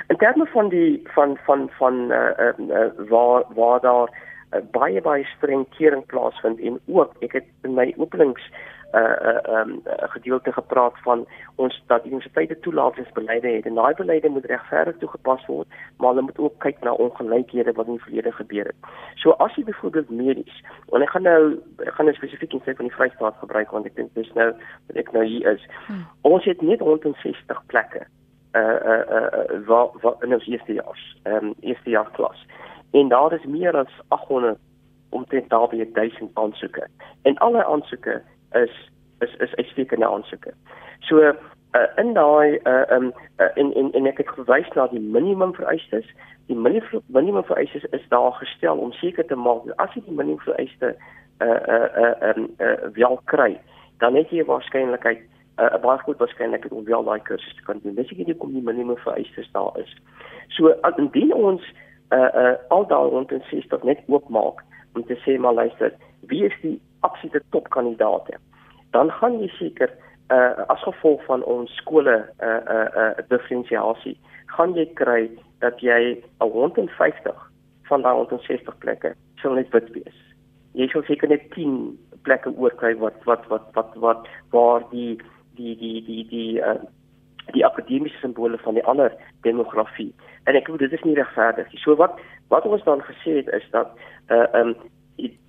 In 0.09 0.17
terme 0.17 0.47
van 0.47 0.69
die 0.69 1.03
van 1.15 1.37
van 1.47 1.69
van 1.79 2.01
uh, 2.13 2.31
uh, 2.39 2.55
uh 2.69 3.09
waar 3.11 3.45
waar 3.55 3.81
daar 3.81 4.11
uh, 4.11 4.61
baie 4.71 5.01
baie 5.01 5.25
streng 5.37 5.67
kering 5.79 6.07
plaasvind 6.07 6.61
en 6.61 6.81
ook 6.87 7.15
ek 7.27 7.39
het 7.41 7.49
in 7.63 7.75
my 7.75 7.93
openings 7.97 8.51
uh 8.93 9.01
uh 9.01 9.61
um 9.61 9.83
uh, 9.87 9.93
gedeelte 10.15 10.53
gepraat 10.53 10.95
van 11.03 11.27
ons 11.55 11.83
dat 11.87 12.05
universiteite 12.05 12.59
toelatingsbeleide 12.61 13.49
het 13.49 13.67
en 13.67 13.75
daai 13.75 13.95
beleide 13.95 14.29
moet 14.29 14.45
regverdig 14.45 14.97
toegepas 14.97 15.47
word 15.47 15.69
maar 15.97 16.09
hulle 16.09 16.23
moet 16.23 16.39
ook 16.39 16.59
kyk 16.59 16.81
na 16.81 16.93
ongelykhede 16.93 17.73
wat 17.73 17.87
in 17.87 17.93
die 17.93 18.03
verlede 18.03 18.33
gebeur 18.33 18.65
het. 18.65 18.91
So 19.15 19.31
as 19.31 19.55
jy 19.55 19.65
byvoorbeeld 19.65 20.11
medies 20.11 20.63
en 20.93 21.03
ek 21.03 21.11
gaan 21.11 21.27
nou 21.27 21.41
ek 21.87 21.95
gaan 21.95 22.07
nou 22.11 22.17
spesifiek 22.17 22.53
in 22.53 22.63
sê 22.63 22.77
van 22.77 22.89
die 22.89 22.97
Vrystaat 22.97 23.41
gebruik 23.43 23.71
want 23.71 23.87
ek 23.91 23.97
dink 23.97 24.15
dis 24.15 24.31
nou 24.39 24.53
wat 24.53 25.01
ek 25.03 25.13
nou 25.13 25.25
hier 25.25 25.51
is. 25.57 25.67
Hmm. 25.87 26.07
Ons 26.23 26.45
het 26.45 26.63
net 26.63 26.81
160 26.81 27.65
plekke 27.67 28.07
uh 28.57 28.79
uh 28.93 29.05
uh 29.19 29.67
wat 29.67 29.99
wat 30.03 30.23
in 30.23 30.39
ons 30.39 30.47
eerste 30.47 30.79
jaar 30.79 31.03
ehm 31.25 31.51
um, 31.51 31.55
eerste 31.61 31.91
jaar 31.91 32.11
klas. 32.11 32.47
En 32.91 33.09
daar 33.09 33.33
is 33.33 33.45
meer 33.45 33.77
as 33.77 33.93
800 34.09 34.59
omtrent 35.11 35.51
daar 35.51 35.69
by 35.69 35.89
1000 35.93 36.31
aansoeke. 36.35 36.89
En 37.23 37.39
alle 37.39 37.65
aansoeke 37.65 38.23
is 38.63 38.75
is 39.19 39.35
is 39.45 39.55
uitstekende 39.55 40.09
aansoeke. 40.09 40.53
So 41.01 41.21
uh, 41.21 41.35
in 41.97 42.15
daai 42.15 42.59
uh, 42.65 42.97
um 42.97 43.13
uh, 43.41 43.49
en 43.55 43.75
en 43.75 43.93
en 43.93 44.07
ek 44.07 44.19
het 44.23 44.33
verwys 44.39 44.69
na 44.75 44.87
die 44.93 45.01
minimum 45.01 45.55
vereistes. 45.55 46.09
Die 46.47 46.57
minimum 46.57 47.45
vereistes 47.45 47.85
is 47.97 48.05
daar 48.09 48.33
gestel 48.33 48.77
om 48.79 48.93
seker 48.93 49.27
te 49.27 49.37
maak 49.37 49.67
as 49.83 49.95
jy 49.95 50.05
die 50.07 50.19
minimum 50.19 50.43
vereiste 50.45 50.95
uh 51.45 51.61
uh 51.77 52.13
um 52.31 52.47
uh 52.59 52.77
wel 52.97 53.21
kry, 53.25 53.59
dan 53.99 54.15
het 54.17 54.31
jy 54.31 54.45
waarskynlikheid 54.45 55.21
'n 55.57 55.65
uh, 55.65 55.81
baie 55.81 55.99
groot 55.99 56.19
waarskynlikheid 56.19 56.73
om 56.73 56.85
wel 56.85 57.05
daai 57.05 57.21
kursus 57.21 57.55
te 57.57 57.63
kan 57.63 57.81
doen. 57.83 57.95
Dis 57.95 58.11
ek 58.13 58.27
nie 58.27 58.37
kom 58.37 58.53
die 58.53 58.63
minimum 58.63 58.97
vereistes 58.97 59.49
daar 59.53 59.73
is. 59.81 59.97
So 60.49 60.73
indien 60.97 61.33
ons 61.35 61.63
uh 62.13 62.31
uh 62.43 62.55
al 62.69 62.87
daai 62.87 63.11
rondom 63.11 63.43
60 63.51 63.83
net 63.83 64.05
oopmaak 64.07 64.63
om 64.95 65.05
te 65.05 65.17
sê 65.25 65.39
maar 65.39 65.55
luister, 65.55 65.93
wie 66.21 66.45
is 66.45 66.57
die 66.63 66.81
absolute 67.01 67.43
topkandidaate? 67.51 68.39
Dan 68.91 69.11
gaan 69.11 69.41
jy 69.41 69.49
seker 69.59 69.91
uh 70.31 70.67
as 70.73 70.83
gevolg 70.83 71.23
van 71.27 71.45
ons 71.45 71.71
skole 71.77 72.17
uh 72.43 72.63
uh 72.77 72.89
uh 73.03 73.13
diferensiasie 73.29 74.17
gaan 74.57 74.75
jy 74.75 74.87
kry 74.99 75.31
dat 75.61 75.79
jy 75.81 76.19
'n 76.41 76.51
rondom 76.53 76.89
50 76.89 77.37
van 77.89 78.03
daai 78.03 78.15
rondom 78.15 78.41
60 78.41 78.79
plekke 78.79 79.15
sal 79.43 79.55
net 79.55 79.71
wit 79.71 79.91
wees. 79.95 80.19
Jy 80.73 80.89
sal 80.89 81.03
seker 81.03 81.29
net 81.29 81.51
10 81.55 81.99
plekke 82.23 82.51
oorkry 82.57 82.95
wat 82.97 83.25
wat 83.25 83.47
wat 83.49 83.67
wat 83.75 83.95
wat 83.95 84.29
waar 84.51 84.83
die 84.91 85.19
die 85.57 85.77
die 85.77 86.03
die 86.07 86.25
die 86.29 86.61
uh 86.61 86.81
die 87.55 87.67
akademiese 87.67 88.19
simbole 88.19 88.59
van 88.59 88.75
die 88.75 88.85
ander 88.85 89.13
demografie. 89.47 90.15
En 90.45 90.57
ek 90.59 90.67
glo 90.67 90.77
dit 90.77 90.93
is 90.93 91.05
nie 91.07 91.15
regverdig 91.15 91.71
nie. 91.71 91.79
So 91.79 91.95
wat 91.95 92.19
wat 92.49 92.67
ons 92.67 92.83
dan 92.85 93.03
gesê 93.07 93.39
het 93.41 93.49
is 93.49 93.67
dat 93.71 93.95
uh 94.31 94.47
um 94.61 94.75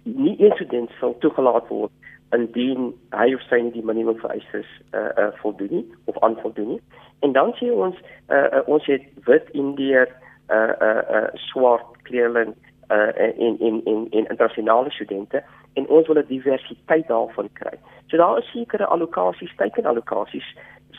nie 0.03 0.36
een 0.43 0.51
student 0.55 0.91
sal 0.99 1.18
toegelaat 1.20 1.68
word 1.68 1.91
indien 2.36 2.91
hy 3.15 3.34
of 3.36 3.43
sy 3.47 3.59
nie 3.63 3.72
die 3.72 3.86
minimum 3.86 4.18
vereistes 4.20 4.68
uh 4.91 5.09
uh 5.15 5.28
voldoen 5.41 5.72
nie 5.72 5.86
of 6.11 6.20
aanvoldoen 6.20 6.68
nie. 6.76 6.82
En 7.20 7.32
dan 7.32 7.53
sê 7.59 7.70
ons 7.72 7.95
uh, 8.30 8.36
uh 8.36 8.63
ons 8.65 8.86
het 8.86 9.03
wit 9.30 9.51
indiër 9.51 10.11
uh 10.51 10.74
uh 10.88 11.03
uh 11.20 11.28
swart 11.49 11.95
kleerling 12.09 12.55
uh 12.91 13.11
in 13.38 13.59
in 13.59 13.82
in 13.86 14.07
in 14.11 14.28
internasionale 14.28 14.91
studente 14.91 15.43
en 15.74 15.88
ons 15.88 16.07
wil 16.07 16.20
'n 16.20 16.28
diversiteit 16.28 17.07
daarvan 17.07 17.49
kry. 17.53 17.78
So 18.07 18.18
daar 18.18 18.38
is 18.38 18.51
sekere 18.51 18.86
allokasies, 18.86 19.55
tekenallokasies 19.55 20.55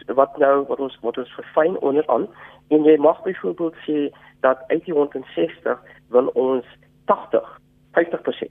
wat 0.06 0.36
nou 0.38 0.64
wat 0.66 0.80
ons 0.80 0.98
wat 1.00 1.18
ons 1.18 1.34
verfyn 1.34 1.80
onderaan 1.80 2.28
en 2.68 2.84
jy 2.84 2.96
mag 2.96 3.22
byvoorbeeld 3.22 3.74
sê 3.86 4.10
dat 4.40 4.64
uit 4.66 4.84
die 4.84 4.94
160 4.94 5.82
wil 6.08 6.26
ons 6.26 6.64
80 7.04 7.60
50% 7.96 8.50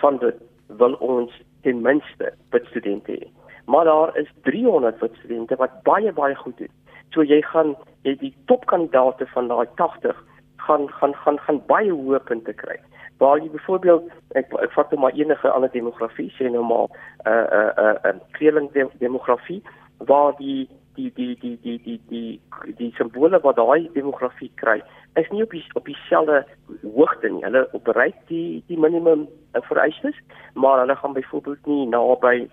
van 0.00 0.18
dit 0.18 0.36
wil 0.66 0.94
ons 0.94 1.42
ten 1.62 1.82
minste 1.82 2.32
wit 2.50 2.66
studente 2.66 3.12
hê. 3.12 3.28
Maar 3.66 3.84
daar 3.84 4.16
is 4.16 4.30
300 4.42 5.00
wit 5.00 5.14
studente 5.18 5.56
wat 5.56 5.82
baie 5.82 6.12
baie 6.12 6.34
goed 6.34 6.58
doen. 6.58 6.72
So 7.10 7.22
jy 7.22 7.42
gaan 7.42 7.74
jy 8.06 8.16
die 8.20 8.34
topkandidate 8.46 9.26
van 9.34 9.48
daai 9.48 9.66
80 9.74 10.24
gaan 10.56 10.88
gaan 10.88 11.14
gaan 11.14 11.38
gaan 11.38 11.60
baie 11.66 11.92
hoë 11.92 12.22
punte 12.24 12.52
kry. 12.52 12.78
Waar 13.18 13.38
jy 13.42 13.50
byvoorbeeld 13.50 14.10
ek 14.38 14.54
ek 14.62 14.72
vat 14.76 14.90
nou 14.90 15.00
maar 15.04 15.18
enige 15.18 15.50
ander 15.50 15.72
demografie 15.72 16.30
sê 16.38 16.50
nou 16.50 16.64
maar 16.64 16.86
'n 16.88 17.30
uh, 17.30 17.46
'n 17.46 17.48
uh, 17.58 17.72
'n 17.76 17.96
uh, 18.06 18.12
'n 18.12 18.16
uh, 18.16 18.32
kleerling 18.38 18.70
demografie 18.98 19.62
waar 19.98 20.36
die 20.38 20.68
die 21.00 21.12
die 21.16 21.36
die 21.40 21.58
die 21.62 21.78
die 21.84 22.00
die 22.08 22.74
die 22.78 22.90
simbole 22.98 23.40
wat 23.44 23.56
daai 23.56 23.88
demografie 23.94 24.50
kry 24.62 24.80
is 25.20 25.30
nie 25.30 25.42
op 25.42 25.54
die 25.54 25.62
op 25.74 25.86
dieselfde 25.86 26.44
hoogte 26.82 27.28
nie. 27.28 27.44
Hulle 27.44 27.66
bereik 27.88 28.18
die 28.28 28.62
die 28.68 28.78
minimum 28.78 29.26
uh, 29.54 29.62
vereistes, 29.68 30.18
maar 30.54 30.82
hulle 30.82 30.96
gaan 30.96 31.16
byvoorbeeld 31.16 31.66
nie 31.66 31.86
naby 31.88 32.48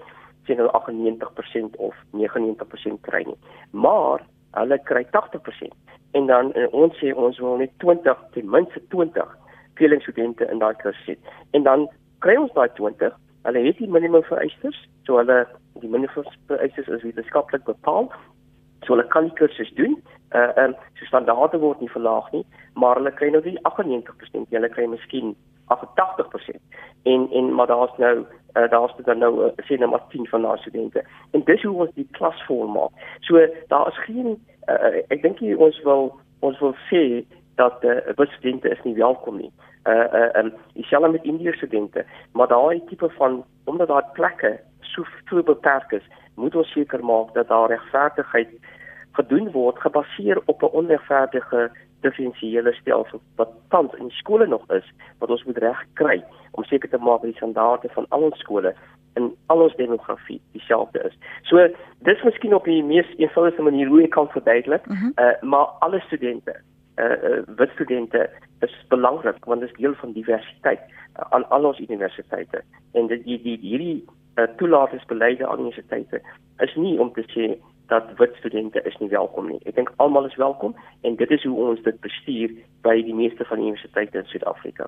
sien 0.48 0.62
hulle 0.62 0.72
98% 0.72 1.78
of 1.78 1.96
99% 2.16 3.02
kry 3.10 3.24
nie. 3.28 3.38
Maar 3.72 4.24
hulle 4.52 4.80
kry 4.90 5.04
80% 5.12 5.76
en 6.18 6.26
dan 6.26 6.54
en 6.54 6.72
ons 6.72 6.98
sê 7.02 7.14
ons 7.14 7.40
wil 7.44 7.60
net 7.62 7.74
20 7.84 8.24
ten 8.34 8.50
minste 8.50 8.82
20 8.96 9.38
tweelingstudente 9.78 10.48
in 10.52 10.60
daai 10.64 10.76
klas 10.82 10.98
sit. 11.06 11.20
En 11.52 11.64
dan 11.64 11.88
kry 12.26 12.38
ons 12.40 12.54
daai 12.54 12.70
20. 12.80 13.14
Hulle 13.48 13.64
het 13.68 13.78
die 13.78 13.90
minimum 13.92 14.24
vereistes, 14.28 14.80
so 15.06 15.20
hulle 15.20 15.46
die 15.82 15.90
minimum 15.90 16.26
vereistes 16.50 16.88
is 16.88 17.06
wetenskaplik 17.06 17.64
bepaal. 17.68 18.10
So 18.86 18.94
hulle 18.94 19.08
kan 19.08 19.30
die 19.30 19.38
kursus 19.40 19.74
doen. 19.76 20.02
Uh 20.36 20.52
ehm 20.56 20.74
um, 20.74 20.76
so 21.00 21.06
standaarde 21.06 21.60
word 21.60 21.80
nie 21.80 21.90
verlaag 21.90 22.32
nie, 22.32 22.46
maar 22.74 23.00
hulle 23.00 23.12
kry 23.12 23.30
nou 23.32 23.44
nie 23.46 23.60
98%, 23.70 24.50
hulle 24.50 24.70
kry 24.70 24.88
miskien 24.92 25.36
88%. 25.76 26.60
En 27.04 27.30
en 27.32 27.54
maar 27.56 27.68
daar's 27.68 27.98
nou 27.98 28.26
uh, 28.58 28.70
daar's 28.70 28.94
dan 29.06 29.18
nou 29.18 29.46
uh, 29.46 29.52
sê 29.70 29.78
net 29.80 29.90
maar 29.90 30.04
10 30.10 30.28
van 30.28 30.42
daai 30.42 30.58
studente. 30.58 31.04
En 31.32 31.44
dis 31.46 31.64
hoe 31.64 31.76
ons 31.86 31.94
die 31.96 32.08
klas 32.12 32.44
vorm. 32.46 32.78
So 33.20 33.48
daar 33.68 33.88
is 33.88 34.04
geen 34.04 34.38
uh, 34.68 35.02
ek 35.08 35.22
dink 35.22 35.42
ons 35.58 35.82
wil 35.84 36.12
ons 36.40 36.60
wil 36.60 36.76
sê 36.92 37.24
dat 37.56 37.84
uh, 37.84 38.00
wit 38.16 38.30
studente 38.38 38.70
is 38.70 38.84
nie 38.84 38.96
welkom 38.96 39.38
nie. 39.38 39.52
Uh 39.88 40.08
uh 40.14 40.30
um 40.44 40.54
dieselfde 40.74 41.10
met 41.12 41.24
Indiese 41.24 41.58
studente, 41.58 42.06
maar 42.32 42.48
daai 42.48 42.84
tipe 42.86 43.10
van 43.10 43.44
omdat 43.66 43.88
daar 43.88 44.10
plekke 44.14 44.60
so 44.94 45.06
so 45.30 45.44
beperk 45.44 45.92
is, 45.92 46.06
moet 46.36 46.56
ons 46.56 46.72
seker 46.72 47.04
maak 47.04 47.34
dat 47.34 47.48
daar 47.48 47.70
regverdigheid 47.70 48.54
gedoen 49.18 49.52
word 49.52 49.80
gebaseer 49.82 50.42
op 50.46 50.64
'n 50.64 50.76
onregverdige 50.82 51.70
diferensiële 52.02 52.74
stelsel 52.74 53.22
wat 53.36 53.50
tans 53.70 53.94
in 53.94 54.10
skole 54.10 54.48
nog 54.48 54.72
is 54.72 54.94
wat 55.20 55.30
ons 55.30 55.44
moet 55.44 55.58
reg 55.58 55.84
kry 55.94 56.24
om 56.52 56.64
seker 56.64 56.90
te 56.90 56.98
maak 56.98 57.22
dat 57.22 57.32
die 57.32 57.40
standaarde 57.42 57.90
van 57.90 58.06
al 58.10 58.22
ons 58.30 58.40
skole 58.40 58.76
in 59.18 59.36
al 59.46 59.62
ons 59.66 59.76
demografie 59.76 60.42
dieselfde 60.52 61.00
is. 61.10 61.16
So 61.50 61.68
dis 62.06 62.24
miskien 62.24 62.54
op 62.54 62.66
die 62.70 62.84
mees 62.84 63.10
eenvoudige 63.18 63.62
manier 63.62 63.88
hoe 63.88 64.04
ek 64.04 64.14
kan 64.16 64.30
verduidelik, 64.30 64.86
uh 64.86 65.02
-huh. 65.02 65.12
uh, 65.26 65.42
maar 65.42 65.66
alle 65.86 66.00
studente, 66.00 66.54
uh, 66.96 67.06
uh 67.30 67.42
wit 67.58 67.70
studente 67.74 68.30
is 68.60 68.86
belangrik 68.88 69.46
want 69.46 69.62
dit 69.62 69.70
is 69.70 69.78
deel 69.78 69.94
van 69.94 70.12
diversiteit 70.12 70.80
uh, 70.80 71.26
aan 71.30 71.50
al 71.50 71.66
ons 71.66 71.80
universiteite 71.80 72.62
en 72.94 73.08
dit 73.08 73.24
die, 73.24 73.42
die 73.42 73.58
hierdie 73.62 74.06
uh, 74.38 74.48
toelatingsbeleide 74.58 75.48
aan 75.48 75.60
universiteite 75.60 76.22
is 76.66 76.76
nie 76.76 77.00
om 77.00 77.12
te 77.14 77.26
sê 77.34 77.50
dat 77.88 78.10
wit 78.20 78.36
studente 78.36 78.82
is 78.84 78.98
nie 78.98 79.10
welkom 79.10 79.48
nie. 79.48 79.60
Ek 79.66 79.76
dink 79.76 79.92
almal 80.04 80.28
is 80.28 80.36
welkom 80.36 80.76
en 81.08 81.16
dit 81.16 81.32
is 81.32 81.44
hoe 81.48 81.70
ons 81.70 81.84
dit 81.86 82.00
bestuur 82.04 82.56
by 82.88 83.02
die 83.04 83.16
meeste 83.16 83.46
van 83.50 83.62
die 83.62 83.70
universiteite 83.72 84.24
in 84.24 84.32
Suid-Afrika. 84.32 84.88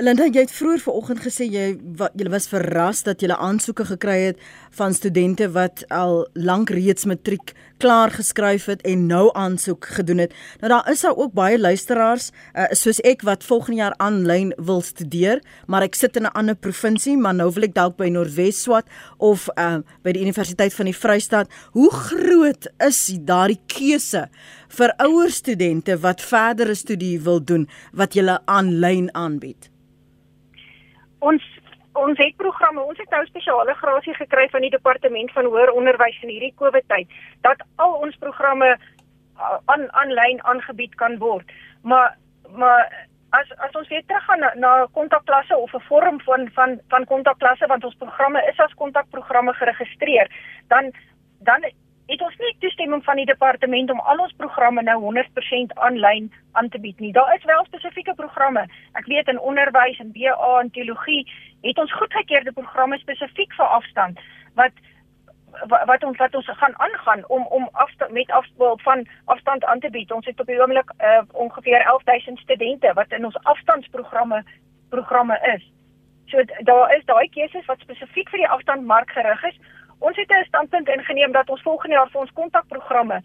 Linda, 0.00 0.24
jy 0.24 0.46
het 0.46 0.52
vroeër 0.56 0.80
vanoggend 0.80 1.20
gesê 1.20 1.44
jy 1.52 1.64
wat 2.00 2.14
jy 2.16 2.30
was 2.32 2.46
verras 2.48 3.02
dat 3.04 3.20
jy 3.20 3.28
aansoeke 3.34 3.84
gekry 3.90 4.14
het 4.30 4.38
van 4.78 4.94
studente 4.96 5.50
wat 5.52 5.82
al 5.92 6.22
lank 6.32 6.72
reeds 6.72 7.04
matriek 7.04 7.52
klaar 7.82 8.12
geskryf 8.14 8.70
het 8.70 8.84
en 8.88 9.04
nou 9.10 9.26
aansoek 9.36 9.84
gedoen 9.98 10.22
het. 10.22 10.32
Nou 10.62 10.70
daar 10.72 10.88
is 10.90 11.02
daar 11.04 11.18
ook 11.18 11.34
baie 11.36 11.58
luisteraars 11.60 12.30
uh, 12.54 12.70
soos 12.70 13.02
ek 13.04 13.24
wat 13.26 13.44
volgende 13.44 13.82
jaar 13.82 13.96
aanlyn 13.98 14.54
wil 14.56 14.80
studeer, 14.86 15.42
maar 15.66 15.84
ek 15.84 15.98
sit 15.98 16.16
in 16.16 16.24
'n 16.24 16.36
ander 16.38 16.56
provinsie, 16.56 17.16
maar 17.18 17.34
nou 17.34 17.50
wil 17.52 17.68
ek 17.68 17.74
dalk 17.74 17.96
by 17.96 18.08
Noordwes 18.08 18.62
swat 18.62 18.86
of 19.18 19.48
uh, 19.58 19.82
by 20.02 20.12
die 20.12 20.22
Universiteit 20.22 20.72
van 20.74 20.88
die 20.88 20.96
Vrystaat. 20.96 21.50
Hoe 21.72 21.90
groot 21.90 22.70
is 22.78 23.12
daardie 23.20 23.60
keuse 23.66 24.28
vir 24.78 24.94
ouer 24.98 25.30
studente 25.30 25.98
wat 25.98 26.20
verdere 26.20 26.74
studie 26.74 27.20
wil 27.20 27.44
doen 27.44 27.68
wat 27.92 28.14
jy 28.14 28.38
aanlyn 28.46 29.10
aanbied? 29.14 29.72
ons 31.22 31.44
ons 31.92 32.16
het 32.16 32.36
programme, 32.40 32.80
ons 32.80 32.98
het 32.98 33.10
nou 33.12 33.20
spesiale 33.28 33.74
grasie 33.76 34.14
gekry 34.16 34.46
van 34.48 34.64
die 34.64 34.72
departement 34.72 35.32
van 35.36 35.48
hoër 35.52 35.74
onderwys 35.76 36.16
in 36.24 36.30
hierdie 36.32 36.54
COVID 36.60 36.86
tyd 36.88 37.10
dat 37.46 37.60
al 37.84 37.98
ons 38.00 38.16
programme 38.22 38.70
aan 39.74 39.84
aanlyn 40.00 40.40
aangebied 40.48 40.94
kan 41.02 41.18
word. 41.20 41.52
Maar 41.82 42.16
maar 42.56 42.88
as 43.36 43.52
as 43.66 43.76
ons 43.80 43.88
weer 43.92 44.02
teruggaan 44.06 44.40
na, 44.44 44.50
na 44.64 44.72
kontakklasse 44.96 45.56
of 45.56 45.74
'n 45.76 45.84
vorm 45.88 46.20
van 46.24 46.48
van 46.56 46.80
van 46.88 47.04
kontakklasse 47.12 47.66
want 47.66 47.84
ons 47.84 48.00
programme 48.04 48.40
is 48.50 48.58
as 48.58 48.80
kontakprogramme 48.84 49.52
geregistreer, 49.52 50.32
dan 50.68 50.92
dan 51.40 51.60
het 52.06 52.22
ons 52.22 52.36
nie 52.38 52.54
toestemming 52.58 53.04
van 53.04 53.16
die 53.16 53.26
departement 53.26 53.90
om 53.90 54.00
al 54.00 54.22
ons 54.24 54.34
programme 54.36 54.82
nou 54.82 54.98
100% 55.02 55.74
aanlyn 55.86 56.30
aan 56.52 56.68
te 56.68 56.80
bied 56.80 56.98
nie. 57.00 57.12
Daar 57.12 57.34
is 57.34 57.44
wel 57.44 57.64
spesifieke 57.64 58.14
programme. 58.14 58.66
Ek 58.98 59.06
weet 59.06 59.28
in 59.28 59.40
onderwys 59.40 60.00
en 60.02 60.12
BA 60.12 60.36
en 60.60 60.70
teologie 60.70 61.26
het 61.62 61.78
ons 61.78 61.92
goedgekeurde 61.92 62.52
programme 62.52 62.98
spesifiek 62.98 63.54
vir 63.58 63.76
afstand 63.78 64.18
wat 64.54 64.72
wat 65.68 66.04
ons 66.04 66.16
wat 66.16 66.34
ons 66.34 66.46
gaan 66.58 66.74
aangaan 66.80 67.24
om 67.28 67.46
om 67.46 67.68
afstand 67.72 68.12
met 68.12 68.30
afstand 68.30 68.82
van 68.82 69.06
afstand 69.24 69.64
aan 69.64 69.80
te 69.80 69.90
bied. 69.90 70.12
Ons 70.12 70.26
het 70.26 70.40
op 70.40 70.46
die 70.46 70.60
oomblik 70.60 70.92
uh, 70.98 71.20
ongeveer 71.32 71.84
11000 71.84 72.38
studente 72.38 72.92
wat 72.94 73.12
in 73.12 73.24
ons 73.24 73.36
afstandsprogramme 73.42 74.44
programme 74.88 75.38
is. 75.54 75.70
So 76.26 76.42
daar 76.64 76.96
is 76.96 77.04
daai 77.04 77.28
keuses 77.28 77.66
wat 77.66 77.84
spesifiek 77.84 78.28
vir 78.32 78.38
die 78.38 78.48
afstandmark 78.48 79.10
gerig 79.10 79.44
is 79.44 79.60
ons 80.06 80.16
het 80.16 80.30
'n 80.30 80.44
standpunt 80.44 80.88
ingeneem 80.88 81.32
dat 81.32 81.48
ons 81.48 81.62
volgende 81.62 81.96
jaar 81.96 82.10
vir 82.10 82.20
ons 82.20 82.32
kontakprogramme 82.32 83.22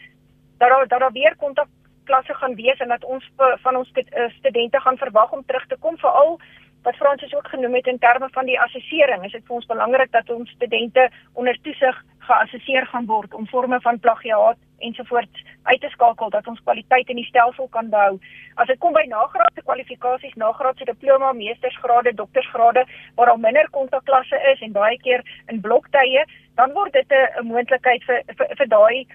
dat 0.57 0.69
daar 0.69 0.87
dat 0.87 0.99
daar 0.99 1.11
weer 1.11 1.35
kontakklasse 1.35 2.33
gaan 2.33 2.55
wees 2.55 2.79
en 2.79 2.87
dat 2.87 3.03
ons 3.03 3.31
van 3.37 3.75
ons 3.75 3.91
eh, 3.91 4.29
studente 4.29 4.79
gaan 4.79 4.97
verwag 4.97 5.31
om 5.31 5.45
terug 5.45 5.65
te 5.67 5.77
kom 5.79 5.97
veral 5.97 6.39
wat 6.87 6.95
Fransis 6.95 7.35
ook 7.35 7.47
genoem 7.47 7.73
het 7.75 7.87
in 7.87 7.99
terme 7.99 8.27
van 8.31 8.45
die 8.45 8.59
assessering. 8.59 9.25
Is 9.25 9.31
dit 9.35 9.43
vir 9.47 9.55
ons 9.55 9.65
belangrik 9.71 10.11
dat 10.11 10.29
ons 10.31 10.49
studente 10.55 11.09
onder 11.33 11.57
toesig 11.65 11.97
geassesseer 12.27 12.87
gaan 12.91 13.05
word 13.11 13.33
om 13.33 13.47
forme 13.47 13.79
van 13.81 13.99
plagiaat 13.99 14.59
ensovoorts 14.87 15.43
uit 15.63 15.81
te 15.81 15.89
skakel 15.89 16.29
dat 16.29 16.47
ons 16.47 16.63
kwaliteit 16.63 17.09
in 17.11 17.19
die 17.19 17.27
stelsel 17.27 17.67
kan 17.75 17.89
behou. 17.89 18.19
As 18.55 18.71
dit 18.71 18.79
kom 18.79 18.95
by 18.95 19.03
nagraadse 19.11 19.63
kwalifikasies, 19.67 20.35
nagraadse 20.39 20.87
diploma, 20.87 21.33
meestersgrade, 21.35 22.13
doktorsgrade 22.21 22.85
waar 23.19 23.33
al 23.33 23.43
minder 23.47 23.67
kontakklasse 23.75 24.39
is 24.53 24.63
en 24.63 24.75
baie 24.79 24.99
keer 25.03 25.25
in 25.51 25.61
bloktye, 25.61 26.23
dan 26.55 26.75
word 26.77 26.93
dit 26.93 27.11
'n 27.11 27.47
moontlikheid 27.51 28.03
vir 28.03 28.23
vir, 28.37 28.47
vir 28.57 28.67
daai 28.67 29.07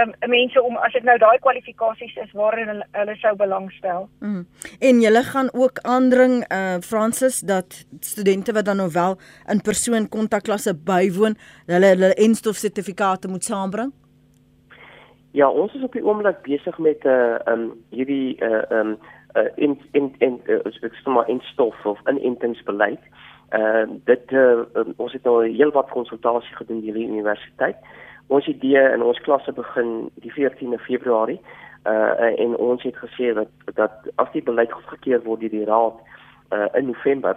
um, 0.00 0.12
mense 0.30 0.62
om 0.62 0.76
as 0.76 0.92
dit 0.92 1.04
nou 1.06 1.16
daai 1.18 1.38
kwalifikasies 1.38 2.14
is 2.22 2.32
waarin 2.32 2.68
hulle, 2.72 2.86
hulle 2.98 3.16
sou 3.22 3.34
belangstel. 3.36 4.08
Mm. 4.20 4.44
En 4.80 5.00
julle 5.00 5.22
gaan 5.22 5.50
ook 5.52 5.78
aandring 5.82 6.44
eh 6.48 6.58
uh, 6.58 6.78
Francis 6.80 7.40
dat 7.40 7.86
studente 8.00 8.52
wat 8.52 8.64
dan 8.64 8.76
nou 8.76 8.90
wel 8.92 9.18
in 9.52 9.60
persoon 9.60 10.08
kontakklasse 10.08 10.74
bywoon, 10.74 11.36
hulle 11.66 11.86
hulle 11.86 12.14
enstof 12.14 12.56
sertifikate 12.56 13.28
moet 13.28 13.44
saambring. 13.44 13.92
Ja, 15.30 15.50
ons 15.50 15.74
is 15.74 15.82
op 15.82 15.92
die 15.92 16.04
oomblik 16.04 16.42
besig 16.42 16.78
met 16.78 17.04
'n 17.04 17.08
uh, 17.08 17.52
um 17.52 17.72
hierdie 17.90 18.36
'n 18.40 18.44
uh, 18.44 18.78
um 18.78 18.98
uh, 19.36 19.50
in 19.54 19.80
in 19.92 20.14
in 20.18 20.40
uh, 20.46 20.82
ek 20.82 20.94
sê 20.94 21.10
maar 21.10 21.28
instof 21.28 21.84
of 21.84 21.98
'n 22.04 22.18
intensbeleid. 22.18 23.02
Ehm 23.48 23.90
uh, 23.90 23.96
dit 24.04 24.32
uh, 24.32 24.62
um, 24.74 24.94
ons 24.96 25.12
het 25.12 25.22
nou 25.22 25.48
heelwat 25.48 25.90
konsultasie 25.90 26.56
gedoen 26.56 26.80
by 26.80 26.92
die 26.92 27.08
universiteit 27.08 27.76
ons 28.26 28.46
idee 28.46 28.92
in 28.94 29.02
ons 29.02 29.20
klasse 29.20 29.52
begin 29.52 30.10
die 30.14 30.32
14de 30.32 30.78
Februarie 30.78 31.40
uh 31.84 32.40
en 32.44 32.56
ons 32.56 32.82
het 32.82 32.96
gesê 32.96 33.32
dat 33.34 33.48
dat 33.74 34.12
as 34.16 34.30
die 34.32 34.42
beleid 34.42 34.72
goedgekeur 34.72 35.22
word 35.22 35.40
deur 35.40 35.50
die 35.50 35.64
raad 35.68 35.98
uh 36.52 36.68
in 36.78 36.86
November 36.86 37.36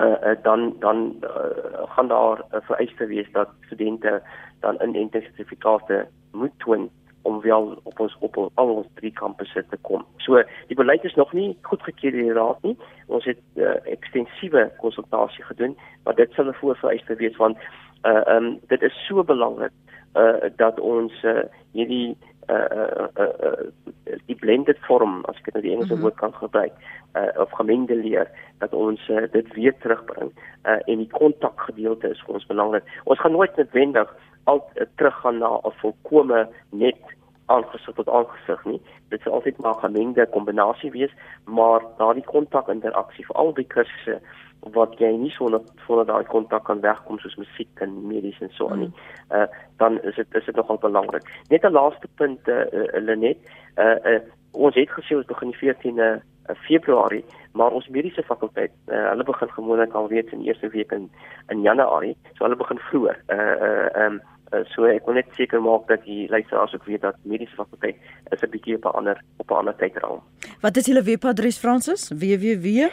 uh, 0.00 0.36
dan 0.42 0.74
dan 0.80 1.16
uh, 1.22 1.90
gaan 1.94 2.08
daar 2.08 2.38
'n 2.38 2.56
uh, 2.56 2.60
vereiste 2.62 3.06
wees 3.06 3.28
dat 3.32 3.48
studente 3.66 4.22
dan 4.60 4.80
in 4.80 4.94
intensifikate 4.94 6.06
moet 6.32 6.58
toon 6.58 6.90
om 7.22 7.40
wel 7.40 7.80
op 7.82 8.00
ons 8.00 8.16
op 8.18 8.50
al 8.54 8.68
ons 8.74 8.86
drie 8.94 9.12
kampusse 9.12 9.64
te 9.70 9.76
kom. 9.80 10.04
So 10.16 10.42
die 10.66 10.76
beleid 10.76 11.04
is 11.04 11.14
nog 11.14 11.32
nie 11.32 11.58
goedgekeur 11.62 12.10
deur 12.10 12.22
die 12.22 12.32
raad 12.32 12.62
nie. 12.62 12.76
Ons 13.06 13.24
het 13.24 13.40
uh, 13.54 13.74
ekstensiewe 13.84 14.72
konsultasie 14.76 15.44
gedoen, 15.44 15.76
maar 16.04 16.14
dit 16.14 16.32
sal 16.32 16.44
'n 16.44 16.54
voorvereiste 16.54 17.14
wees 17.14 17.36
want 17.36 17.56
uh 18.04 18.22
um 18.34 18.60
dit 18.66 18.82
is 18.82 19.06
so 19.06 19.24
belangrik 19.24 19.72
uh 20.14 20.48
dat 20.56 20.80
ons 20.80 21.12
uh, 21.22 21.44
hierdie 21.72 22.16
uh, 22.48 23.08
uh, 23.18 23.24
uh, 23.24 24.16
die 24.26 24.36
blended 24.36 24.78
vorm 24.86 25.20
as 25.28 25.36
ek 25.42 25.52
nou 25.52 25.62
die 25.62 25.72
Engelse 25.72 25.92
mm 25.92 26.00
-hmm. 26.00 26.02
woord 26.02 26.16
kan 26.16 26.34
gebruik 26.34 26.72
uh 27.16 27.40
of 27.40 27.50
gemengde 27.50 27.96
leer 27.96 28.30
dat 28.58 28.72
ons 28.72 29.08
uh, 29.08 29.22
dit 29.32 29.54
weer 29.54 29.74
terugbring 29.78 30.32
uh 30.64 30.80
en 30.86 30.98
die 30.98 31.12
kontak 31.12 31.60
gedeelte 31.60 32.08
is 32.08 32.22
vir 32.24 32.34
ons 32.34 32.46
belangrik. 32.46 32.84
Ons 33.04 33.20
gaan 33.20 33.32
nooit 33.32 33.56
noodwendig 33.56 34.16
al 34.44 34.64
uh, 34.74 34.86
teruggaan 34.96 35.38
na 35.38 35.60
'n 35.64 35.72
volkomme 35.80 36.48
net 36.70 37.00
aangesig 37.46 37.94
tot 37.94 38.08
aangesig 38.08 38.64
nie. 38.64 38.80
Dit 39.08 39.20
sal 39.20 39.32
altyd 39.32 39.58
maar 39.58 39.74
'n 39.74 39.86
gemengde 39.86 40.26
kombinasie 40.26 40.90
wees, 40.90 41.12
maar 41.44 41.80
daardie 41.96 42.24
kontak 42.24 42.68
interaksie 42.68 43.26
vir 43.26 43.36
al 43.36 43.54
die 43.54 43.66
kursusse 43.66 44.20
uh 44.20 44.47
wat 44.60 44.98
jy 44.98 45.10
nie 45.16 45.30
sonder 45.30 45.60
sonder 45.86 46.06
daai 46.06 46.24
kontak 46.24 46.64
kan 46.64 46.80
wegkom 46.80 47.18
soos 47.18 47.36
musiek 47.36 47.82
en 47.84 47.94
medies 48.06 48.40
en 48.40 48.50
so 48.56 48.68
aan 48.68 48.80
nie. 48.86 48.92
Uh 49.30 49.46
dan 49.78 50.00
is 50.02 50.16
dit 50.16 50.34
is 50.34 50.44
dit 50.44 50.56
nogal 50.56 50.78
belangrik. 50.78 51.22
Net 51.48 51.64
'n 51.64 51.72
laaste 51.72 52.08
punt 52.14 52.48
uh, 52.48 52.66
uh 52.72 53.02
Lenet. 53.02 53.38
Uh, 53.76 53.96
uh 54.04 54.20
ons 54.52 54.74
het 54.74 54.90
gesê 54.90 55.14
ons 55.16 55.26
begin 55.26 55.50
die 55.50 55.60
14de 55.60 56.22
Februarie, 56.54 57.24
maar 57.52 57.70
ons 57.70 57.88
mediese 57.88 58.22
fakulteit, 58.22 58.72
uh, 58.86 59.08
hulle 59.08 59.24
begin 59.24 59.50
gewoonlik 59.50 59.92
al 59.92 60.08
reeds 60.08 60.32
in 60.32 60.44
eerste 60.44 60.68
week 60.68 60.92
in 60.92 61.10
in 61.48 61.62
Januarie. 61.62 62.16
So 62.34 62.44
hulle 62.44 62.56
begin 62.56 62.78
vroeër. 62.78 63.22
Uh 63.28 63.56
uh 63.66 64.04
um 64.06 64.20
uh, 64.52 64.64
so 64.64 64.84
ek 64.84 65.06
wil 65.06 65.14
net 65.14 65.28
seker 65.36 65.60
maak 65.60 65.86
dat 65.88 66.04
die 66.04 66.28
luisteraars 66.28 66.74
ook 66.74 66.84
weet 66.84 67.00
dat 67.00 67.16
mediese 67.22 67.54
fakulteit 67.54 67.96
is 68.30 68.42
'n 68.42 68.50
bietjie 68.50 68.76
op 68.76 68.84
'n 68.84 68.96
ander 68.98 69.22
op 69.36 69.50
'n 69.50 69.54
ander 69.54 69.76
tydraam. 69.76 70.20
Wat 70.60 70.76
is 70.76 70.86
julle 70.86 71.02
webadres 71.02 71.58
Francis? 71.58 72.08
www 72.08 72.90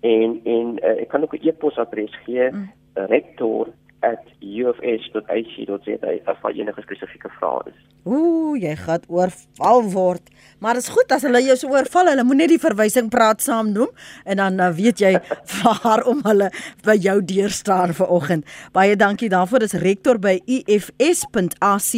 en 0.00 0.40
en 0.44 0.78
uh, 0.82 1.00
ek 1.02 1.08
kan 1.08 1.22
ook 1.22 1.34
'n 1.34 1.48
e-posadres 1.48 2.18
gee 2.24 2.50
mm. 2.50 2.70
rector 2.94 3.68
@ufs.ac.za 4.00 5.92
as 6.24 6.36
daar 6.42 6.52
enige 6.52 6.82
spesifieke 6.82 7.28
vrae 7.38 7.60
is. 7.66 7.74
Ooh, 8.04 8.56
jy 8.56 8.76
gaan 8.76 9.00
oorval 9.08 9.82
word. 9.92 10.22
Maar 10.58 10.74
dit 10.74 10.82
is 10.82 10.88
goed 10.88 11.12
as 11.12 11.22
hulle 11.22 11.42
jou 11.42 11.56
so 11.56 11.68
oorval, 11.70 12.06
hulle 12.06 12.24
moet 12.24 12.36
net 12.36 12.48
die 12.48 12.58
verwysing 12.62 13.10
praat 13.10 13.42
saam 13.42 13.72
noem 13.72 13.88
en 14.24 14.36
dan 14.40 14.60
uh, 14.60 14.70
weet 14.74 14.98
jy 15.02 15.20
waar 15.58 16.04
om 16.06 16.22
hulle 16.26 16.50
by 16.86 16.96
jou 16.98 17.24
deur 17.24 17.50
staan 17.50 17.94
vanoggend. 17.94 18.44
Baie 18.72 18.96
dankie 18.96 19.28
daarvoor. 19.28 19.58
Dis 19.66 19.72
rektor 19.82 20.18
by 20.18 20.40
ufs.ac.za 20.46 21.96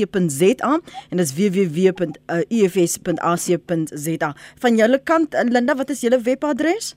en 1.11 1.17
dis 1.17 1.35
www.ufs.ac.za. 1.37 4.35
Van 4.65 4.77
julle 4.77 4.99
kant, 5.05 5.35
Linda, 5.49 5.75
wat 5.77 5.91
is 5.91 6.01
julle 6.05 6.21
webadres? 6.25 6.97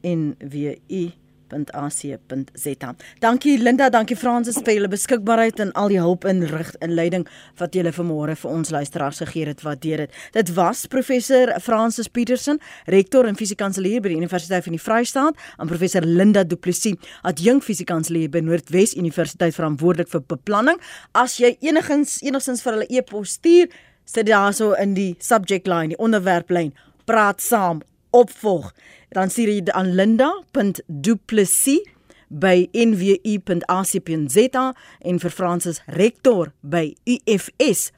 www.ac.za. 1.52 2.96
Dankie 3.20 3.58
Linda, 3.58 3.90
dankie 3.90 4.16
Fransis 4.16 4.60
vir 4.64 4.78
julle 4.78 4.90
beskikbaarheid 4.92 5.60
en 5.64 5.72
al 5.80 5.92
die 5.92 6.00
hulp 6.02 6.26
en 6.30 6.44
rig 6.48 6.72
en 6.82 6.94
leiding 6.96 7.28
wat 7.60 7.76
julle 7.76 7.92
vanmôre 7.96 8.36
vir 8.40 8.52
ons 8.52 8.72
luisteraars 8.72 9.22
gegee 9.24 9.50
het. 9.50 9.64
Waardeer 9.66 10.06
dit. 10.06 10.20
Dit 10.34 10.54
was 10.56 10.86
professor 10.92 11.54
Fransis 11.62 12.10
Petersen, 12.10 12.60
rektor 12.88 13.28
en 13.28 13.38
fisiekanselier 13.38 14.02
by 14.02 14.14
die 14.14 14.20
Universiteit 14.22 14.66
van 14.66 14.76
die 14.76 14.82
Vrystaat, 14.82 15.40
en 15.60 15.70
professor 15.70 16.06
Linda 16.06 16.44
Du 16.44 16.58
Plessis, 16.58 16.98
adjunk 17.28 17.66
fisiekanselier 17.68 18.32
by 18.32 18.42
Noordwes 18.46 18.96
Universiteit 18.98 19.56
verantwoordelik 19.56 20.10
vir 20.12 20.26
beplanning. 20.32 20.82
As 21.18 21.38
jy 21.42 21.56
enigsins 21.62 22.20
enigsins 22.26 22.64
vir 22.66 22.78
hulle 22.78 22.90
e-pos 22.90 23.38
stuur, 23.38 23.70
sit 24.06 24.28
daarso 24.28 24.74
in 24.82 24.96
die 24.98 25.14
subject 25.22 25.70
line, 25.70 25.94
die 25.94 26.02
onderwerplyn, 26.02 26.74
praat 27.06 27.42
saam 27.44 27.82
opvolg. 28.16 28.72
Dan 29.16 29.30
stuur 29.30 29.50
jy 29.52 29.64
aan 29.76 29.96
linda.duplessis 29.96 31.84
by 32.32 32.70
nwu.ac.za 32.72 34.66
en 35.02 35.20
vir 35.20 35.34
Francis 35.36 35.82
Rektor 36.00 36.54
by 36.64 36.96
ufs.ac.za 37.06 37.92